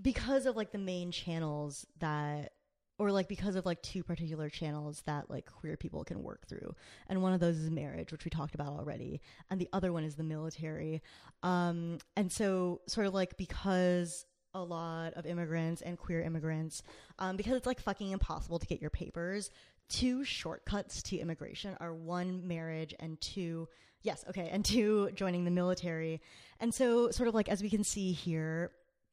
because 0.00 0.46
of 0.46 0.56
like 0.56 0.72
the 0.72 0.78
main 0.78 1.10
channels 1.10 1.86
that 1.98 2.52
or 3.00 3.10
like 3.10 3.28
because 3.28 3.56
of 3.56 3.64
like 3.64 3.80
two 3.80 4.02
particular 4.02 4.50
channels 4.50 5.02
that 5.06 5.30
like 5.30 5.46
queer 5.46 5.74
people 5.74 6.04
can 6.04 6.22
work 6.22 6.46
through. 6.46 6.74
And 7.08 7.22
one 7.22 7.32
of 7.32 7.40
those 7.40 7.56
is 7.56 7.70
marriage 7.70 8.12
which 8.12 8.26
we 8.26 8.30
talked 8.30 8.54
about 8.54 8.68
already 8.68 9.22
and 9.50 9.58
the 9.58 9.70
other 9.72 9.90
one 9.90 10.04
is 10.04 10.16
the 10.16 10.22
military. 10.22 11.00
Um 11.42 11.96
and 12.14 12.30
so 12.30 12.82
sort 12.86 13.06
of 13.06 13.14
like 13.14 13.38
because 13.38 14.26
a 14.52 14.62
lot 14.62 15.14
of 15.14 15.24
immigrants 15.24 15.80
and 15.80 15.96
queer 15.96 16.20
immigrants 16.20 16.82
um, 17.20 17.36
because 17.36 17.54
it's 17.54 17.66
like 17.66 17.80
fucking 17.80 18.10
impossible 18.10 18.58
to 18.58 18.66
get 18.66 18.80
your 18.80 18.90
papers 18.90 19.48
two 19.88 20.22
shortcuts 20.22 21.02
to 21.04 21.16
immigration 21.16 21.76
are 21.80 21.94
one 21.94 22.46
marriage 22.46 22.94
and 23.00 23.18
two 23.20 23.66
yes 24.02 24.24
okay 24.28 24.50
and 24.52 24.62
two 24.62 25.10
joining 25.14 25.46
the 25.46 25.50
military. 25.50 26.20
And 26.60 26.74
so 26.74 27.10
sort 27.12 27.28
of 27.28 27.34
like 27.34 27.48
as 27.48 27.62
we 27.62 27.70
can 27.70 27.82
see 27.82 28.12
here 28.12 28.72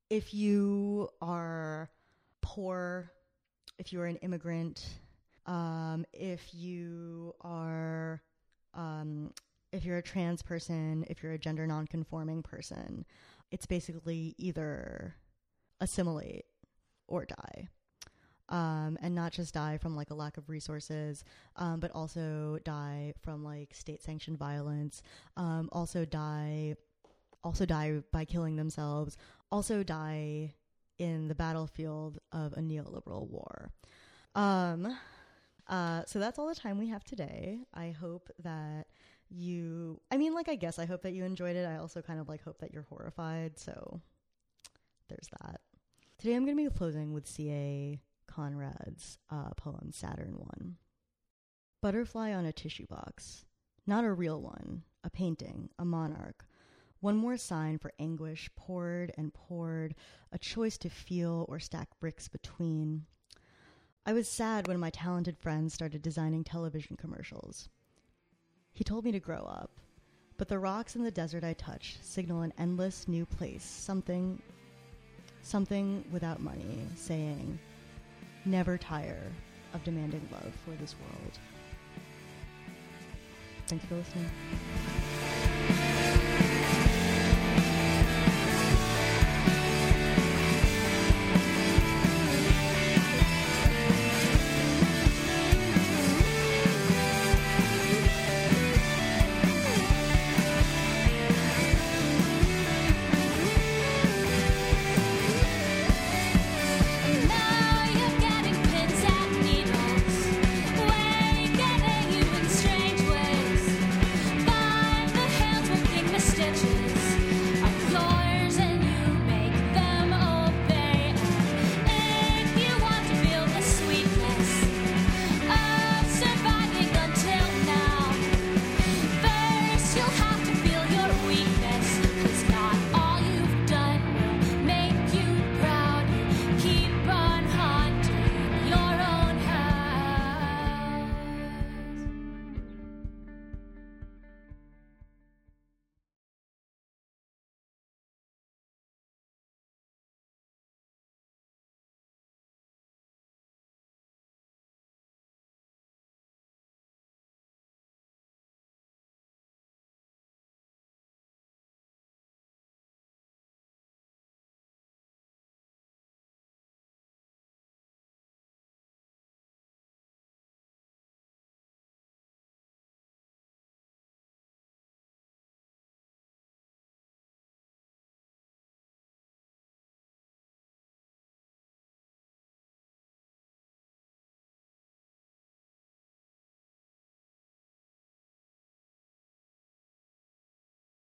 if 0.10 0.34
you 0.34 1.08
are 1.22 1.90
poor 2.42 3.12
if 3.78 3.94
you're 3.94 4.06
an 4.06 4.18
immigrant, 4.18 4.86
um, 5.46 6.06
if 6.14 6.54
you 6.54 7.34
are, 7.42 8.22
um, 8.74 9.32
if 9.72 9.86
you're 9.86 9.98
a 9.98 10.04
trans 10.04 10.42
person, 10.42 11.06
if 11.10 11.22
you're 11.22 11.34
a 11.34 11.40
gender 11.40 11.68
nonconforming 11.68 12.44
person, 12.44 13.06
it's 13.52 13.66
basically 13.66 14.36
either 14.38 15.16
assimilate 15.80 16.46
or 17.08 17.26
die. 17.26 17.70
Um, 18.50 18.98
and 19.02 19.14
not 19.14 19.34
just 19.34 19.54
die 19.54 19.78
from 19.78 19.96
like 19.96 20.10
a 20.10 20.16
lack 20.16 20.38
of 20.38 20.50
resources, 20.50 21.26
um, 21.58 21.82
but 21.82 21.92
also 21.92 22.60
die 22.64 23.14
from 23.22 23.44
like 23.44 23.74
state 23.74 24.02
sanctioned 24.02 24.38
violence, 24.38 25.02
um, 25.36 25.68
also 25.74 26.06
die, 26.06 26.76
also 27.44 27.66
die 27.66 28.02
by 28.14 28.24
killing 28.24 28.56
themselves, 28.56 29.18
also 29.52 29.84
die 29.84 30.54
in 31.00 31.28
the 31.28 31.36
battlefield 31.36 32.20
of 32.32 32.54
a 32.54 32.60
neoliberal 32.60 33.30
war. 33.30 33.72
Um, 34.36 34.98
uh, 35.68 36.04
so 36.06 36.20
that's 36.20 36.39
all 36.39 36.48
the 36.48 36.56
time 36.56 36.78
we 36.78 36.89
have 36.89 37.04
today. 37.04 37.60
I 37.74 37.91
hope 37.91 38.30
that 38.43 38.88
you, 39.30 40.00
I 40.12 40.18
mean, 40.18 40.34
like, 40.34 40.50
I 40.50 40.56
guess 40.56 40.80
I 40.80 40.86
hope 40.86 41.02
that 41.04 41.14
you 41.14 41.26
enjoyed 41.26 41.56
it. 41.56 41.66
I 41.66 41.78
also 41.78 42.02
kind 42.02 42.20
of 42.20 42.30
like 42.30 42.43
hope 42.43 42.60
that 42.60 42.74
you're 42.74 42.88
horrified. 42.89 43.60
So 43.60 44.02
there's 45.10 45.30
that. 45.41 45.62
Today 46.18 46.36
I'm 46.36 46.45
going 46.45 46.58
to 46.58 46.70
be 46.70 46.76
closing 46.76 47.14
with 47.14 47.28
C.A. 47.28 48.00
Conrad's 48.28 49.18
uh, 49.30 49.50
poem 49.56 49.91
Saturn 49.91 50.36
1. 50.38 50.76
Butterfly 51.82 52.34
on 52.34 52.45
a 52.45 52.52
tissue 52.52 52.88
box. 52.88 53.45
Not 53.86 54.04
a 54.04 54.12
real 54.12 54.41
one, 54.41 54.84
a 55.04 55.10
painting, 55.10 55.70
a 55.80 55.86
monarch, 55.86 56.47
one 57.00 57.16
more 57.16 57.38
sign 57.38 57.78
for 57.78 57.91
anguish 58.00 58.50
poured 58.56 59.12
and 59.18 59.34
poured, 59.34 59.95
a 60.32 60.38
choice 60.38 60.78
to 60.80 60.89
feel 60.89 61.45
or 61.48 61.60
stack 61.60 61.89
bricks 62.00 62.28
between. 62.28 63.06
I 64.06 64.14
was 64.14 64.28
sad 64.28 64.68
when 64.68 64.80
my 64.80 64.89
talented 64.89 65.38
friend 65.38 65.72
started 65.72 66.02
designing 66.02 66.43
television 66.43 66.95
commercials. 66.95 67.70
He 68.72 68.84
told 68.84 69.06
me 69.06 69.12
to 69.12 69.20
grow 69.20 69.41
up, 69.41 69.72
but 70.38 70.48
the 70.48 70.60
rocks 70.60 70.95
in 70.95 71.04
the 71.04 71.12
desert 71.12 71.43
I 71.43 71.54
touch 71.54 71.98
signal 72.02 72.41
an 72.41 72.54
endless 72.58 73.08
new 73.08 73.26
place, 73.26 73.64
something, 73.64 74.41
something 75.41 76.06
without 76.12 76.41
money, 76.41 76.86
saying, 76.95 77.60
never 78.45 78.78
tire 78.78 79.32
of 79.74 79.84
demanding 79.84 80.28
love 80.32 80.54
for 80.64 80.72
this 80.80 80.95
world. 81.00 81.39
Thank 83.68 83.84
you 83.84 83.89
for 83.89 83.95
listening. 83.95 85.27